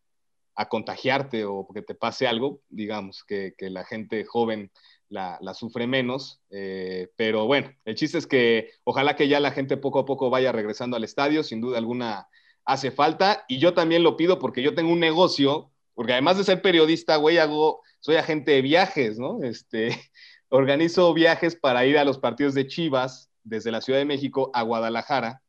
a 0.56 0.70
contagiarte 0.70 1.46
o 1.46 1.68
que 1.74 1.82
te 1.82 1.96
pase 1.96 2.28
algo, 2.28 2.62
digamos, 2.70 3.24
que, 3.24 3.54
que, 3.58 3.70
la 3.70 3.84
gente 3.84 4.26
joven 4.26 4.72
la, 5.12 5.54
sufre 5.54 5.88
menos. 5.88 6.42
Eh, 6.50 7.10
pero 7.16 7.46
bueno, 7.46 7.72
el 7.86 7.96
chiste 7.96 8.18
es 8.18 8.28
que 8.28 8.72
ojalá 8.84 9.16
que 9.16 9.28
ya 9.28 9.40
la 9.40 9.52
gente 9.52 9.78
poco 9.78 10.00
a 10.00 10.06
poco 10.06 10.30
vaya 10.30 10.52
regresando 10.52 10.98
al 10.98 11.04
estadio, 11.04 11.44
sin 11.44 11.62
duda 11.62 11.78
alguna 11.78 12.28
hace 12.66 12.92
falta. 12.92 13.46
Y 13.48 13.60
yo 13.60 13.74
también 13.74 14.04
lo 14.04 14.18
pido 14.18 14.40
porque 14.40 14.62
yo 14.62 14.74
tengo 14.74 14.92
un 14.92 15.00
negocio, 15.00 15.71
porque 15.94 16.14
además 16.14 16.38
de 16.38 16.44
ser 16.44 16.62
periodista, 16.62 17.16
güey, 17.18 17.38
hago, 17.38 17.82
soy 18.00 18.16
agente 18.16 18.52
de 18.52 18.62
viajes, 18.62 19.20
¿no? 19.20 19.44
Este, 19.44 19.90
organizo 20.50 21.14
viajes 21.14 21.56
para 21.56 21.86
ir 21.86 21.98
a 21.98 22.06
los 22.06 22.20
partidos 22.20 22.54
de 22.54 22.68
Chivas 22.68 23.30
desde 23.44 23.72
la 23.72 23.82
Ciudad 23.82 24.00
de 24.00 24.06
México 24.06 24.52
a 24.54 24.62
Guadalajara. 24.62 25.42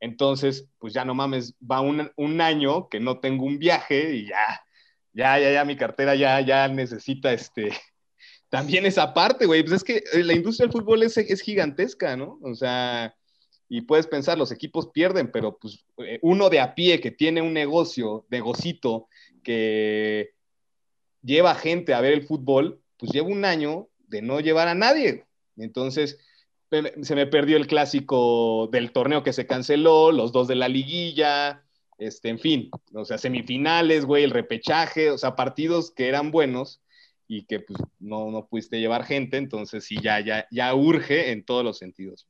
Entonces, 0.00 0.68
pues 0.78 0.92
ya 0.92 1.04
no 1.04 1.14
mames, 1.14 1.54
va 1.60 1.80
un, 1.80 2.10
un 2.16 2.40
año 2.40 2.88
que 2.88 3.00
no 3.00 3.20
tengo 3.20 3.44
un 3.46 3.58
viaje 3.58 4.14
y 4.14 4.28
ya, 4.28 4.62
ya, 5.12 5.38
ya, 5.38 5.52
ya 5.52 5.64
mi 5.64 5.76
cartera 5.76 6.14
ya, 6.14 6.40
ya 6.40 6.68
necesita 6.68 7.32
este, 7.32 7.72
también 8.50 8.86
esa 8.86 9.14
parte, 9.14 9.46
güey. 9.46 9.62
Pues 9.62 9.76
es 9.76 9.84
que 9.84 10.02
eh, 10.12 10.24
la 10.24 10.34
industria 10.34 10.66
del 10.66 10.72
fútbol 10.72 11.02
es, 11.02 11.16
es 11.16 11.40
gigantesca, 11.40 12.16
¿no? 12.16 12.38
O 12.42 12.54
sea, 12.54 13.14
y 13.68 13.80
puedes 13.82 14.06
pensar, 14.06 14.36
los 14.36 14.52
equipos 14.52 14.90
pierden, 14.92 15.30
pero 15.32 15.58
pues 15.58 15.84
eh, 15.98 16.18
uno 16.22 16.50
de 16.50 16.60
a 16.60 16.74
pie 16.74 17.00
que 17.00 17.10
tiene 17.10 17.40
un 17.40 17.52
negocio, 17.52 18.26
negocito, 18.30 19.08
que 19.44 20.34
lleva 21.22 21.54
gente 21.54 21.94
a 21.94 22.00
ver 22.00 22.12
el 22.12 22.26
fútbol, 22.26 22.82
pues 22.96 23.12
lleva 23.12 23.28
un 23.28 23.44
año 23.44 23.88
de 24.08 24.22
no 24.22 24.40
llevar 24.40 24.66
a 24.66 24.74
nadie. 24.74 25.26
Entonces, 25.56 26.18
se 27.02 27.14
me 27.14 27.26
perdió 27.26 27.56
el 27.56 27.68
clásico 27.68 28.68
del 28.72 28.90
torneo 28.90 29.22
que 29.22 29.32
se 29.32 29.46
canceló, 29.46 30.10
los 30.10 30.32
dos 30.32 30.48
de 30.48 30.56
la 30.56 30.68
liguilla, 30.68 31.62
este, 31.98 32.28
en 32.28 32.38
fin, 32.38 32.70
o 32.92 33.04
sea, 33.04 33.18
semifinales, 33.18 34.04
güey, 34.04 34.24
el 34.24 34.30
repechaje, 34.30 35.10
o 35.10 35.18
sea, 35.18 35.36
partidos 35.36 35.92
que 35.92 36.08
eran 36.08 36.32
buenos 36.32 36.80
y 37.28 37.44
que 37.44 37.60
pues 37.60 37.78
no, 38.00 38.30
no 38.30 38.46
pudiste 38.46 38.80
llevar 38.80 39.04
gente, 39.04 39.36
entonces 39.36 39.84
sí, 39.84 39.96
ya, 40.02 40.20
ya, 40.20 40.46
ya 40.50 40.74
urge 40.74 41.30
en 41.30 41.44
todos 41.44 41.64
los 41.64 41.78
sentidos. 41.78 42.26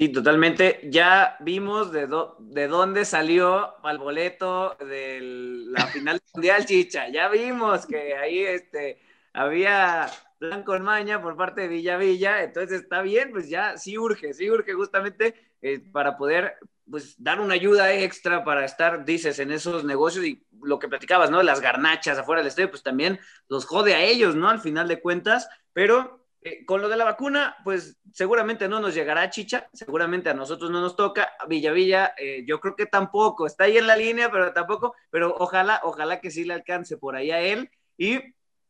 Sí, 0.00 0.08
totalmente. 0.08 0.80
Ya 0.84 1.36
vimos 1.40 1.92
de, 1.92 2.08
de 2.38 2.68
dónde 2.68 3.04
salió 3.04 3.84
al 3.84 3.98
boleto 3.98 4.74
de 4.76 5.18
la 5.20 5.88
final 5.88 6.18
mundial, 6.32 6.64
Chicha. 6.64 7.10
Ya 7.10 7.28
vimos 7.28 7.84
que 7.84 8.16
ahí 8.16 8.38
este, 8.38 8.98
había 9.34 10.10
plan 10.38 10.62
con 10.62 10.82
maña 10.82 11.20
por 11.20 11.36
parte 11.36 11.60
de 11.60 11.68
Villa 11.68 11.98
Villa, 11.98 12.42
entonces 12.42 12.80
está 12.80 13.02
bien, 13.02 13.30
pues 13.30 13.50
ya 13.50 13.76
sí 13.76 13.98
urge, 13.98 14.32
sí 14.32 14.50
urge 14.50 14.72
justamente 14.72 15.34
eh, 15.60 15.80
para 15.92 16.16
poder 16.16 16.54
pues 16.90 17.22
dar 17.22 17.38
una 17.38 17.52
ayuda 17.52 17.92
extra 17.92 18.42
para 18.42 18.64
estar, 18.64 19.04
dices, 19.04 19.38
en 19.38 19.52
esos 19.52 19.84
negocios 19.84 20.24
y 20.24 20.46
lo 20.62 20.78
que 20.78 20.88
platicabas, 20.88 21.30
¿no? 21.30 21.42
Las 21.42 21.60
garnachas 21.60 22.16
afuera 22.16 22.40
del 22.40 22.48
estadio, 22.48 22.70
pues 22.70 22.82
también 22.82 23.20
los 23.48 23.66
jode 23.66 23.94
a 23.94 24.00
ellos, 24.02 24.34
¿no? 24.34 24.48
Al 24.48 24.60
final 24.60 24.88
de 24.88 25.02
cuentas, 25.02 25.46
pero 25.74 26.19
eh, 26.42 26.64
con 26.64 26.80
lo 26.80 26.88
de 26.88 26.96
la 26.96 27.04
vacuna, 27.04 27.56
pues 27.64 27.98
seguramente 28.12 28.68
no 28.68 28.80
nos 28.80 28.94
llegará 28.94 29.30
chicha, 29.30 29.68
seguramente 29.72 30.30
a 30.30 30.34
nosotros 30.34 30.70
no 30.70 30.80
nos 30.80 30.96
toca, 30.96 31.32
Villa 31.48 31.72
Villa, 31.72 32.14
eh, 32.16 32.44
yo 32.46 32.60
creo 32.60 32.76
que 32.76 32.86
tampoco, 32.86 33.46
está 33.46 33.64
ahí 33.64 33.76
en 33.78 33.86
la 33.86 33.96
línea, 33.96 34.30
pero 34.30 34.52
tampoco, 34.52 34.94
pero 35.10 35.34
ojalá, 35.38 35.80
ojalá 35.84 36.20
que 36.20 36.30
sí 36.30 36.44
le 36.44 36.54
alcance 36.54 36.96
por 36.96 37.16
ahí 37.16 37.30
a 37.30 37.40
él 37.40 37.70
y 37.96 38.20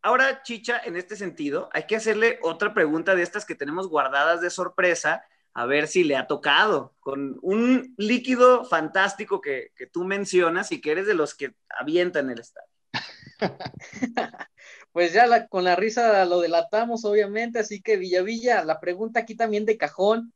Ahora, 0.03 0.43
Chicha, 0.43 0.81
en 0.83 0.97
este 0.97 1.15
sentido, 1.15 1.69
hay 1.73 1.87
que 1.87 1.97
hacerle 1.97 2.39
otra 2.43 2.73
pregunta 2.73 3.15
de 3.15 3.23
estas 3.23 3.45
que 3.45 3.55
tenemos 3.55 3.89
guardadas 3.89 4.41
de 4.41 4.49
sorpresa, 4.49 5.25
a 5.53 5.67
ver 5.67 5.89
si 5.89 6.05
le 6.05 6.17
ha 6.17 6.27
tocado, 6.27 6.95
con 7.01 7.39
un 7.43 7.95
líquido 7.99 8.65
fantástico 8.65 9.43
que, 9.43 9.73
tú 9.93 10.05
mencionas 10.05 10.73
y 10.73 10.81
que 10.81 10.93
eres 10.93 11.07
de 11.07 11.15
los 11.15 11.35
que 11.35 11.55
avientan 11.69 12.31
el 12.31 12.41
estadio. 12.41 12.69
pues 14.93 15.13
ya 15.13 15.47
con 15.49 15.65
la 15.65 15.77
risa 15.77 16.25
lo 16.25 16.41
delatamos, 16.41 17.05
obviamente, 17.05 17.61
así 17.61 17.81
que 17.81 17.97
Villa 17.97 18.23
Villa, 18.23 18.65
la 18.65 18.81
pregunta 18.81 19.21
aquí 19.21 19.35
también 19.35 19.65
de 19.65 19.77
cajón 19.77 20.33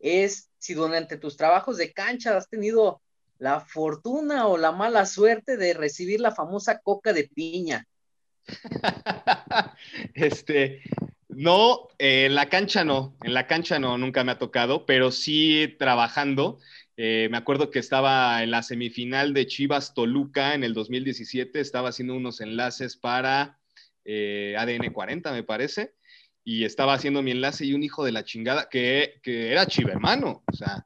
es 0.00 0.50
si 0.58 0.74
durante 0.74 1.16
tus 1.16 1.36
trabajos 1.36 1.78
de 1.78 1.92
cancha 1.92 2.36
has 2.36 2.48
tenido 2.48 3.00
la 3.38 3.60
fortuna 3.60 4.46
o 4.46 4.56
la 4.56 4.72
mala 4.72 5.06
suerte 5.06 5.56
de 5.56 5.74
recibir 5.74 6.20
la 6.20 6.32
famosa 6.32 6.78
coca 6.78 7.12
de 7.12 7.28
piña. 7.28 7.86
este, 10.14 10.82
no, 11.28 11.88
en 11.98 12.34
la 12.34 12.48
cancha 12.48 12.84
no, 12.84 13.16
en 13.22 13.34
la 13.34 13.46
cancha 13.46 13.78
no, 13.78 13.96
nunca 13.98 14.22
me 14.24 14.32
ha 14.32 14.38
tocado, 14.38 14.86
pero 14.86 15.10
sí 15.10 15.74
trabajando. 15.78 16.58
Eh, 16.96 17.28
me 17.30 17.38
acuerdo 17.38 17.70
que 17.70 17.80
estaba 17.80 18.42
en 18.42 18.50
la 18.50 18.62
semifinal 18.62 19.34
de 19.34 19.46
Chivas 19.46 19.94
Toluca 19.94 20.54
en 20.54 20.62
el 20.62 20.74
2017, 20.74 21.58
estaba 21.58 21.88
haciendo 21.88 22.14
unos 22.14 22.40
enlaces 22.40 22.96
para 22.96 23.58
eh, 24.04 24.54
ADN 24.58 24.92
40, 24.92 25.32
me 25.32 25.42
parece, 25.42 25.94
y 26.44 26.64
estaba 26.64 26.94
haciendo 26.94 27.22
mi 27.22 27.30
enlace 27.30 27.64
y 27.64 27.74
un 27.74 27.82
hijo 27.82 28.04
de 28.04 28.12
la 28.12 28.24
chingada 28.24 28.68
que, 28.68 29.20
que 29.22 29.50
era 29.50 29.66
chivermano, 29.66 30.42
o 30.46 30.56
sea, 30.56 30.84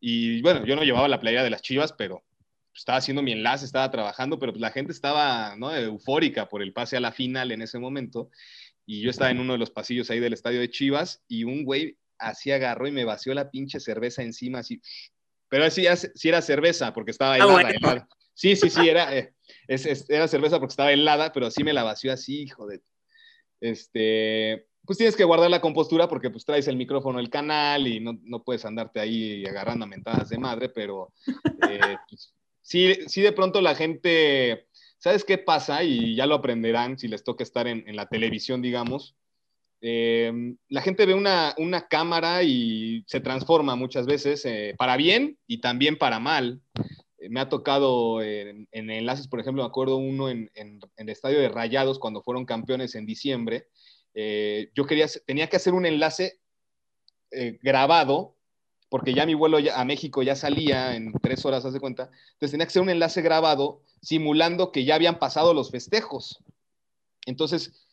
y 0.00 0.40
bueno, 0.42 0.64
yo 0.64 0.76
no 0.76 0.84
llevaba 0.84 1.08
la 1.08 1.20
playa 1.20 1.42
de 1.42 1.50
las 1.50 1.62
Chivas, 1.62 1.92
pero 1.92 2.24
estaba 2.74 2.98
haciendo 2.98 3.22
mi 3.22 3.32
enlace, 3.32 3.64
estaba 3.64 3.90
trabajando, 3.90 4.38
pero 4.38 4.52
la 4.56 4.70
gente 4.70 4.92
estaba 4.92 5.56
¿no? 5.56 5.74
eufórica 5.74 6.48
por 6.48 6.62
el 6.62 6.72
pase 6.72 6.96
a 6.96 7.00
la 7.00 7.12
final 7.12 7.50
en 7.50 7.62
ese 7.62 7.78
momento. 7.78 8.30
Y 8.86 9.02
yo 9.02 9.10
estaba 9.10 9.30
en 9.30 9.40
uno 9.40 9.52
de 9.52 9.58
los 9.58 9.70
pasillos 9.70 10.10
ahí 10.10 10.20
del 10.20 10.32
estadio 10.32 10.60
de 10.60 10.70
Chivas 10.70 11.22
y 11.28 11.44
un 11.44 11.64
güey 11.64 11.98
así 12.18 12.50
agarró 12.50 12.86
y 12.86 12.92
me 12.92 13.04
vació 13.04 13.34
la 13.34 13.50
pinche 13.50 13.80
cerveza 13.80 14.22
encima, 14.22 14.60
así. 14.60 14.80
Pero 15.48 15.64
así 15.64 15.86
sí 16.14 16.28
era 16.28 16.40
cerveza 16.40 16.92
porque 16.92 17.10
estaba 17.10 17.34
ah, 17.34 17.36
helada, 17.36 18.08
Sí, 18.34 18.54
sí, 18.54 18.70
sí, 18.70 18.88
era, 18.88 19.16
eh, 19.16 19.34
era 19.68 20.28
cerveza 20.28 20.58
porque 20.58 20.72
estaba 20.72 20.92
helada, 20.92 21.32
pero 21.32 21.46
así 21.46 21.62
me 21.62 21.72
la 21.72 21.84
vació 21.84 22.12
así, 22.12 22.42
hijo 22.42 22.66
de... 22.66 22.80
Este, 23.60 24.66
pues 24.88 24.96
tienes 24.96 25.16
que 25.16 25.24
guardar 25.24 25.50
la 25.50 25.60
compostura 25.60 26.08
porque 26.08 26.30
pues 26.30 26.46
traes 26.46 26.66
el 26.66 26.78
micrófono 26.78 27.18
el 27.18 27.28
canal 27.28 27.86
y 27.86 28.00
no, 28.00 28.18
no 28.22 28.42
puedes 28.42 28.64
andarte 28.64 29.00
ahí 29.00 29.44
agarrando 29.44 29.84
a 29.84 29.88
mentadas 29.88 30.30
de 30.30 30.38
madre, 30.38 30.70
pero 30.70 31.12
eh, 31.68 31.96
pues, 32.08 32.32
sí, 32.62 33.20
de 33.20 33.32
pronto 33.32 33.60
la 33.60 33.74
gente, 33.74 34.66
¿sabes 34.96 35.24
qué 35.24 35.36
pasa? 35.36 35.84
Y 35.84 36.14
ya 36.14 36.24
lo 36.24 36.36
aprenderán 36.36 36.98
si 36.98 37.06
les 37.06 37.22
toca 37.22 37.44
estar 37.44 37.66
en, 37.66 37.84
la 37.94 38.08
televisión, 38.08 38.62
digamos. 38.62 39.14
Eh, 39.82 40.32
la 40.68 40.80
gente 40.80 41.04
ve 41.04 41.12
una, 41.12 41.54
cámara 41.90 42.42
y 42.42 43.04
se 43.06 43.20
transforma 43.20 43.76
muchas 43.76 44.06
veces 44.06 44.44
eh, 44.46 44.74
para 44.78 44.96
bien 44.96 45.38
y 45.46 45.60
también 45.60 45.98
para 45.98 46.18
mal. 46.18 46.62
Eh, 47.18 47.28
me 47.28 47.40
ha 47.40 47.48
tocado 47.48 48.22
en, 48.22 48.68
enlaces, 48.72 49.28
por 49.28 49.40
ejemplo, 49.40 49.62
me 49.62 49.68
acuerdo 49.68 49.96
uno 49.96 50.28
en, 50.28 50.50
el 50.54 51.08
estadio 51.08 51.40
de 51.40 51.48
Rayados 51.48 51.98
cuando 51.98 52.22
fueron 52.22 52.44
campeones 52.44 52.94
en 52.94 53.06
diciembre. 53.06 53.68
yo 54.74 54.86
quería, 54.86 55.06
tenía 55.26 55.48
que 55.48 55.56
hacer 55.56 55.74
un 55.74 55.86
enlace 55.86 56.40
grabado 57.62 58.38
porque 58.88 59.12
ya 59.12 59.26
mi 59.26 59.34
vuelo 59.34 59.58
a 59.74 59.84
México 59.84 60.22
ya 60.22 60.34
salía 60.34 60.96
en 60.96 61.12
tres 61.20 61.44
horas, 61.44 61.64
haz 61.64 61.72
de 61.74 61.80
cuenta. 61.80 62.10
Entonces 62.32 62.52
tenía 62.52 62.66
que 62.66 62.72
ser 62.72 62.82
un 62.82 62.90
enlace 62.90 63.20
grabado 63.22 63.82
simulando 64.00 64.72
que 64.72 64.84
ya 64.84 64.94
habían 64.94 65.18
pasado 65.18 65.52
los 65.52 65.70
festejos. 65.70 66.42
Entonces, 67.26 67.86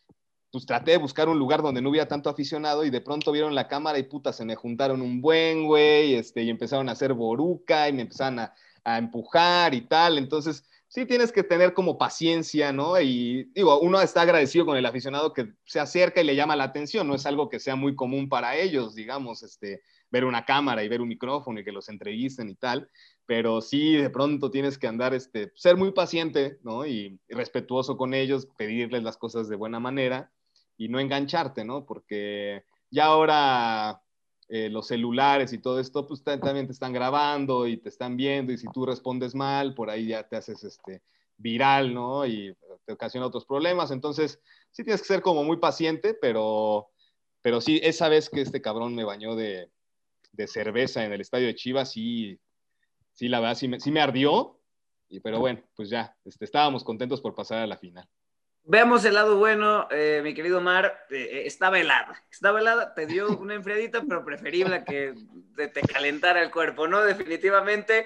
pues 0.51 0.65
traté 0.65 0.91
de 0.91 0.97
buscar 0.97 1.28
un 1.28 1.38
lugar 1.38 1.61
donde 1.61 1.82
no 1.82 1.89
hubiera 1.89 2.07
tanto 2.07 2.30
aficionado 2.30 2.86
y 2.86 2.89
de 2.89 3.01
pronto 3.01 3.32
vieron 3.34 3.55
la 3.55 3.67
cámara 3.67 3.99
y 3.99 4.03
puta, 4.03 4.32
se 4.32 4.45
me 4.45 4.55
juntaron 4.55 5.01
un 5.01 5.19
buen 5.19 5.65
güey, 5.65 6.15
este, 6.15 6.43
y 6.43 6.49
empezaron 6.49 6.88
a 6.88 6.93
hacer 6.93 7.13
boruca 7.13 7.89
y 7.89 7.93
me 7.93 8.03
empezaron 8.03 8.39
a, 8.39 8.53
a 8.86 8.98
empujar 8.98 9.74
y 9.74 9.82
tal. 9.82 10.18
Entonces, 10.18 10.64
sí 10.88 11.06
tienes 11.06 11.34
que 11.34 11.44
tener 11.44 11.74
como 11.74 11.98
paciencia, 11.98 12.72
¿no? 12.72 13.00
Y 13.02 13.52
digo, 13.54 13.80
uno 13.82 14.00
está 14.02 14.22
agradecido 14.22 14.66
con 14.66 14.78
el 14.78 14.86
aficionado 14.86 15.34
que 15.34 15.54
se 15.66 15.82
acerca 15.82 16.22
y 16.22 16.24
le 16.24 16.36
llama 16.36 16.56
la 16.56 16.64
atención, 16.64 17.08
no 17.08 17.16
es 17.16 17.26
algo 17.26 17.50
que 17.50 17.60
sea 17.60 17.76
muy 17.76 17.96
común 17.96 18.30
para 18.30 18.56
ellos, 18.56 18.96
digamos, 18.96 19.44
este, 19.44 19.82
ver 20.10 20.24
una 20.24 20.46
cámara 20.46 20.84
y 20.84 20.88
ver 20.88 21.02
un 21.02 21.10
micrófono 21.10 21.60
y 21.60 21.66
que 21.66 21.74
los 21.74 21.90
entrevisten 21.90 22.50
y 22.50 22.56
tal, 22.56 22.90
pero 23.26 23.60
sí 23.60 23.98
de 23.98 24.10
pronto 24.10 24.52
tienes 24.52 24.78
que 24.78 24.88
andar, 24.88 25.14
este, 25.14 25.52
ser 25.56 25.76
muy 25.76 25.92
paciente, 25.92 26.60
¿no? 26.64 26.86
Y, 26.86 27.20
respetuoso 27.28 27.98
con 27.98 28.14
ellos, 28.14 28.48
pedirles 28.58 29.04
las 29.04 29.18
cosas 29.18 29.50
de 29.50 29.58
buena 29.58 29.82
manera 29.82 30.32
y 30.78 30.88
no 30.88 31.00
engancharte, 31.00 31.66
¿no? 31.66 31.86
Porque 31.86 32.64
ya 32.90 33.06
ahora 33.06 34.02
eh, 34.48 34.70
los 34.70 34.88
celulares 34.88 35.54
y 35.54 35.60
todo 35.60 35.80
esto, 35.80 36.06
pues 36.08 36.24
también 36.24 36.68
te 36.68 36.74
están 36.74 36.93
grabando 36.93 37.68
y 37.68 37.78
te 37.78 37.89
están 37.89 38.16
viendo 38.16 38.52
y 38.52 38.58
si 38.58 38.68
tú 38.74 38.86
respondes 38.86 39.34
mal, 39.34 39.74
por 39.74 39.89
ahí 39.89 40.08
ya 40.08 40.28
te 40.28 40.36
haces 40.36 40.64
este 40.64 41.02
viral, 41.38 41.93
¿no? 41.93 42.26
Y 42.26 42.56
te 42.86 42.93
ocasiona 42.93 43.28
otros 43.28 43.46
problemas. 43.46 43.91
Entonces, 43.91 44.39
sí 44.72 44.84
tienes 44.84 45.02
que 45.02 45.08
ser 45.08 45.22
como 45.22 45.43
muy 45.43 45.58
paciente, 45.58 46.14
pero, 46.14 46.89
pero 47.41 47.60
sí, 47.60 47.80
esa 47.84 48.08
vez 48.10 48.30
que 48.30 48.41
este 48.41 48.62
cabrón 48.62 48.96
me 48.96 49.04
bañó 49.04 49.36
de, 49.36 49.70
de 50.32 50.48
cerveza 50.48 51.04
en 51.04 51.14
el 51.14 51.22
estadio 51.22 51.48
de 51.48 51.56
Chivas, 51.56 51.91
sí, 51.91 52.39
sí, 53.14 53.28
la 53.28 53.39
verdad, 53.39 53.56
sí 53.56 53.68
me, 53.68 53.80
sí 53.80 53.91
me 53.91 54.02
ardió, 54.02 54.60
y, 55.10 55.20
pero 55.20 55.39
bueno, 55.39 55.64
pues 55.76 55.89
ya, 55.89 56.16
este, 56.26 56.46
estábamos 56.46 56.84
contentos 56.84 57.22
por 57.22 57.36
pasar 57.36 57.60
a 57.60 57.68
la 57.68 57.78
final. 57.78 58.08
Veamos 58.68 59.05
el 59.05 59.13
lado 59.13 59.38
bueno, 59.38 59.88
eh, 59.91 60.22
mi 60.24 60.34
querido 60.34 60.59
Mar, 60.59 61.05
eh, 61.11 61.43
estaba 61.45 61.80
helada, 61.80 62.24
estaba 62.32 62.59
helada, 62.59 62.93
te 62.93 63.05
dio 63.05 63.28
una 63.38 63.53
enfriadita, 63.53 64.01
pero 64.01 64.26
preferible 64.26 64.84
que 64.84 65.13
te, 65.55 65.68
te 65.68 65.82
calentara 65.82 66.41
el 66.41 66.51
cuerpo, 66.51 66.88
¿no? 66.88 67.01
Definitivamente. 67.01 68.05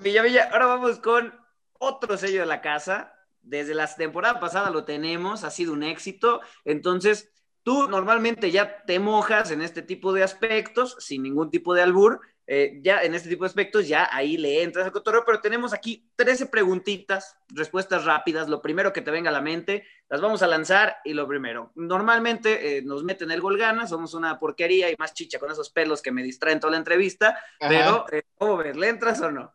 Villa 0.00 0.22
Villa, 0.22 0.50
ahora 0.52 0.66
vamos 0.66 0.98
con 0.98 1.34
otro 1.78 2.16
sello 2.16 2.40
de 2.40 2.46
la 2.46 2.60
casa. 2.60 3.12
Desde 3.42 3.74
la 3.74 3.86
temporada 3.86 4.40
pasada 4.40 4.70
lo 4.70 4.84
tenemos, 4.84 5.44
ha 5.44 5.50
sido 5.50 5.72
un 5.72 5.84
éxito. 5.84 6.40
Entonces, 6.64 7.30
Tú 7.66 7.88
normalmente 7.88 8.52
ya 8.52 8.84
te 8.84 9.00
mojas 9.00 9.50
en 9.50 9.60
este 9.60 9.82
tipo 9.82 10.12
de 10.12 10.22
aspectos, 10.22 10.94
sin 11.00 11.24
ningún 11.24 11.50
tipo 11.50 11.74
de 11.74 11.82
albur, 11.82 12.20
eh, 12.48 12.78
ya 12.80 13.02
en 13.02 13.14
este 13.14 13.28
tipo 13.28 13.42
de 13.42 13.48
aspectos, 13.48 13.88
ya 13.88 14.08
ahí 14.12 14.36
le 14.36 14.62
entras 14.62 14.86
al 14.86 14.92
cotorreo, 14.92 15.24
pero 15.26 15.40
tenemos 15.40 15.72
aquí 15.72 16.08
13 16.14 16.46
preguntitas, 16.46 17.36
respuestas 17.48 18.04
rápidas, 18.04 18.48
lo 18.48 18.62
primero 18.62 18.92
que 18.92 19.02
te 19.02 19.10
venga 19.10 19.30
a 19.30 19.32
la 19.32 19.40
mente, 19.40 19.84
las 20.08 20.20
vamos 20.20 20.42
a 20.42 20.46
lanzar 20.46 20.98
y 21.04 21.12
lo 21.12 21.26
primero, 21.26 21.72
normalmente 21.74 22.78
eh, 22.78 22.82
nos 22.82 23.02
meten 23.02 23.32
el 23.32 23.40
gol 23.40 23.58
gana, 23.58 23.88
somos 23.88 24.14
una 24.14 24.38
porquería 24.38 24.90
y 24.90 24.96
más 24.96 25.12
chicha 25.12 25.40
con 25.40 25.50
esos 25.50 25.70
pelos 25.70 26.02
que 26.02 26.12
me 26.12 26.22
distraen 26.22 26.60
toda 26.60 26.70
la 26.72 26.78
entrevista, 26.78 27.36
pero 27.58 28.06
eh, 28.12 28.22
¿cómo 28.36 28.58
ves? 28.58 28.76
¿Le 28.76 28.88
entras 28.88 29.20
o 29.22 29.30
no? 29.32 29.52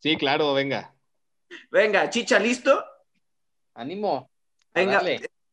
Sí, 0.00 0.16
claro, 0.16 0.52
venga. 0.52 0.92
Venga, 1.70 2.10
chicha, 2.10 2.40
¿listo? 2.40 2.84
Ánimo. 3.74 4.30
Venga, 4.74 5.00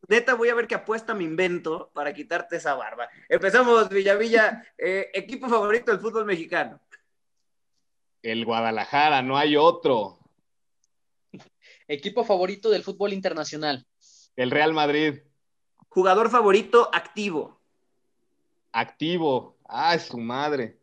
neta, 0.10 0.34
voy 0.34 0.50
a 0.50 0.56
ver 0.56 0.68
qué 0.68 0.76
apuesta 0.76 1.14
me 1.14 1.24
invento 1.24 1.92
para 1.94 2.14
quitarte 2.14 2.58
esa 2.58 2.74
barba. 2.76 3.10
Empezamos, 3.28 3.90
Villavilla. 3.90 4.64
Eh, 4.82 5.12
equipo 5.14 5.50
favorito 5.50 5.92
del 5.92 6.00
fútbol 6.00 6.26
mexicano. 6.26 6.80
El 8.24 8.46
Guadalajara, 8.46 9.22
no 9.22 9.38
hay 9.38 9.58
otro. 9.58 10.20
Equipo 11.88 12.24
favorito 12.24 12.70
del 12.70 12.84
fútbol 12.84 13.12
internacional. 13.12 13.86
El 14.36 14.52
Real 14.52 14.74
Madrid. 14.74 15.20
Jugador 15.90 16.30
favorito 16.30 16.90
activo. 16.94 17.60
Activo. 18.72 19.58
Ah, 19.68 20.00
su 20.00 20.18
madre. 20.18 20.80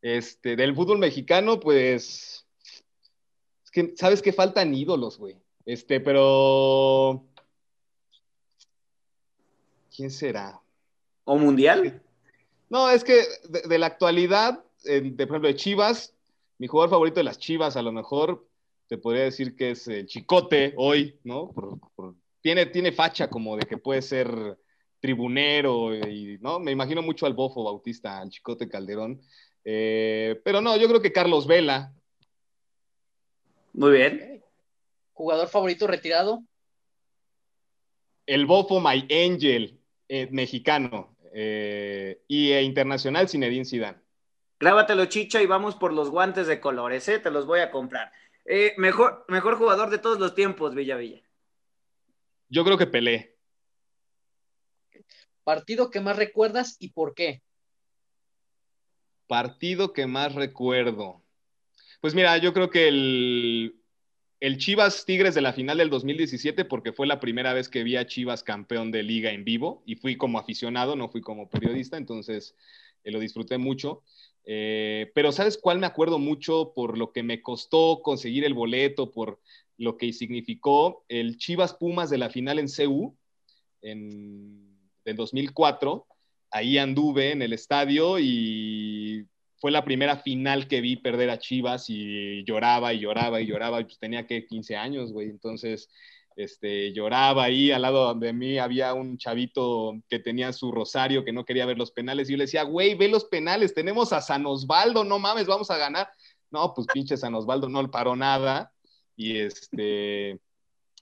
Este, 0.00 0.56
del 0.56 0.74
fútbol 0.74 0.98
mexicano, 0.98 1.60
pues. 1.60 2.46
Es 3.64 3.70
que, 3.70 3.92
¿sabes 3.96 4.22
qué? 4.22 4.32
Faltan 4.32 4.74
ídolos, 4.74 5.18
güey. 5.18 5.36
Este, 5.66 6.00
pero 6.00 7.26
¿Quién 9.96 10.10
será? 10.10 10.60
¿O 11.24 11.38
mundial? 11.38 12.02
No, 12.68 12.90
es 12.90 13.02
que 13.02 13.22
de, 13.48 13.78
la 13.78 13.86
actualidad, 13.86 14.62
de, 14.84 15.00
por 15.26 15.36
ejemplo, 15.36 15.48
de 15.48 15.56
Chivas, 15.56 16.14
mi 16.58 16.66
jugador 16.66 16.90
favorito 16.90 17.20
de 17.20 17.24
las 17.24 17.38
Chivas, 17.38 17.76
a 17.76 17.82
lo 17.82 17.92
mejor 17.92 18.46
te 18.88 18.98
podría 18.98 19.24
decir 19.24 19.56
que 19.56 19.70
es 19.70 19.88
el 19.88 20.06
Chicote 20.06 20.74
hoy, 20.76 21.18
¿no? 21.24 21.54
tiene, 22.40 22.66
tiene 22.66 22.92
facha 22.92 23.28
como 23.28 23.56
de 23.56 23.66
que 23.66 23.78
puede 23.78 24.02
ser 24.02 24.58
tribunero, 25.00 25.94
y, 25.94 26.38
¿no? 26.40 26.60
Me 26.60 26.72
imagino 26.72 27.02
mucho 27.02 27.26
al 27.26 27.34
Bofo 27.34 27.64
Bautista, 27.64 28.18
al 28.18 28.30
Chicote 28.30 28.68
Calderón. 28.68 29.20
Eh, 29.64 30.40
pero 30.44 30.60
no, 30.60 30.76
yo 30.76 30.88
creo 30.88 31.00
que 31.00 31.12
Carlos 31.12 31.46
Vela. 31.46 31.92
Muy 33.72 33.92
bien. 33.92 34.44
¿Jugador 35.12 35.48
favorito 35.48 35.86
retirado? 35.86 36.42
El 38.26 38.46
Bofo 38.46 38.80
My 38.80 39.06
Angel. 39.10 39.80
Eh, 40.08 40.28
mexicano 40.30 41.16
eh, 41.32 42.22
y 42.28 42.52
e 42.52 42.62
internacional 42.62 43.28
Zinedine 43.28 43.64
Zidane. 43.64 43.98
Grábatelo, 44.60 45.06
Chicha, 45.06 45.42
y 45.42 45.46
vamos 45.46 45.74
por 45.74 45.92
los 45.92 46.10
guantes 46.10 46.46
de 46.46 46.60
colores, 46.60 47.08
¿eh? 47.08 47.18
Te 47.18 47.30
los 47.30 47.44
voy 47.44 47.60
a 47.60 47.70
comprar. 47.70 48.12
Eh, 48.44 48.74
mejor, 48.78 49.24
mejor 49.28 49.58
jugador 49.58 49.90
de 49.90 49.98
todos 49.98 50.18
los 50.20 50.34
tiempos, 50.34 50.74
Villa 50.74 50.96
Villa. 50.96 51.20
Yo 52.48 52.64
creo 52.64 52.78
que 52.78 52.86
Pelé. 52.86 53.36
Partido 55.42 55.90
que 55.90 56.00
más 56.00 56.16
recuerdas 56.16 56.76
y 56.78 56.90
por 56.90 57.14
qué. 57.14 57.42
Partido 59.26 59.92
que 59.92 60.06
más 60.06 60.34
recuerdo. 60.34 61.24
Pues 62.00 62.14
mira, 62.14 62.38
yo 62.38 62.52
creo 62.52 62.70
que 62.70 62.86
el, 62.86 63.82
el 64.40 64.58
Chivas 64.58 65.04
Tigres 65.06 65.34
de 65.34 65.40
la 65.40 65.52
final 65.52 65.78
del 65.78 65.90
2017 65.90 66.64
porque 66.64 66.92
fue 66.92 67.06
la 67.06 67.20
primera 67.20 67.54
vez 67.54 67.68
que 67.68 67.82
vi 67.82 67.96
a 67.96 68.06
Chivas 68.06 68.42
campeón 68.42 68.90
de 68.90 69.02
liga 69.02 69.30
en 69.30 69.44
vivo 69.44 69.82
y 69.86 69.96
fui 69.96 70.16
como 70.16 70.38
aficionado, 70.38 70.94
no 70.94 71.08
fui 71.08 71.20
como 71.20 71.48
periodista, 71.48 71.96
entonces 71.96 72.54
eh, 73.04 73.10
lo 73.10 73.18
disfruté 73.18 73.56
mucho. 73.58 74.02
Eh, 74.44 75.10
pero 75.14 75.32
¿sabes 75.32 75.58
cuál 75.58 75.78
me 75.78 75.86
acuerdo 75.86 76.18
mucho 76.18 76.72
por 76.74 76.98
lo 76.98 77.12
que 77.12 77.22
me 77.22 77.40
costó 77.40 78.00
conseguir 78.02 78.44
el 78.44 78.54
boleto, 78.54 79.10
por 79.10 79.40
lo 79.78 79.96
que 79.96 80.12
significó 80.12 81.04
el 81.08 81.38
Chivas 81.38 81.74
Pumas 81.74 82.10
de 82.10 82.18
la 82.18 82.30
final 82.30 82.58
en 82.58 82.68
CU 82.68 83.16
en, 83.80 84.78
en 85.04 85.16
2004? 85.16 86.06
Ahí 86.50 86.78
anduve 86.78 87.32
en 87.32 87.42
el 87.42 87.52
estadio 87.52 88.18
y 88.18 89.26
fue 89.66 89.72
la 89.72 89.84
primera 89.84 90.18
final 90.18 90.68
que 90.68 90.80
vi 90.80 90.94
perder 90.94 91.28
a 91.28 91.40
Chivas 91.40 91.86
y 91.88 92.44
lloraba 92.44 92.94
y 92.94 93.00
lloraba 93.00 93.40
y 93.40 93.46
lloraba, 93.46 93.80
y 93.80 93.84
pues 93.84 93.98
tenía 93.98 94.24
que 94.24 94.46
15 94.46 94.76
años, 94.76 95.12
güey, 95.12 95.28
entonces 95.28 95.88
este, 96.36 96.92
lloraba 96.92 97.42
ahí, 97.42 97.72
al 97.72 97.82
lado 97.82 98.14
de 98.14 98.32
mí 98.32 98.58
había 98.58 98.94
un 98.94 99.18
chavito 99.18 99.94
que 100.08 100.20
tenía 100.20 100.52
su 100.52 100.70
rosario 100.70 101.24
que 101.24 101.32
no 101.32 101.44
quería 101.44 101.66
ver 101.66 101.78
los 101.78 101.90
penales, 101.90 102.28
y 102.28 102.34
yo 102.34 102.38
le 102.38 102.44
decía, 102.44 102.62
güey, 102.62 102.94
ve 102.94 103.08
los 103.08 103.24
penales, 103.24 103.74
tenemos 103.74 104.12
a 104.12 104.20
San 104.20 104.46
Osvaldo, 104.46 105.02
no 105.02 105.18
mames, 105.18 105.48
vamos 105.48 105.68
a 105.72 105.78
ganar. 105.78 106.08
No, 106.52 106.72
pues 106.72 106.86
pinche 106.94 107.16
San 107.16 107.34
Osvaldo 107.34 107.68
no 107.68 107.82
le 107.82 107.88
paró 107.88 108.14
nada, 108.14 108.72
y 109.16 109.38
este, 109.38 110.38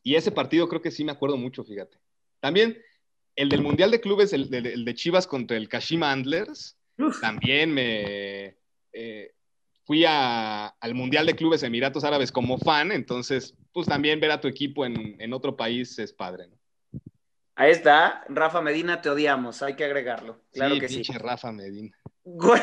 y 0.03 0.15
ese 0.15 0.33
partido 0.33 0.71
creo 0.71 0.81
que 0.81 0.91
sí 0.91 1.05
me 1.05 1.13
acuerdo 1.13 1.37
mucho, 1.37 1.65
fíjate. 1.65 1.99
También 2.41 2.79
el 3.37 3.51
del 3.51 3.61
Mundial 3.61 3.91
de 3.91 4.01
Clubes, 4.01 4.33
el, 4.33 4.55
el 4.55 4.87
de 4.87 4.95
Chivas 4.95 5.27
contra 5.27 5.59
el 5.59 5.69
Kashima 5.69 6.11
Antlers, 6.11 6.79
también 7.21 7.73
me 7.73 8.57
eh, 8.93 9.35
fui 9.85 10.05
al 10.07 10.95
Mundial 10.95 11.27
de 11.27 11.37
Clubes 11.37 11.63
Emiratos 11.63 12.05
Árabes 12.05 12.33
como 12.33 12.59
fan, 12.59 12.93
entonces, 12.93 13.55
pues 13.73 13.87
también 13.87 14.21
ver 14.21 14.31
a 14.31 14.41
tu 14.41 14.49
equipo 14.49 14.85
en, 14.87 15.33
otro 15.33 15.57
país 15.57 15.99
es 15.99 16.13
padre, 16.13 16.49
Ahí 17.57 17.71
está, 17.71 18.25
Rafa 18.29 18.61
Medina, 18.61 19.01
te 19.01 19.09
odiamos, 19.09 19.63
hay 19.63 19.77
que 19.77 19.85
agregarlo. 19.85 20.41
Claro 20.53 20.77
que 20.81 20.89
sí. 20.89 21.05
Rafa 21.05 21.53
Medina. 21.53 21.97
Gol, 22.25 22.59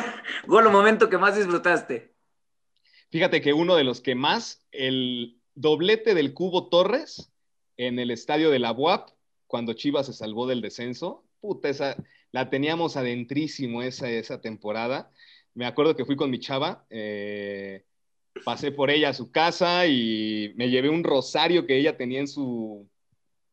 gol, 0.48 0.70
momento 0.70 1.10
que 1.10 1.18
más 1.18 1.38
disfrutaste. 1.38 2.14
Fíjate 3.10 3.40
que 3.40 3.54
uno 3.54 3.76
de 3.78 3.86
los 3.86 4.02
que 4.02 4.16
más, 4.16 4.68
el 4.74 5.40
doblete 5.56 6.14
del 6.14 6.34
Cubo 6.34 6.68
Torres 6.68 7.32
en 7.78 8.00
el 8.00 8.12
estadio 8.12 8.52
de 8.52 8.60
la 8.60 8.74
UAP, 8.74 9.12
cuando 9.48 9.72
Chivas 9.72 10.08
se 10.08 10.14
salvó 10.14 10.46
del 10.46 10.60
descenso, 10.60 11.24
puta, 11.40 11.70
esa, 11.70 11.96
la 12.32 12.50
teníamos 12.50 12.98
adentrísimo 12.98 13.82
esa, 13.82 14.10
esa 14.10 14.42
temporada. 14.42 15.12
Me 15.54 15.66
acuerdo 15.66 15.96
que 15.96 16.06
fui 16.06 16.16
con 16.16 16.30
mi 16.30 16.40
chava, 16.40 16.86
eh, 16.90 17.84
pasé 18.46 18.72
por 18.72 18.90
ella 18.90 19.10
a 19.10 19.14
su 19.14 19.32
casa 19.32 19.86
y 19.88 20.54
me 20.56 20.70
llevé 20.70 20.90
un 20.90 21.04
rosario 21.04 21.66
que 21.66 21.78
ella 21.78 21.98
tenía 21.98 22.20
en 22.20 22.28
su, 22.28 22.88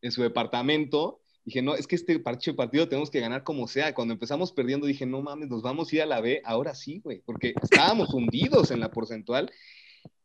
en 0.01 0.11
su 0.11 0.21
departamento. 0.21 1.21
Dije, 1.43 1.61
no, 1.61 1.75
es 1.75 1.87
que 1.87 1.95
este 1.95 2.19
partido 2.19 2.87
tenemos 2.87 3.09
que 3.09 3.19
ganar 3.19 3.43
como 3.43 3.67
sea. 3.67 3.93
Cuando 3.93 4.13
empezamos 4.13 4.51
perdiendo, 4.51 4.87
dije, 4.87 5.05
no 5.05 5.21
mames, 5.21 5.49
nos 5.49 5.61
vamos 5.61 5.91
a 5.91 5.95
ir 5.95 6.01
a 6.03 6.05
la 6.05 6.21
B. 6.21 6.41
Ahora 6.45 6.75
sí, 6.75 7.01
güey, 7.03 7.21
porque 7.25 7.53
estábamos 7.61 8.13
hundidos 8.13 8.71
en 8.71 8.79
la 8.79 8.91
porcentual. 8.91 9.51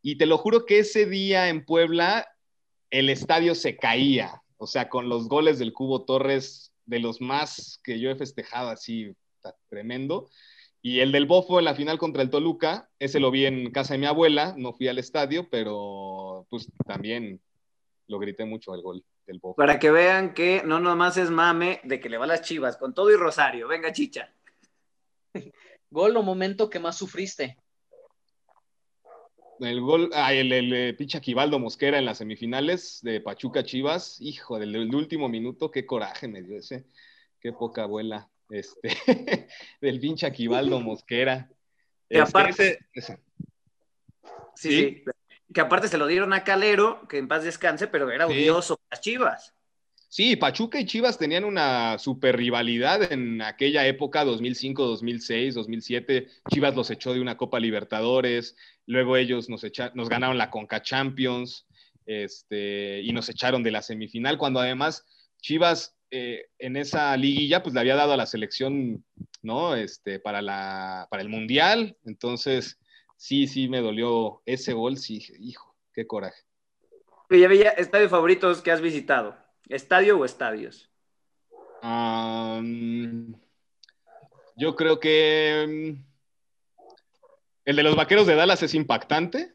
Y 0.01 0.17
te 0.17 0.27
lo 0.27 0.37
juro 0.37 0.65
que 0.65 0.79
ese 0.79 1.05
día 1.07 1.49
en 1.49 1.65
Puebla, 1.65 2.27
el 2.91 3.09
estadio 3.09 3.55
se 3.55 3.75
caía. 3.75 4.43
O 4.57 4.67
sea, 4.67 4.87
con 4.87 5.09
los 5.09 5.27
goles 5.27 5.59
del 5.59 5.73
Cubo 5.73 6.05
Torres 6.05 6.74
de 6.85 6.99
los 6.99 7.21
más 7.21 7.79
que 7.83 7.99
yo 7.99 8.09
he 8.09 8.15
festejado 8.15 8.69
así, 8.69 9.15
tremendo. 9.69 10.29
Y 10.81 10.99
el 10.99 11.11
del 11.11 11.25
Bofo 11.25 11.57
en 11.57 11.65
la 11.65 11.73
final 11.73 11.97
contra 11.97 12.21
el 12.21 12.29
Toluca, 12.29 12.89
ese 12.99 13.19
lo 13.19 13.31
vi 13.31 13.45
en 13.45 13.71
casa 13.71 13.93
de 13.95 13.99
mi 13.99 14.05
abuela, 14.05 14.53
no 14.57 14.73
fui 14.73 14.87
al 14.87 14.99
estadio, 14.99 15.49
pero 15.49 16.45
pues 16.49 16.71
también 16.85 17.41
lo 18.07 18.19
grité 18.19 18.45
mucho 18.45 18.71
al 18.71 18.81
gol 18.81 19.03
del 19.25 19.39
Bofo. 19.39 19.55
Para 19.55 19.79
que 19.79 19.89
vean 19.89 20.33
que 20.33 20.61
no 20.63 20.79
nomás 20.79 21.17
es 21.17 21.31
mame 21.31 21.81
de 21.83 21.99
que 21.99 22.09
le 22.09 22.17
va 22.17 22.27
las 22.27 22.41
chivas, 22.41 22.77
con 22.77 22.93
todo 22.93 23.11
y 23.11 23.15
Rosario. 23.15 23.67
Venga, 23.67 23.91
chicha. 23.91 24.31
Gol 25.89 26.17
o 26.17 26.23
momento 26.23 26.69
que 26.69 26.79
más 26.79 26.97
sufriste. 26.97 27.57
El 29.59 29.81
gol, 29.81 30.09
ah, 30.13 30.33
el, 30.33 30.51
el, 30.51 30.73
el 30.73 30.95
pinche 30.95 31.17
Aquivaldo 31.17 31.59
Mosquera 31.59 31.97
en 31.97 32.05
las 32.05 32.17
semifinales 32.17 32.99
de 33.01 33.21
Pachuca 33.21 33.63
Chivas, 33.63 34.17
hijo 34.19 34.59
del, 34.59 34.93
último 34.93 35.29
minuto, 35.29 35.71
qué 35.71 35.85
coraje 35.85 36.27
me 36.27 36.41
dio 36.41 36.57
ese, 36.57 36.85
qué 37.39 37.53
poca 37.53 37.83
abuela, 37.83 38.29
este, 38.49 38.89
del 39.81 39.99
pinche 39.99 40.25
Aquivaldo 40.25 40.79
Mosquera. 40.79 41.49
Que 42.07 42.19
este, 42.19 42.29
aparte, 42.29 42.79
¿sí? 44.53 45.03
que 45.51 45.61
aparte 45.61 45.87
se 45.87 45.97
lo 45.97 46.05
dieron 46.05 46.33
a 46.33 46.43
Calero, 46.43 47.07
que 47.07 47.17
en 47.17 47.27
paz 47.27 47.43
descanse, 47.43 47.87
pero 47.87 48.11
era 48.11 48.27
odioso 48.27 48.79
las 48.91 49.01
Chivas. 49.01 49.54
Sí, 50.15 50.37
Pachuca 50.37 50.79
y 50.79 50.85
Chivas 50.85 51.17
tenían 51.17 51.43
una 51.43 51.99
super 51.99 52.37
rivalidad 52.37 53.11
en 53.11 53.41
aquella 53.41 53.85
época, 53.85 54.23
2005, 54.23 54.85
2006, 54.85 55.55
2007. 55.55 56.29
Chivas 56.49 56.73
los 56.73 56.89
echó 56.89 57.13
de 57.13 57.19
una 57.19 57.35
Copa 57.35 57.59
Libertadores, 57.59 58.55
luego 58.85 59.17
ellos 59.17 59.49
nos, 59.49 59.65
nos 59.93 60.07
ganaron 60.07 60.37
la 60.37 60.49
Conca 60.49 60.81
Champions 60.81 61.67
este, 62.05 63.01
y 63.01 63.11
nos 63.11 63.27
echaron 63.27 63.61
de 63.61 63.71
la 63.71 63.81
semifinal, 63.81 64.37
cuando 64.37 64.61
además 64.61 65.05
Chivas 65.41 65.97
eh, 66.11 66.45
en 66.59 66.77
esa 66.77 67.17
liguilla 67.17 67.61
pues 67.61 67.73
le 67.73 67.81
había 67.81 67.97
dado 67.97 68.13
a 68.13 68.17
la 68.17 68.25
selección, 68.25 69.03
¿no? 69.41 69.75
Este, 69.75 70.21
para, 70.21 70.41
la, 70.41 71.09
para 71.11 71.23
el 71.23 71.27
Mundial. 71.27 71.97
Entonces, 72.05 72.79
sí, 73.17 73.47
sí 73.47 73.67
me 73.67 73.81
dolió 73.81 74.41
ese 74.45 74.71
gol, 74.71 74.95
sí, 74.95 75.21
hijo, 75.41 75.75
qué 75.93 76.07
coraje. 76.07 76.41
Estadios 77.29 78.11
favoritos 78.11 78.61
que 78.61 78.71
has 78.71 78.79
visitado. 78.79 79.43
¿Estadio 79.69 80.19
o 80.19 80.25
estadios? 80.25 80.89
yo 84.57 84.75
creo 84.75 84.99
que 84.99 85.93
mm, 85.93 86.03
el 87.65 87.75
de 87.75 87.83
los 87.83 87.95
Vaqueros 87.95 88.25
de 88.25 88.33
Dallas 88.33 88.63
es 88.63 88.73
impactante, 88.73 89.53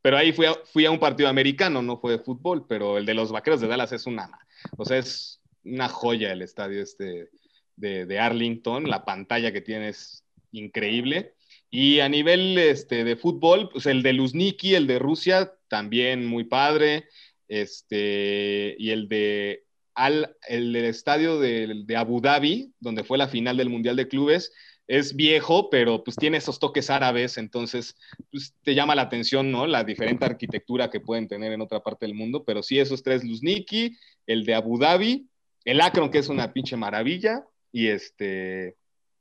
pero 0.00 0.16
ahí 0.16 0.32
fui 0.32 0.86
a, 0.86 0.90
un 0.90 0.98
partido 0.98 1.28
americano, 1.28 1.82
no 1.82 1.98
fue 1.98 2.12
de 2.12 2.18
fútbol, 2.20 2.66
pero 2.66 2.96
el 2.96 3.04
de 3.04 3.14
los 3.14 3.32
Vaqueros 3.32 3.60
de 3.60 3.68
Dallas 3.68 3.92
es 3.92 4.06
una, 4.06 4.30
o 4.76 4.84
sea, 4.84 4.98
es 4.98 5.42
una 5.64 5.88
joya 5.88 6.32
el 6.32 6.40
estadio 6.40 6.82
este 6.82 7.28
de, 7.76 8.18
Arlington, 8.18 8.88
la 8.88 9.04
pantalla 9.04 9.52
que 9.52 9.60
tiene 9.60 9.90
es 9.90 10.24
increíble. 10.52 11.34
Y 11.70 12.00
a 12.00 12.08
nivel 12.08 12.56
este, 12.56 13.04
de 13.04 13.16
fútbol, 13.16 13.68
pues 13.70 13.86
el 13.86 14.02
de 14.02 14.14
Luzniki, 14.14 14.74
el 14.74 14.86
de 14.86 14.98
Rusia, 14.98 15.54
también 15.68 16.26
muy 16.26 16.44
padre. 16.44 17.08
Este, 17.48 18.76
y 18.78 18.90
el 18.90 19.08
de 19.08 19.64
al, 19.94 20.36
el 20.46 20.72
del 20.72 20.84
estadio 20.84 21.40
de, 21.40 21.82
de, 21.84 21.96
Abu 21.96 22.20
Dhabi, 22.20 22.72
donde 22.78 23.02
fue 23.02 23.18
la 23.18 23.26
final 23.26 23.56
del 23.56 23.68
Mundial 23.68 23.96
de 23.96 24.06
Clubes, 24.06 24.52
es 24.86 25.16
viejo, 25.16 25.68
pero 25.70 26.02
pues 26.04 26.16
tiene 26.16 26.38
esos 26.38 26.58
toques 26.58 26.88
árabes, 26.88 27.36
entonces 27.36 27.96
pues, 28.30 28.54
te 28.62 28.74
llama 28.74 28.94
la 28.94 29.02
atención, 29.02 29.50
¿no? 29.50 29.66
La 29.66 29.84
diferente 29.84 30.24
arquitectura 30.24 30.88
que 30.88 31.00
pueden 31.00 31.28
tener 31.28 31.52
en 31.52 31.60
otra 31.60 31.80
parte 31.80 32.06
del 32.06 32.14
mundo, 32.14 32.44
pero 32.44 32.62
sí 32.62 32.78
esos 32.78 33.02
tres, 33.02 33.24
Luzniki, 33.24 33.98
el 34.26 34.44
de 34.44 34.54
Abu 34.54 34.78
Dhabi, 34.78 35.28
el 35.64 35.80
Akron, 35.80 36.10
que 36.10 36.18
es 36.18 36.28
una 36.28 36.52
pinche 36.52 36.76
maravilla, 36.76 37.44
y 37.70 37.88
este, 37.88 38.76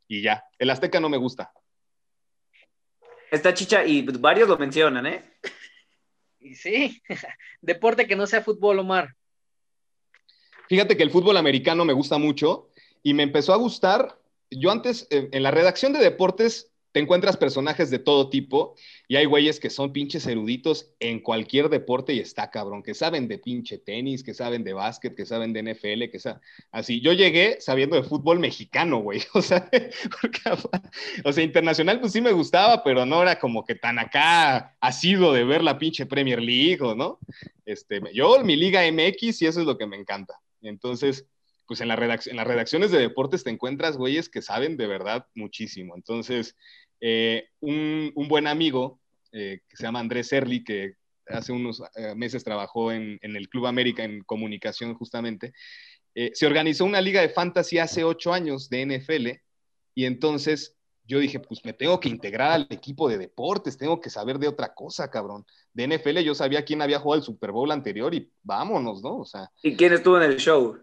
y 0.08 0.22
ya. 0.22 0.44
El 0.58 0.70
Azteca 0.70 1.00
no 1.00 1.10
me 1.10 1.18
gusta. 1.18 1.52
Está 3.30 3.54
chicha 3.54 3.84
y 3.84 4.04
varios 4.04 4.48
lo 4.48 4.58
mencionan, 4.58 5.06
¿eh? 5.06 5.24
Sí, 6.56 7.02
deporte 7.62 8.08
que 8.08 8.16
no 8.16 8.28
sea 8.28 8.42
fútbol, 8.42 8.80
Omar. 8.80 9.16
Fíjate 10.70 10.98
que 10.98 11.04
el 11.04 11.12
fútbol 11.12 11.38
americano 11.38 11.86
me 11.86 11.94
gusta 11.94 12.18
mucho 12.18 12.70
y 13.04 13.14
me 13.14 13.24
empezó 13.24 13.54
a 13.54 13.58
gustar. 13.58 14.20
Yo 14.52 14.72
antes, 14.72 15.08
en 15.10 15.44
la 15.44 15.52
redacción 15.52 15.94
de 15.94 16.00
deportes, 16.00 16.72
te 16.92 17.00
encuentras 17.00 17.38
personajes 17.38 17.90
de 17.90 18.00
todo 18.00 18.30
tipo 18.30 18.76
y 19.08 19.16
hay 19.16 19.26
güeyes 19.26 19.60
que 19.60 19.70
son 19.70 19.94
pinches 19.94 20.26
eruditos 20.26 20.94
en 21.00 21.20
cualquier 21.20 21.70
deporte 21.70 22.14
y 22.14 22.20
está 22.20 22.50
cabrón, 22.50 22.84
que 22.84 22.94
saben 22.94 23.28
de 23.28 23.38
pinche 23.38 23.78
tenis, 23.78 24.24
que 24.24 24.34
saben 24.34 24.64
de 24.64 24.74
básquet, 24.74 25.16
que 25.16 25.26
saben 25.26 25.54
de 25.54 25.74
NFL, 25.74 26.10
que 26.12 26.20
saben 26.20 26.42
así. 26.72 27.02
Yo 27.02 27.14
llegué 27.14 27.58
sabiendo 27.60 27.96
de 27.96 28.04
fútbol 28.04 28.40
mexicano, 28.40 29.00
güey, 29.00 29.22
o 29.34 29.42
sea, 29.42 29.70
o 31.24 31.34
sea, 31.34 31.44
internacional 31.44 32.00
pues 32.00 32.14
sí 32.14 32.22
me 32.22 32.32
gustaba, 32.32 32.84
pero 32.84 33.06
no 33.06 33.22
era 33.22 33.40
como 33.40 33.66
que 33.66 33.76
tan 33.76 34.00
acá 34.00 34.76
asido 34.80 35.34
de 35.34 35.44
ver 35.44 35.64
la 35.64 35.78
pinche 35.78 36.06
Premier 36.06 36.42
League, 36.42 36.82
¿o 36.82 36.96
no? 36.96 37.20
Este, 37.66 38.02
yo 38.14 38.44
mi 38.44 38.56
liga 38.56 38.82
MX 38.92 39.42
y 39.42 39.46
eso 39.46 39.60
es 39.60 39.66
lo 39.66 39.78
que 39.78 39.88
me 39.88 39.98
encanta. 39.98 40.40
Entonces, 40.62 41.26
pues 41.68 41.82
en, 41.82 41.90
la 41.90 41.96
en 41.96 42.36
las 42.36 42.48
redacciones 42.48 42.92
de 42.92 43.00
deportes 43.00 43.44
te 43.44 43.50
encuentras 43.50 43.98
güeyes 43.98 44.30
que 44.30 44.42
saben 44.42 44.78
de 44.78 44.88
verdad 44.88 45.28
muchísimo. 45.36 45.96
Entonces, 45.96 46.56
eh, 47.02 47.50
un, 47.60 48.14
buen 48.28 48.48
amigo 48.48 49.00
eh, 49.32 49.60
que 49.68 49.78
se 49.78 49.84
llama 49.84 50.00
Andrés 50.00 50.30
Serli, 50.30 50.64
que 50.64 50.94
hace 51.28 51.52
unos 51.52 51.84
eh, 51.96 52.16
meses 52.16 52.44
trabajó 52.44 52.92
en, 52.92 53.20
el 53.22 53.50
Club 53.50 53.68
América 53.68 54.04
en 54.04 54.22
comunicación 54.24 54.94
justamente, 54.96 55.54
se 56.34 56.48
organizó 56.48 56.84
una 56.84 57.00
liga 57.00 57.22
de 57.22 57.30
fantasy 57.30 57.78
hace 57.78 58.04
ocho 58.04 58.34
años 58.34 58.72
de 58.72 58.88
NFL 58.88 59.28
y 59.94 60.06
entonces 60.06 60.76
yo 61.08 61.20
dije, 61.20 61.40
pues 61.40 61.64
me 61.64 61.74
tengo 61.74 62.00
que 62.00 62.10
integrar 62.10 62.52
al 62.52 62.68
equipo 62.70 63.08
de 63.08 63.18
deportes, 63.18 63.78
tengo 63.78 64.02
que 64.02 64.10
saber 64.10 64.40
de 64.40 64.48
otra 64.48 64.74
cosa, 64.74 65.10
cabrón. 65.10 65.46
De 65.74 65.88
NFL 65.88 66.20
yo 66.20 66.36
sabía 66.36 66.66
quién 66.66 66.82
había 66.82 67.00
jugado 67.00 67.20
el 67.20 67.26
Super 67.26 67.52
Bowl 67.52 67.72
anterior 67.72 68.14
y 68.14 68.30
vámonos, 68.44 69.02
¿no? 69.02 69.20
O 69.20 69.26
sea. 69.26 69.50
¿Y 69.64 69.76
quién 69.76 69.94
estuvo 69.94 70.18
en 70.18 70.32
el 70.32 70.38
show? 70.38 70.78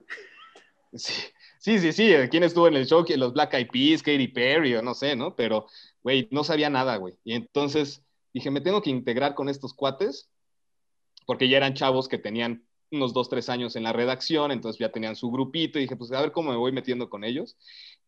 Sí, 0.95 1.13
sí, 1.59 1.79
sí, 1.81 1.93
sí. 1.93 2.13
¿Quién 2.31 2.43
estuvo 2.45 2.69
en 2.69 2.77
el 2.77 2.87
show? 2.87 3.05
Los 3.17 3.33
Black 3.33 3.55
Eyed 3.55 3.69
Peas, 3.71 4.03
Katy 4.03 4.29
Perry, 4.29 4.75
o 4.77 4.83
no 4.83 4.95
sé, 4.95 5.17
¿no? 5.17 5.35
Pero, 5.35 5.67
güey, 6.03 6.29
no 6.31 6.45
sabía 6.45 6.71
nada, 6.71 6.97
güey. 6.97 7.15
Y 7.25 7.35
entonces 7.35 8.05
dije, 8.33 8.51
me 8.51 8.61
tengo 8.61 8.83
que 8.83 8.91
integrar 8.91 9.35
con 9.35 9.49
estos 9.49 9.75
cuates, 9.75 10.31
porque 11.27 11.49
ya 11.49 11.57
eran 11.57 11.75
chavos 11.75 12.09
que 12.09 12.19
tenían 12.19 12.67
unos 12.91 13.13
dos, 13.13 13.29
tres 13.29 13.49
años 13.49 13.75
en 13.77 13.83
la 13.83 13.93
redacción, 13.93 14.53
entonces 14.53 14.79
ya 14.79 14.93
tenían 14.93 15.17
su 15.17 15.31
grupito, 15.31 15.79
y 15.79 15.83
dije, 15.83 15.97
pues 15.97 16.13
a 16.13 16.21
ver 16.21 16.33
cómo 16.33 16.51
me 16.51 16.57
voy 16.57 16.71
metiendo 16.73 17.11
con 17.11 17.25
ellos. 17.25 17.57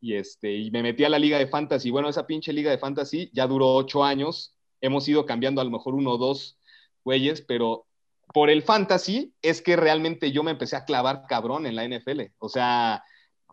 Y, 0.01 0.15
este, 0.15 0.55
y 0.55 0.71
me 0.71 0.83
metí 0.83 1.05
a 1.05 1.09
la 1.09 1.19
liga 1.19 1.39
de 1.39 1.49
fantasy. 1.49 1.91
Bueno, 1.91 2.09
esa 2.09 2.27
pinche 2.27 2.53
liga 2.53 2.71
de 2.71 2.79
fantasy 2.79 3.31
ya 3.33 3.47
duró 3.47 3.75
ocho 3.75 4.05
años. 4.05 4.55
Hemos 4.81 5.09
ido 5.09 5.27
cambiando 5.27 5.61
a 5.61 5.65
lo 5.65 5.71
mejor 5.71 5.95
uno 5.95 6.13
o 6.13 6.19
dos 6.19 6.59
güeyes, 7.05 7.41
pero 7.43 7.86
por 8.33 8.51
el 8.51 8.63
fantasy 8.63 9.35
es 9.43 9.63
que 9.63 9.77
realmente 9.77 10.33
yo 10.33 10.43
me 10.43 10.51
empecé 10.51 10.77
a 10.77 10.85
clavar 10.85 11.25
cabrón 11.29 11.67
en 11.67 11.77
la 11.77 11.85
NFL. 11.87 12.23
O 12.39 12.49
sea, 12.49 13.03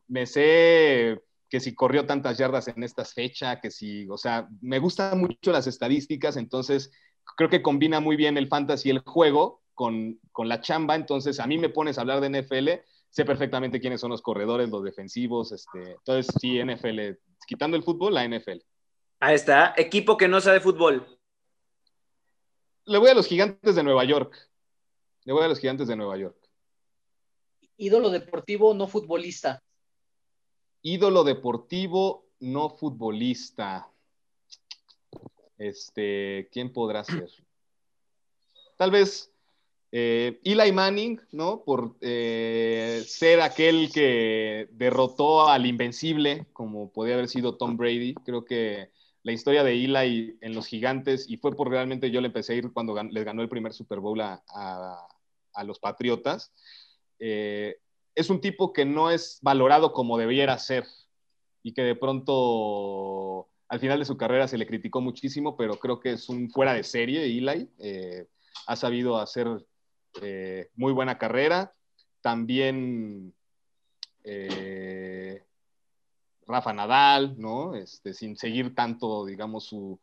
me 0.08 0.26
sé 0.26 1.22
que 1.50 1.60
si 1.60 1.76
corrió 1.76 2.06
tantas 2.06 2.38
yardas 2.38 2.68
en 2.68 2.84
esta 2.84 3.06
fecha, 3.06 3.60
que 3.60 3.70
si, 3.70 4.08
o 4.10 4.18
sea, 4.18 4.48
me 4.62 4.80
gustan 4.80 5.20
mucho 5.20 5.52
las 5.52 5.68
estadísticas, 5.68 6.36
entonces 6.36 6.92
creo 7.38 7.50
que 7.50 7.62
combina 7.62 8.00
muy 8.00 8.16
bien 8.16 8.38
el 8.38 8.48
fantasy 8.48 8.90
el 8.90 9.00
juego 9.00 9.62
con, 9.76 10.20
con 10.32 10.50
la 10.50 10.62
chamba, 10.62 10.96
entonces 10.96 11.40
a 11.40 11.48
mí 11.48 11.58
me 11.58 11.70
pones 11.70 11.98
a 11.98 12.02
hablar 12.02 12.22
de 12.22 12.42
NFL, 12.42 12.70
sé 13.10 13.26
perfectamente 13.26 13.80
quiénes 13.80 14.02
son 14.02 14.10
los 14.10 14.24
corredores, 14.24 14.70
los 14.70 14.84
defensivos, 14.84 15.52
este, 15.52 15.92
entonces 15.92 16.34
sí, 16.40 16.60
NFL, 16.60 17.20
quitando 17.46 17.78
el 17.78 17.84
fútbol, 17.84 18.16
la 18.16 18.28
NFL. 18.28 18.60
Ahí 19.20 19.36
está, 19.36 19.74
equipo 19.78 20.18
que 20.18 20.28
no 20.28 20.42
sabe 20.42 20.60
fútbol. 20.60 21.20
Le 22.86 22.98
voy 22.98 23.10
a 23.10 23.14
los 23.14 23.28
gigantes 23.28 23.76
de 23.76 23.84
Nueva 23.84 24.04
York. 24.04 24.36
Le 25.26 25.34
voy 25.34 25.44
a 25.44 25.48
los 25.48 25.60
gigantes 25.60 25.88
de 25.88 25.96
Nueva 25.96 26.18
York. 26.18 26.38
Ídolo 27.78 28.10
deportivo, 28.10 28.74
no 28.74 28.88
futbolista. 28.88 29.64
Ídolo 30.82 31.24
deportivo, 31.24 32.26
no 32.40 32.70
futbolista. 32.70 33.90
Este, 35.58 36.50
¿quién 36.52 36.74
podrá 36.74 37.04
ser? 37.04 37.30
Tal 38.76 38.92
vez 38.92 39.32
eh, 39.92 40.42
Eli 40.44 40.72
Manning, 40.72 41.22
¿no? 41.32 41.64
Por 41.64 41.96
eh, 42.02 43.04
ser 43.08 43.42
aquel 43.42 43.92
que 43.94 44.68
derrotó 44.72 45.48
al 45.48 45.66
invencible, 45.66 46.48
como 46.52 46.92
podía 46.92 47.14
haber 47.14 47.30
sido 47.30 47.56
Tom 47.58 47.78
Brady. 47.78 48.16
Creo 48.26 48.44
que 48.44 48.90
la 49.24 49.32
historia 49.32 49.64
de 49.64 49.74
Eli 49.74 50.38
en 50.42 50.54
los 50.54 50.68
gigantes, 50.68 51.30
y 51.30 51.38
fue 51.38 51.56
por 51.56 51.70
realmente 51.70 52.12
yo 52.12 52.22
le 52.22 52.28
empecé 52.28 52.54
a 52.54 52.56
ir 52.58 52.72
cuando 52.72 53.02
les 53.02 53.26
ganó 53.26 53.42
el 53.42 53.50
primer 53.50 53.74
Super 53.74 54.00
Bowl 54.00 54.22
a, 54.22 54.44
a 55.54 55.64
los 55.64 55.80
Patriotas, 55.80 56.54
eh, 57.20 57.78
es 58.16 58.30
un 58.30 58.42
tipo 58.42 58.74
que 58.74 58.86
no 58.86 59.10
es 59.10 59.40
valorado 59.42 59.94
como 59.94 60.18
debiera 60.18 60.58
ser 60.58 60.86
y 61.64 61.74
que 61.74 61.82
de 61.82 61.96
pronto 61.96 63.50
al 63.70 63.80
final 63.80 64.00
de 64.00 64.06
su 64.06 64.18
carrera 64.18 64.48
se 64.48 64.58
le 64.58 64.68
criticó 64.68 65.02
muchísimo, 65.02 65.56
pero 65.58 65.80
creo 65.80 66.00
que 66.00 66.12
es 66.12 66.30
un 66.30 66.50
fuera 66.52 66.74
de 66.74 66.84
serie, 66.84 67.26
Eli. 67.26 67.70
Eh, 67.80 68.28
ha 68.68 68.76
sabido 68.76 69.18
hacer 69.18 69.48
eh, 70.22 70.70
muy 70.76 70.92
buena 70.92 71.18
carrera. 71.18 71.74
También 72.22 73.34
Rafa 76.48 76.74
Nadal, 76.74 77.36
¿no? 77.38 77.76
Este, 77.76 78.14
sin 78.14 78.38
seguir 78.38 78.76
tanto, 78.76 79.26
digamos, 79.26 79.66
su, 79.66 80.00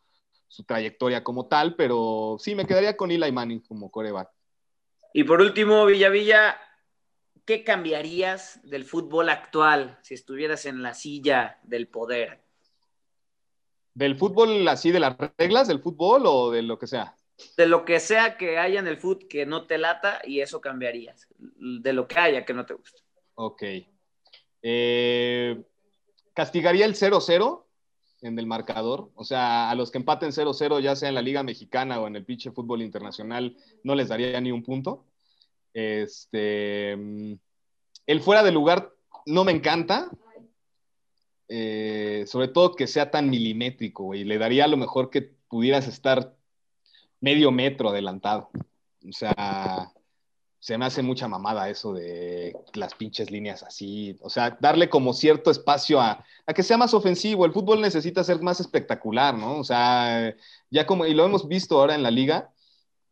su, 0.49 0.65
trayectoria 0.65 1.23
como 1.23 1.47
tal, 1.47 1.77
pero 1.77 2.37
sí, 2.39 2.55
me 2.55 2.67
quedaría 2.67 2.97
con 2.97 3.11
Eli 3.11 3.31
Manning 3.33 3.61
como 3.61 3.91
coreback. 3.91 4.31
Y 5.13 5.25
por 5.25 5.41
último, 5.41 5.87
Villavilla, 5.87 6.59
¿qué 7.45 7.65
cambiarías 7.65 8.61
del 8.63 8.85
fútbol 8.85 9.29
actual 9.29 9.99
si 10.03 10.15
estuvieras 10.15 10.67
en 10.67 10.83
la 10.83 10.95
silla 10.95 11.59
del 11.63 11.89
poder? 11.89 12.43
¿Del 13.95 14.17
fútbol 14.17 14.67
así, 14.69 14.93
de 14.93 15.01
las 15.01 15.17
reglas 15.37 15.69
del 15.69 15.81
fútbol 15.81 16.23
o 16.27 16.51
de 16.51 16.63
lo 16.63 16.79
que 16.79 16.87
sea? 16.87 17.17
De 17.57 17.67
lo 17.67 17.85
que 17.85 17.99
sea 18.01 18.37
que 18.37 18.59
haya 18.59 18.79
en 18.79 18.87
el 18.87 18.99
fútbol 18.99 19.27
que 19.29 19.47
no 19.47 19.67
te 19.67 19.79
lata 19.79 20.21
y 20.25 20.41
eso 20.41 20.61
cambiarías. 20.61 21.27
De 21.37 21.93
lo 21.93 22.07
que 22.07 22.19
haya 22.19 22.45
que 22.45 22.55
no 22.55 22.65
te 22.67 22.75
guste. 22.75 23.03
Ok. 23.35 23.63
Eh, 24.63 25.63
¿Castigaría 26.41 26.87
el 26.87 26.95
0-0 26.95 27.67
en 28.23 28.39
el 28.39 28.47
marcador? 28.47 29.11
O 29.15 29.25
sea, 29.25 29.69
a 29.69 29.75
los 29.75 29.91
que 29.91 29.99
empaten 29.99 30.31
0-0, 30.31 30.81
ya 30.81 30.97
sea 30.97 31.11
en 31.11 31.15
la 31.15 31.21
Liga 31.21 31.43
Mexicana 31.43 32.01
o 32.01 32.07
en 32.07 32.17
el 32.17 32.25
pinche 32.25 32.51
fútbol 32.51 32.81
internacional, 32.81 33.59
no 33.85 33.95
les 33.95 34.09
daría 34.09 34.41
ni 34.41 34.51
un 34.51 34.63
punto. 34.63 35.05
Este, 35.75 36.93
el 36.93 38.21
fuera 38.23 38.43
de 38.43 38.53
lugar 38.53 38.91
no 39.27 39.45
me 39.45 39.53
encanta, 39.53 40.11
eh, 41.47 42.25
sobre 42.27 42.49
todo 42.49 42.75
que 42.75 42.87
sea 42.87 43.11
tan 43.11 43.29
milimétrico, 43.29 44.15
y 44.15 44.25
Le 44.25 44.39
daría 44.39 44.65
a 44.65 44.69
lo 44.69 44.79
mejor 44.79 45.11
que 45.11 45.21
pudieras 45.47 45.89
estar 45.89 46.35
medio 47.21 47.53
metro 47.53 47.91
adelantado. 47.91 48.49
O 49.07 49.13
sea, 49.13 49.93
se 50.61 50.77
me 50.77 50.85
hace 50.85 51.03
mucha 51.03 51.27
mamada 51.27 51.71
eso 51.71 51.95
de 51.95 52.55
las 52.75 52.95
pinches 52.95 53.31
líneas 53.31 53.63
así. 53.63 54.17
O 54.21 54.29
sea, 54.29 54.59
darle 54.61 54.91
como 54.91 55.15
cierto 55.15 55.51
espacio 55.51 56.01
a, 56.01 56.23
a, 56.47 56.55
que 56.55 56.63
sea 56.63 56.77
más 56.77 56.93
ofensivo. 56.93 57.47
El 57.47 57.53
fútbol 57.53 57.81
necesita 57.81 58.23
ser 58.23 58.43
más 58.43 58.61
espectacular, 58.61 59.37
¿no? 59.37 59.59
O 59.59 59.65
sea, 59.65 60.35
ya 60.71 60.87
como, 60.87 61.07
y 61.07 61.15
lo 61.15 61.25
hemos 61.25 61.49
visto 61.49 61.81
ahora 61.81 61.95
en 61.95 62.03
la 62.03 62.11
liga, 62.11 62.53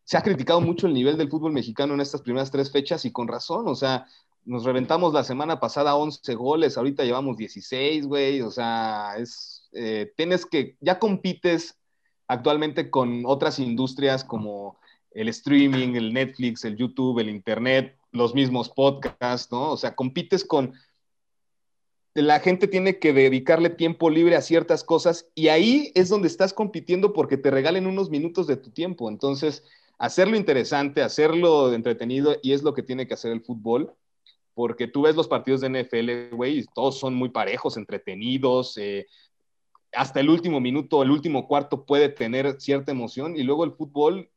se 0.05 0.19
ha 0.19 0.23
criticado 0.23 0.61
mucho 0.61 0.87
el 0.87 0.95
nivel 0.95 1.17
del 1.17 1.31
fútbol 1.31 1.53
mexicano 1.53 1.95
en 1.95 2.03
estas 2.03 2.21
primeras 2.21 2.51
tres 2.51 2.71
fechas 2.71 3.07
y 3.07 3.13
con 3.13 3.29
razón. 3.29 3.67
O 3.67 3.75
sea, 3.75 4.07
nos 4.45 4.65
reventamos 4.65 5.15
la 5.15 5.25
semana 5.25 5.59
pasada 5.59 5.97
11 5.97 6.35
goles, 6.35 6.77
ahorita 6.77 7.05
llevamos 7.05 7.39
16, 7.39 8.07
güey, 8.07 8.43
o 8.43 8.51
sea, 8.51 9.17
es, 9.19 9.69
eh, 9.73 10.13
tienes 10.17 10.47
que, 10.47 10.77
ya 10.81 10.99
compites 10.99 11.79
actualmente 12.27 12.91
con 12.91 13.25
otras 13.27 13.59
industrias 13.59 14.25
como 14.25 14.79
el 15.19 15.29
streaming, 15.29 15.95
el 15.97 16.13
Netflix, 16.13 16.65
el 16.65 16.77
YouTube, 16.77 17.19
el 17.19 17.29
Internet, 17.29 17.97
los 18.13 18.35
mismos 18.35 18.69
podcasts, 18.69 19.51
¿no? 19.51 19.73
O 19.73 19.77
sea, 19.77 19.97
compites 19.97 20.45
con... 20.45 20.75
La 22.15 22.41
gente 22.41 22.69
tiene 22.69 22.99
que 22.99 23.13
dedicarle 23.13 23.71
tiempo 23.71 24.11
libre 24.11 24.37
a 24.37 24.43
ciertas 24.43 24.85
cosas 24.85 25.29
y 25.35 25.49
ahí 25.49 25.93
es 25.95 26.09
donde 26.09 26.29
estás 26.29 26.53
compitiendo 26.53 27.13
porque 27.13 27.37
te 27.37 27.51
regalen 27.51 27.87
unos 27.87 28.11
minutos 28.11 28.47
de 28.47 28.57
tu 28.57 28.71
tiempo. 28.71 29.09
Entonces, 29.09 29.65
hacerlo 29.99 30.37
interesante, 30.37 31.03
hacerlo 31.03 31.73
entretenido 31.73 32.37
y 32.43 32.53
es 32.53 32.63
lo 32.63 32.75
que 32.75 32.83
tiene 32.83 33.07
que 33.07 33.15
hacer 33.15 33.33
el 33.33 33.43
fútbol 33.43 33.93
porque 34.55 34.89
tú 34.89 35.03
ves 35.03 35.15
los 35.15 35.29
partidos 35.29 35.61
de 35.61 35.69
NFL, 35.69 36.35
güey, 36.35 36.65
todos 36.75 36.99
son 36.99 37.15
muy 37.15 37.29
parejos, 37.29 37.77
entretenidos, 37.77 38.77
eh, 38.77 39.07
hasta 39.93 40.19
el 40.19 40.29
último 40.29 40.59
minuto, 40.61 41.01
el 41.03 41.13
último 41.13 41.47
cuarto 41.47 41.85
puede 41.85 42.09
tener 42.09 42.61
cierta 42.61 42.91
emoción 42.91 43.37
y 43.37 43.45
luego 43.45 43.65
el 43.65 43.71
fútbol 43.71 44.29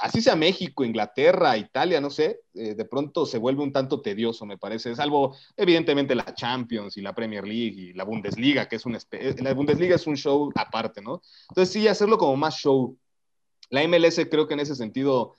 así 0.00 0.22
sea 0.22 0.34
México, 0.34 0.82
Inglaterra, 0.82 1.56
Italia, 1.56 2.00
no 2.00 2.10
sé, 2.10 2.40
eh, 2.54 2.74
de 2.74 2.84
pronto 2.86 3.26
se 3.26 3.38
vuelve 3.38 3.62
un 3.62 3.72
tanto 3.72 4.00
tedioso, 4.00 4.46
me 4.46 4.56
parece, 4.56 4.94
salvo 4.96 5.36
evidentemente 5.56 6.14
la 6.14 6.34
Champions 6.34 6.96
y 6.96 7.02
la 7.02 7.14
Premier 7.14 7.46
League 7.46 7.74
y 7.76 7.92
la 7.92 8.04
Bundesliga, 8.04 8.66
que 8.66 8.76
es 8.76 8.86
un, 8.86 8.96
eh, 8.96 9.34
la 9.38 9.52
Bundesliga 9.52 9.96
es 9.96 10.06
un 10.06 10.16
show 10.16 10.50
aparte, 10.54 11.02
¿no? 11.02 11.20
Entonces 11.50 11.72
sí, 11.72 11.86
hacerlo 11.86 12.16
como 12.16 12.36
más 12.36 12.56
show. 12.56 12.96
La 13.68 13.86
MLS 13.86 14.26
creo 14.30 14.48
que 14.48 14.54
en 14.54 14.60
ese 14.60 14.74
sentido 14.74 15.36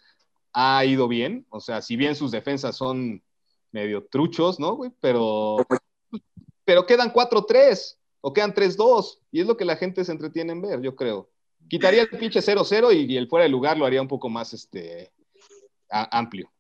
ha 0.54 0.86
ido 0.86 1.08
bien, 1.08 1.46
o 1.50 1.60
sea, 1.60 1.82
si 1.82 1.96
bien 1.96 2.16
sus 2.16 2.32
defensas 2.32 2.78
son 2.78 3.24
medio 3.72 4.06
truchos, 4.06 4.60
¿no, 4.60 4.76
güey? 4.76 4.92
Pero, 5.00 5.58
pero 6.66 6.86
quedan 6.86 7.12
4-3 7.12 7.98
o 8.22 8.32
quedan 8.32 8.54
3-2 8.54 9.20
y 9.32 9.42
es 9.42 9.48
lo 9.48 9.58
que 9.58 9.66
la 9.66 9.76
gente 9.76 10.06
se 10.06 10.12
entretiene 10.12 10.52
en 10.52 10.62
ver, 10.62 10.82
yo 10.82 10.96
creo. 10.96 11.31
Quitaría 11.72 12.02
el 12.02 12.10
pinche 12.10 12.42
0-0 12.42 12.94
y, 12.94 13.16
el 13.16 13.30
fuera 13.30 13.44
de 13.44 13.50
lugar 13.50 13.78
lo 13.78 13.86
haría 13.86 14.02
un 14.02 14.08
poco 14.10 14.28
más 14.28 14.54
este, 14.54 15.14
amplio. 15.90 16.52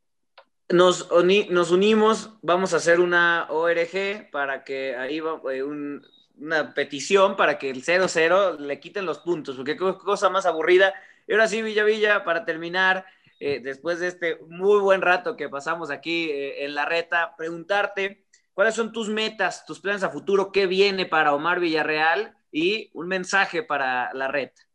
Nos, 0.70 1.10
nos, 1.50 1.72
unimos, 1.72 2.30
vamos 2.42 2.74
a 2.74 2.78
hacer 2.78 3.02
una 3.02 3.46
ORG 3.50 4.32
para 4.32 4.64
que 4.64 4.96
ahí 4.96 5.20
va 5.20 5.42
eh, 5.52 5.64
una 5.64 6.74
petición 6.74 7.36
para 7.36 7.60
que 7.60 7.70
el 7.70 7.84
0-0 7.84 8.60
le 8.60 8.80
quiten 8.80 9.06
los 9.06 9.20
puntos, 9.20 9.58
porque 9.58 9.76
qué 9.76 9.98
cosa 9.98 10.30
más 10.30 10.46
aburrida. 10.46 10.94
Y 11.28 11.34
ahora 11.34 11.50
sí, 11.50 11.62
Villa 11.62 11.84
Villa, 11.84 12.24
para 12.24 12.46
terminar, 12.46 13.06
eh, 13.42 13.60
después 13.62 14.00
de 14.00 14.08
este 14.08 14.38
muy 14.48 14.80
buen 14.80 15.02
rato 15.02 15.36
que 15.36 15.50
pasamos 15.50 15.92
aquí 15.92 16.30
eh, 16.30 16.64
en 16.64 16.74
la 16.74 16.86
reta, 16.86 17.36
preguntarte 17.38 18.24
cuáles 18.54 18.76
son 18.76 18.94
tus 18.94 19.10
metas, 19.10 19.66
tus 19.66 19.82
planes 19.82 20.04
a 20.04 20.10
futuro, 20.10 20.54
qué 20.54 20.68
viene 20.68 21.06
para 21.06 21.34
Omar 21.34 21.60
Villarreal 21.60 22.34
y 22.50 22.90
un 22.94 23.10
mensaje 23.10 23.62
para 23.62 24.14
la 24.14 24.30
reta. 24.30 24.71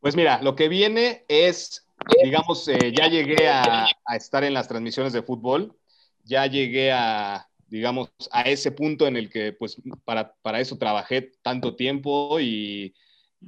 Pues 0.00 0.16
mira, 0.16 0.40
lo 0.42 0.56
que 0.56 0.68
viene 0.68 1.24
es, 1.28 1.86
digamos, 2.24 2.66
eh, 2.68 2.92
ya 2.96 3.06
llegué 3.08 3.48
a, 3.48 3.86
estar 4.16 4.44
en 4.44 4.54
las 4.54 4.66
transmisiones 4.66 5.12
de 5.12 5.22
fútbol, 5.22 5.76
ya 6.24 6.46
llegué 6.46 6.90
a, 6.90 7.46
digamos, 7.68 8.10
a 8.32 8.42
ese 8.42 8.72
punto 8.72 9.06
en 9.06 9.16
el 9.16 9.28
que, 9.28 9.52
pues, 9.52 9.76
para, 10.04 10.60
eso 10.60 10.78
trabajé 10.78 11.32
tanto 11.42 11.76
tiempo 11.76 12.40
y 12.40 12.94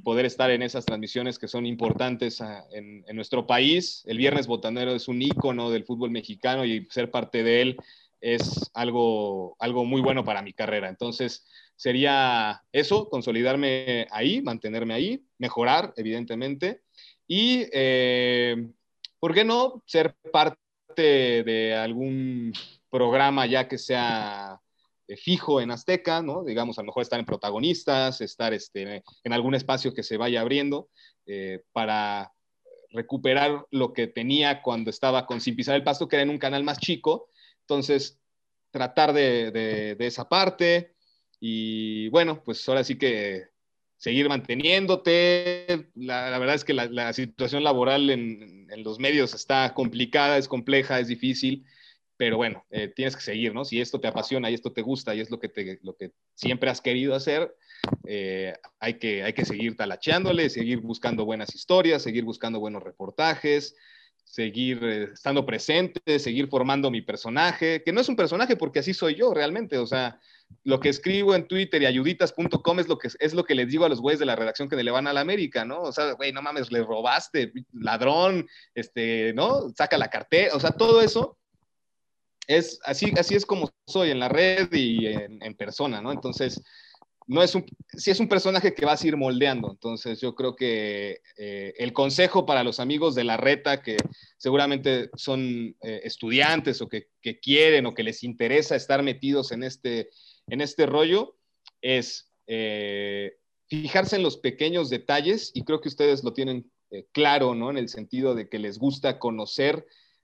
poder 0.03 0.25
estar 0.25 0.51
en 0.51 0.61
esas 0.61 0.85
transmisiones 0.85 1.39
que 1.39 1.47
son 1.47 1.65
importantes 1.65 2.39
ah, 2.41 2.65
en, 2.71 3.03
nuestro 3.15 3.47
país. 3.47 4.03
El 4.05 4.19
Viernes 4.19 4.45
Botanero 4.45 4.93
es 4.93 5.07
un 5.07 5.23
ícono 5.23 5.71
del 5.71 5.85
fútbol 5.85 6.11
mexicano 6.11 6.65
y 6.65 6.85
ser 6.91 7.09
parte 7.09 7.43
de 7.43 7.61
él 7.61 7.77
es 8.21 8.71
algo, 8.73 9.57
algo 9.59 9.85
muy 9.85 10.01
bueno 10.01 10.23
para 10.23 10.41
mi 10.41 10.53
carrera. 10.53 10.87
Entonces, 10.87 11.45
sería 11.75 12.63
eso, 12.71 13.09
consolidarme 13.09 14.07
ahí, 14.11 14.41
mantenerme 14.41 14.93
ahí, 14.93 15.25
mejorar, 15.43 15.93
evidentemente, 15.97 16.83
y, 17.27 17.67
eh, 17.73 18.55
¿por 19.19 19.33
qué 19.33 19.43
no?, 19.43 19.83
ser 19.85 20.15
parte 20.31 21.43
de 21.43 21.75
algún 21.75 22.53
programa 22.89 23.45
ya 23.45 23.67
que 23.67 23.77
sea 23.77 24.61
eh, 25.07 25.17
fijo 25.17 25.59
en 25.59 25.71
Azteca, 25.71 26.21
¿no? 26.21 26.43
Digamos, 26.43 26.77
a 26.77 26.81
lo 26.81 26.87
mejor 26.87 27.03
estar 27.03 27.19
en 27.19 27.25
protagonistas, 27.25 28.21
estar 28.21 28.53
este, 28.53 29.03
en 29.25 29.33
algún 29.33 29.53
espacio 29.55 29.93
que 29.93 30.03
se 30.03 30.17
vaya 30.17 30.39
abriendo 30.41 30.89
eh, 31.25 31.59
para 31.73 32.31
recuperar 32.91 33.65
lo 33.71 33.91
que 33.91 34.07
tenía 34.07 34.61
cuando 34.61 34.89
estaba 34.89 35.25
con 35.25 35.41
Sin 35.41 35.55
Pisar 35.55 35.75
el 35.75 35.83
Pasto, 35.83 36.07
que 36.07 36.15
era 36.15 36.23
en 36.23 36.29
un 36.29 36.37
canal 36.37 36.63
más 36.63 36.79
chico. 36.79 37.29
Entonces, 37.61 38.19
tratar 38.71 39.11
de, 39.13 39.51
de 39.51 40.07
esa 40.07 40.29
parte, 40.29 40.93
y 41.45 42.07
bueno, 42.09 42.41
pues 42.41 42.69
ahora 42.69 42.85
sí 42.85 42.97
que 42.97 43.52
seguir 44.03 44.27
manteniéndote. 44.27 45.87
La, 45.95 46.37
verdad 46.37 46.55
es 46.55 46.65
que 46.65 46.73
la, 46.73 47.13
situación 47.13 47.63
laboral 47.63 48.09
en, 48.09 48.67
los 48.83 48.99
medios 48.99 49.33
está 49.33 49.73
complicada, 49.73 50.37
es 50.37 50.49
compleja, 50.49 50.99
es 50.99 51.07
difícil, 51.07 51.63
pero 52.17 52.35
bueno, 52.35 52.65
eh, 52.69 52.89
tienes 52.93 53.15
que 53.15 53.21
seguir, 53.21 53.53
¿no? 53.53 53.63
Si 53.63 53.79
esto 53.79 54.01
te 54.01 54.09
apasiona 54.09 54.51
y 54.51 54.55
esto 54.55 54.73
te 54.73 54.81
gusta 54.81 55.15
y 55.15 55.21
es 55.21 55.31
lo 55.31 55.39
que, 55.39 55.47
te, 55.47 55.79
lo 55.83 55.95
que 55.95 56.11
siempre 56.35 56.69
has 56.69 56.81
querido 56.81 57.15
hacer, 57.15 57.55
eh, 58.05 58.53
hay, 58.77 58.95
que, 58.95 59.23
hay 59.23 59.31
que 59.31 59.45
seguir 59.45 59.77
talacheándole, 59.77 60.49
seguir 60.49 60.81
buscando 60.81 61.23
buenas 61.23 61.55
historias, 61.55 62.01
seguir 62.01 62.25
buscando 62.25 62.59
buenos 62.59 62.83
reportajes, 62.83 63.73
seguir 64.23 64.83
eh, 64.83 65.03
estando 65.13 65.45
presente, 65.45 66.19
seguir 66.19 66.47
formando 66.47 66.89
mi 66.89 67.01
personaje, 67.01 67.83
que 67.83 67.91
no 67.91 68.01
es 68.01 68.09
un 68.09 68.15
personaje 68.15 68.55
porque 68.55 68.79
así 68.79 68.93
soy 68.93 69.15
yo 69.15 69.33
realmente, 69.33 69.77
o 69.77 69.85
sea, 69.85 70.19
lo 70.63 70.79
que 70.79 70.89
escribo 70.89 71.35
en 71.35 71.47
Twitter 71.47 71.81
y 71.81 71.85
ayuditas.com 71.85 72.79
es 72.79 72.87
lo 72.87 72.97
que 72.97 73.09
es 73.19 73.33
lo 73.33 73.43
que 73.43 73.55
les 73.55 73.69
digo 73.69 73.85
a 73.85 73.89
los 73.89 74.01
güeyes 74.01 74.19
de 74.19 74.25
la 74.25 74.35
redacción 74.35 74.69
que 74.69 74.75
le 74.75 74.91
van 74.91 75.07
a 75.07 75.13
la 75.13 75.21
América, 75.21 75.65
¿no? 75.65 75.81
O 75.81 75.91
sea, 75.91 76.13
güey, 76.13 76.31
no 76.31 76.41
mames, 76.41 76.71
le 76.71 76.83
robaste, 76.83 77.51
ladrón, 77.73 78.47
este, 78.73 79.33
¿no? 79.33 79.69
Saca 79.75 79.97
la 79.97 80.09
cartera, 80.09 80.55
o 80.55 80.59
sea, 80.59 80.71
todo 80.71 81.01
eso 81.01 81.37
es 82.47 82.79
así, 82.83 83.11
así 83.17 83.35
es 83.35 83.45
como 83.45 83.69
soy 83.87 84.11
en 84.11 84.19
la 84.19 84.29
red 84.29 84.71
y 84.73 85.07
en, 85.07 85.55
persona, 85.55 86.01
¿no? 86.01 86.11
Entonces, 86.11 86.61
no 87.27 87.41
es 87.41 87.55
un, 87.55 87.65
es 87.93 88.19
un 88.19 88.27
personaje 88.27 88.73
que 88.73 88.85
vas 88.85 89.03
a 89.03 89.07
ir 89.07 89.17
moldeando. 89.17 89.71
Entonces, 89.71 90.19
yo 90.19 90.35
creo 90.35 90.55
que 90.55 91.21
eh, 91.37 91.73
el 91.77 91.93
consejo 91.93 92.45
para 92.45 92.63
los 92.63 92.79
amigos 92.79 93.15
de 93.15 93.23
la 93.23 93.37
reta 93.37 93.81
que 93.81 93.97
seguramente 94.37 95.09
son 95.15 95.75
eh, 95.81 96.01
estudiantes 96.03 96.81
o 96.81 96.89
que, 96.89 97.07
quieren 97.41 97.85
o 97.85 97.93
que 97.93 98.03
les 98.03 98.23
interesa 98.23 98.75
estar 98.75 99.03
metidos 99.03 99.51
en 99.51 99.63
este, 99.63 100.09
en 100.47 100.61
este 100.61 100.85
rollo 100.85 101.37
es 101.81 102.31
eh, 102.47 103.37
fijarse 103.67 104.17
en 104.17 104.23
los 104.23 104.37
pequeños 104.37 104.89
detalles 104.89 105.51
y 105.53 105.63
creo 105.63 105.81
que 105.81 105.89
ustedes 105.89 106.23
lo 106.23 106.33
tienen 106.33 106.69
claro, 107.11 107.55
¿no? 107.55 107.71
En 107.71 107.77
el 107.77 107.89
sentido 107.89 108.35
de 108.35 108.47
que 108.47 108.59
les 108.59 108.77
gusta 108.77 109.17
conocer 109.17 109.83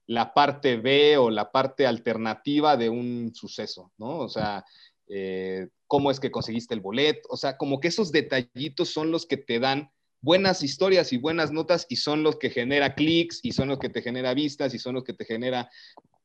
la 0.10 0.34
parte 0.34 0.78
B 0.78 1.18
o 1.18 1.30
la 1.30 1.52
parte 1.52 1.86
alternativa 1.86 2.78
de 2.78 2.89
un 2.89 3.32
suceso, 3.34 3.91
¿no? 3.97 4.18
O 4.18 4.28
sea, 4.28 4.66
eh, 5.10 5.68
cómo 5.88 6.12
es 6.12 6.20
que 6.20 6.32
conseguiste 6.32 6.74
el 6.74 6.82
boleto, 6.82 7.28
o 7.30 7.38
sea, 7.38 7.57
como 7.57 7.80
que 7.80 7.88
esos 7.89 8.12
detallitos 8.12 8.89
son 8.89 9.12
los 9.12 9.26
que 9.26 9.38
te 9.38 9.60
dan 9.60 9.91
buenas 10.22 10.64
historias 10.64 11.14
y 11.14 11.18
buenas 11.18 11.51
notas 11.51 11.86
y 11.89 11.95
son 11.95 12.24
los 12.24 12.38
que 12.38 12.49
genera 12.49 12.93
clics 12.93 13.39
y 13.43 13.53
son 13.53 13.70
los 13.70 13.80
que 13.80 13.89
te 13.89 14.01
genera 14.01 14.34
vistas 14.34 14.74
y 14.74 14.80
son 14.80 14.95
los 14.95 15.03
que 15.03 15.14
te 15.14 15.26
genera 15.26 15.70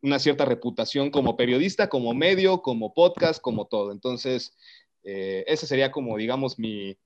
una 0.03 0.19
cierta 0.19 0.45
reputación 0.45 1.11
como 1.11 1.37
periodista, 1.37 1.89
como 1.89 2.13
medio, 2.13 2.61
como 2.61 2.93
podcast, 2.93 3.41
como 3.41 3.67
todo. 3.67 3.91
Entonces, 3.93 4.55
eh, 5.03 5.45
ese 5.47 5.67
sería 5.67 5.91
como, 5.91 6.17
digamos, 6.19 6.59
mi 6.59 6.99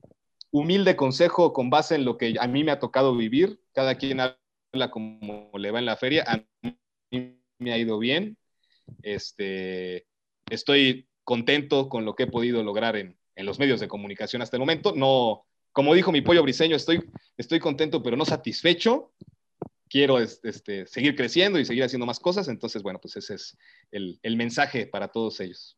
humilde 0.51 0.95
consejo 0.95 1.53
con 1.53 1.69
base 1.69 1.95
en 1.95 2.05
lo 2.05 2.17
que 2.17 2.35
a 2.39 2.47
mí 2.47 2.63
me 2.63 2.71
ha 2.71 2.79
tocado 2.79 3.15
vivir. 3.15 3.61
Cada 3.71 3.95
quien 3.95 4.19
habla 4.19 4.91
como 4.91 5.51
le 5.57 5.71
va 5.71 5.79
en 5.79 5.85
la 5.85 5.95
feria. 5.95 6.25
A 6.27 6.43
mí 7.11 7.37
me 7.59 7.71
ha 7.71 7.77
ido 7.77 7.99
bien. 7.99 8.37
Este, 9.03 10.05
estoy 10.49 11.08
contento 11.29 11.89
con 11.89 12.05
lo 12.05 12.15
que 12.15 12.23
he 12.23 12.27
podido 12.27 12.63
lograr 12.63 12.95
en, 12.95 13.15
en 13.35 13.45
los 13.45 13.59
medios 13.59 13.79
de 13.79 13.87
comunicación 13.87 14.41
hasta 14.41 14.57
el 14.57 14.61
momento. 14.61 14.95
No, 14.95 15.45
como 15.71 15.93
dijo 15.93 16.11
mi 16.11 16.21
pollo 16.21 16.41
briseño, 16.41 16.75
estoy, 16.75 17.07
estoy 17.37 17.59
contento, 17.59 18.01
pero 18.01 18.17
no 18.17 18.25
satisfecho 18.25 19.11
quiero 19.87 20.17
este, 20.17 20.87
seguir 20.87 21.15
creciendo 21.15 21.59
y 21.59 21.65
seguir 21.65 21.83
haciendo 21.83 22.07
más 22.07 22.19
cosas. 22.19 22.47
Entonces, 22.47 22.81
bueno, 22.81 22.99
pues 22.99 23.15
ese 23.15 23.35
es 23.35 23.55
el, 23.91 24.35
mensaje 24.37 24.87
para 24.87 25.09
todos 25.09 25.39
ellos. 25.39 25.77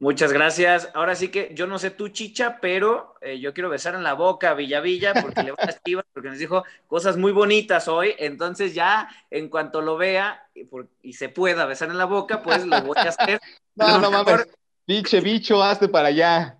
Muchas 0.00 0.34
gracias. 0.34 0.90
Ahora 0.92 1.14
sí 1.16 1.28
que 1.28 1.50
yo 1.54 1.66
no 1.66 1.78
sé 1.78 1.90
tú, 1.90 2.10
Chicha, 2.10 2.58
pero 2.60 3.14
eh, 3.22 3.40
yo 3.40 3.54
quiero 3.54 3.70
besar 3.70 3.94
en 3.94 4.02
la 4.02 4.12
boca 4.12 4.50
a 4.50 4.54
Villa 4.54 4.82
Villa 4.82 5.14
porque 5.14 5.44
le 5.44 5.52
va 5.52 5.56
a 5.60 5.70
esquivar, 5.70 6.04
porque 6.12 6.28
nos 6.28 6.38
dijo 6.38 6.62
cosas 6.86 7.16
muy 7.16 7.32
bonitas 7.32 7.88
hoy. 7.88 8.14
Entonces 8.18 8.74
ya 8.74 9.08
en 9.30 9.48
cuanto 9.48 9.80
lo 9.80 9.96
vea 9.96 10.46
y, 11.02 11.14
se 11.14 11.30
pueda 11.30 11.64
besar 11.64 11.88
en 11.88 11.96
la 11.96 12.04
boca, 12.04 12.42
pues 12.42 12.66
lo 12.66 12.82
voy 12.82 12.98
a 12.98 13.08
hacer. 13.08 13.40
No, 13.78 13.98
no 13.98 14.10
mames. 14.10 14.46
Pinche 14.84 15.20
bicho, 15.20 15.62
hazte 15.62 15.88
para 15.88 16.08
allá. 16.08 16.58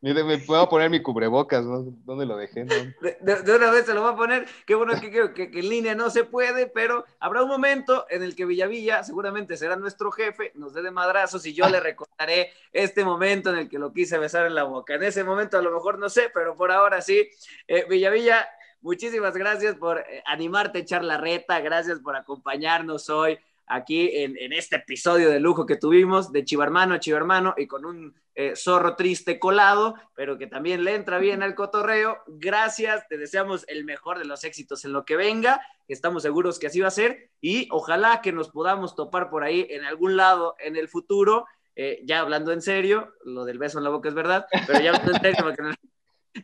Me, 0.00 0.38
puedo 0.38 0.68
poner 0.68 0.90
mi 0.90 1.02
cubrebocas, 1.02 1.64
¿no? 1.64 1.82
¿Dónde 2.04 2.24
lo 2.24 2.36
dejé? 2.36 2.64
De, 2.64 3.52
una 3.52 3.70
vez 3.72 3.84
se 3.84 3.94
lo 3.94 4.02
voy 4.02 4.12
a 4.12 4.16
poner. 4.16 4.46
Qué 4.64 4.76
bueno 4.76 4.98
que, 5.00 5.10
que, 5.10 5.50
que, 5.50 5.58
en 5.58 5.68
línea 5.68 5.94
no 5.96 6.08
se 6.08 6.22
puede, 6.22 6.68
pero 6.68 7.04
habrá 7.18 7.42
un 7.42 7.48
momento 7.48 8.06
en 8.08 8.22
el 8.22 8.36
que 8.36 8.44
Villavilla 8.44 9.02
seguramente 9.02 9.56
será 9.56 9.74
nuestro 9.74 10.12
jefe, 10.12 10.52
nos 10.54 10.72
dé 10.72 10.82
de 10.82 10.92
madrazos 10.92 11.44
y 11.46 11.52
yo 11.52 11.68
le 11.68 11.80
recordaré 11.80 12.52
este 12.72 13.04
momento 13.04 13.50
en 13.50 13.58
el 13.58 13.68
que 13.68 13.80
lo 13.80 13.92
quise 13.92 14.18
besar 14.18 14.46
en 14.46 14.54
la 14.54 14.62
boca. 14.62 14.94
En 14.94 15.02
ese 15.02 15.24
momento 15.24 15.58
a 15.58 15.62
lo 15.62 15.72
mejor 15.72 15.98
no 15.98 16.08
sé, 16.08 16.30
pero 16.32 16.54
por 16.54 16.70
ahora 16.70 17.02
sí. 17.02 17.28
Eh, 17.66 17.84
Villavilla, 17.90 18.48
muchísimas 18.80 19.36
gracias 19.36 19.74
por 19.74 19.98
eh, 19.98 20.22
animarte 20.26 20.78
a 20.78 20.80
echar 20.82 21.02
la 21.02 21.18
reta, 21.18 21.58
gracias 21.58 21.98
por 21.98 22.14
acompañarnos 22.14 23.10
hoy 23.10 23.36
aquí 23.68 24.10
en, 24.12 24.52
este 24.52 24.76
episodio 24.76 25.30
de 25.30 25.40
lujo 25.40 25.66
que 25.66 25.76
tuvimos 25.76 26.32
de 26.32 26.44
Chivarmano 26.44 26.94
a 26.94 27.00
Chivarmano 27.00 27.54
y 27.56 27.66
con 27.66 27.84
un 27.84 28.14
eh, 28.34 28.54
zorro 28.56 28.96
triste 28.96 29.38
colado, 29.38 29.94
pero 30.14 30.38
que 30.38 30.46
también 30.46 30.84
le 30.84 30.94
entra 30.94 31.18
bien 31.18 31.42
al 31.42 31.54
cotorreo. 31.54 32.18
Gracias, 32.26 33.06
te 33.08 33.18
deseamos 33.18 33.64
el 33.68 33.84
mejor 33.84 34.18
de 34.18 34.24
los 34.24 34.44
éxitos 34.44 34.84
en 34.84 34.92
lo 34.92 35.04
que 35.04 35.16
venga, 35.16 35.60
estamos 35.88 36.22
seguros 36.22 36.58
que 36.58 36.68
así 36.68 36.80
va 36.80 36.88
a 36.88 36.92
ser 36.92 37.30
y 37.40 37.68
ojalá 37.70 38.20
que 38.22 38.32
nos 38.32 38.48
podamos 38.50 38.94
topar 38.94 39.30
por 39.30 39.44
ahí 39.44 39.66
en 39.70 39.84
algún 39.84 40.16
lado 40.16 40.56
en 40.58 40.76
el 40.76 40.88
futuro. 40.88 41.46
Eh, 41.76 42.00
ya 42.04 42.20
hablando 42.20 42.52
en 42.52 42.62
serio, 42.62 43.12
lo 43.24 43.44
del 43.44 43.58
beso 43.58 43.78
en 43.78 43.84
la 43.84 43.90
boca 43.90 44.08
es 44.08 44.14
verdad, 44.14 44.46
pero 44.66 44.80
ya 44.80 44.90
hablando 44.90 45.12
en 45.12 45.20
serio, 45.20 45.54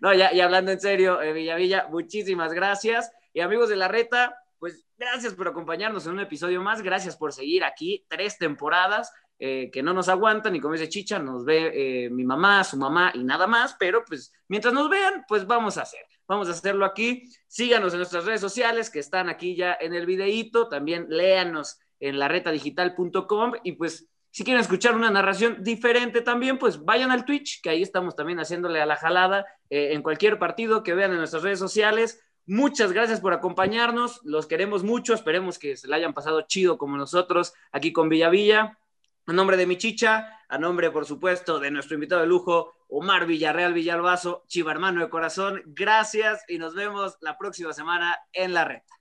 no, 0.01 0.15
ya, 0.15 0.33
ya 0.33 0.45
hablando 0.45 0.73
en 0.73 0.81
serio, 0.81 1.21
eh, 1.23 1.33
Villavilla, 1.33 1.87
muchísimas 1.91 2.53
gracias. 2.53 3.13
Y 3.33 3.41
amigos 3.41 3.69
de 3.69 3.77
la 3.77 3.89
reta, 3.89 4.44
pues 4.65 4.87
gracias 4.97 5.35
por 5.35 5.47
acompañarnos 5.47 6.07
en 6.07 6.13
un 6.13 6.21
episodio 6.21 6.63
más, 6.63 6.81
gracias 6.81 7.19
por 7.19 7.35
seguir 7.35 7.65
aquí, 7.65 8.07
tres 8.09 8.39
temporadas 8.39 9.13
eh, 9.39 9.69
que 9.71 9.83
no 9.83 9.93
nos 9.93 10.09
aguantan 10.09 10.57
y 10.57 10.61
como 10.61 10.73
dice 10.73 10.89
Chicha, 10.89 11.19
nos 11.19 11.45
ve 11.45 12.07
eh, 12.07 12.09
mi 12.09 12.25
mamá, 12.25 12.65
su 12.65 12.79
mamá 12.79 13.13
y 13.13 13.25
nada 13.25 13.47
más, 13.47 13.77
pero 13.79 14.03
pues 14.07 14.33
mientras 14.49 14.73
nos 14.73 14.89
vean, 14.89 15.27
pues 15.29 15.47
vamos 15.47 15.77
a 15.77 15.83
hacer, 15.83 16.01
vamos 16.27 16.49
a 16.49 16.53
hacerlo 16.53 16.87
aquí, 16.87 17.31
síganos 17.47 17.93
en 17.93 17.99
nuestras 17.99 18.25
redes 18.25 18.41
sociales 18.41 18.89
que 18.89 19.01
están 19.01 19.29
aquí 19.29 19.55
ya 19.55 19.77
en 19.79 19.93
el 19.93 20.07
videíto, 20.07 20.67
también 20.67 21.09
léanos 21.11 21.79
en 22.01 22.19
la 22.19 22.29
retadigital.com 22.29 23.53
y 23.65 23.73
pues 23.73 24.09
si 24.31 24.45
quieren 24.45 24.63
escuchar 24.63 24.97
una 24.97 25.11
narración 25.11 25.63
diferente 25.63 26.23
también, 26.23 26.59
pues 26.59 26.83
vayan 26.83 27.11
al 27.11 27.27
Twitch, 27.27 27.61
que 27.61 27.69
ahí 27.69 27.83
estamos 27.83 28.17
también 28.17 28.41
haciéndole 28.41 28.81
a 28.81 28.87
la 28.87 28.97
jalada 28.97 29.45
eh, 29.69 29.91
en 29.93 30.01
cualquier 30.03 30.39
partido 30.39 30.83
que 30.83 30.95
vean 30.95 31.11
en 31.11 31.19
nuestras 31.19 31.43
redes 31.43 31.59
sociales. 31.59 32.25
Muchas 32.47 32.93
gracias 32.93 33.21
por 33.21 33.33
acompañarnos, 33.33 34.21
los 34.23 34.47
queremos 34.47 34.85
mucho, 34.85 35.15
esperemos 35.15 35.59
que 35.59 35.79
se 35.79 35.89
la 35.89 35.97
hayan 35.97 36.13
pasado 36.13 36.43
chido 36.43 36.77
como 36.77 36.99
nosotros 36.99 37.55
aquí 37.73 37.93
con 37.93 38.09
Villa 38.11 38.29
Villa. 38.29 38.79
A 39.27 39.33
nombre 39.33 39.57
de 39.57 39.67
mi 39.67 39.79
chicha, 39.79 40.41
a 40.49 40.59
nombre, 40.59 40.91
por 40.91 41.07
supuesto, 41.07 41.59
de 41.59 41.71
nuestro 41.71 41.95
invitado 41.95 42.21
de 42.21 42.27
lujo, 42.27 42.75
Omar 42.89 43.25
Villarreal 43.25 43.73
Villalbazo, 43.73 44.45
chiva 44.47 44.73
hermano 44.73 45.01
de 45.01 45.09
corazón, 45.09 45.63
gracias 45.65 46.45
y 46.47 46.59
nos 46.59 46.75
vemos 46.75 47.17
la 47.23 47.39
próxima 47.39 47.73
semana 47.73 48.19
en 48.35 48.53
la 48.53 48.67
reta. 48.67 48.95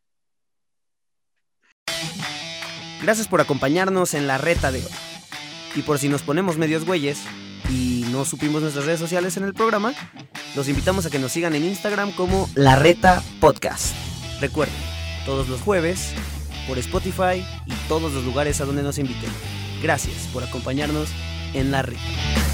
Gracias 3.01 3.27
por 3.27 3.41
acompañarnos 3.41 4.13
en 4.13 4.27
la 4.27 4.37
reta 4.37 4.71
de 4.71 4.79
hoy. 4.79 4.91
Y 5.75 5.81
por 5.81 5.99
si 5.99 6.07
nos 6.07 6.23
ponemos 6.23 6.57
medios 6.57 6.85
güeyes, 6.85 7.27
no 8.13 8.25
supimos 8.25 8.61
nuestras 8.61 8.85
redes 8.85 8.99
sociales 8.99 9.35
en 9.37 9.43
el 9.43 9.55
programa, 9.55 9.91
los 10.55 10.69
invitamos 10.69 11.05
a 11.07 11.09
que 11.09 11.17
nos 11.17 11.31
sigan 11.31 11.55
en 11.55 11.63
Instagram 11.65 12.11
como 12.11 12.47
La 12.53 12.75
Reta 12.75 13.23
Podcast. 13.39 13.95
Recuerden, 14.39 14.75
todos 15.25 15.49
los 15.49 15.61
jueves, 15.61 16.13
por 16.67 16.77
Spotify 16.77 17.43
y 17.65 17.73
todos 17.87 18.13
los 18.13 18.23
lugares 18.23 18.61
a 18.61 18.65
donde 18.65 18.83
nos 18.83 18.99
inviten. 18.99 19.31
Gracias 19.81 20.27
por 20.31 20.43
acompañarnos 20.43 21.09
en 21.55 21.71
La 21.71 21.81
Reta. 21.81 22.52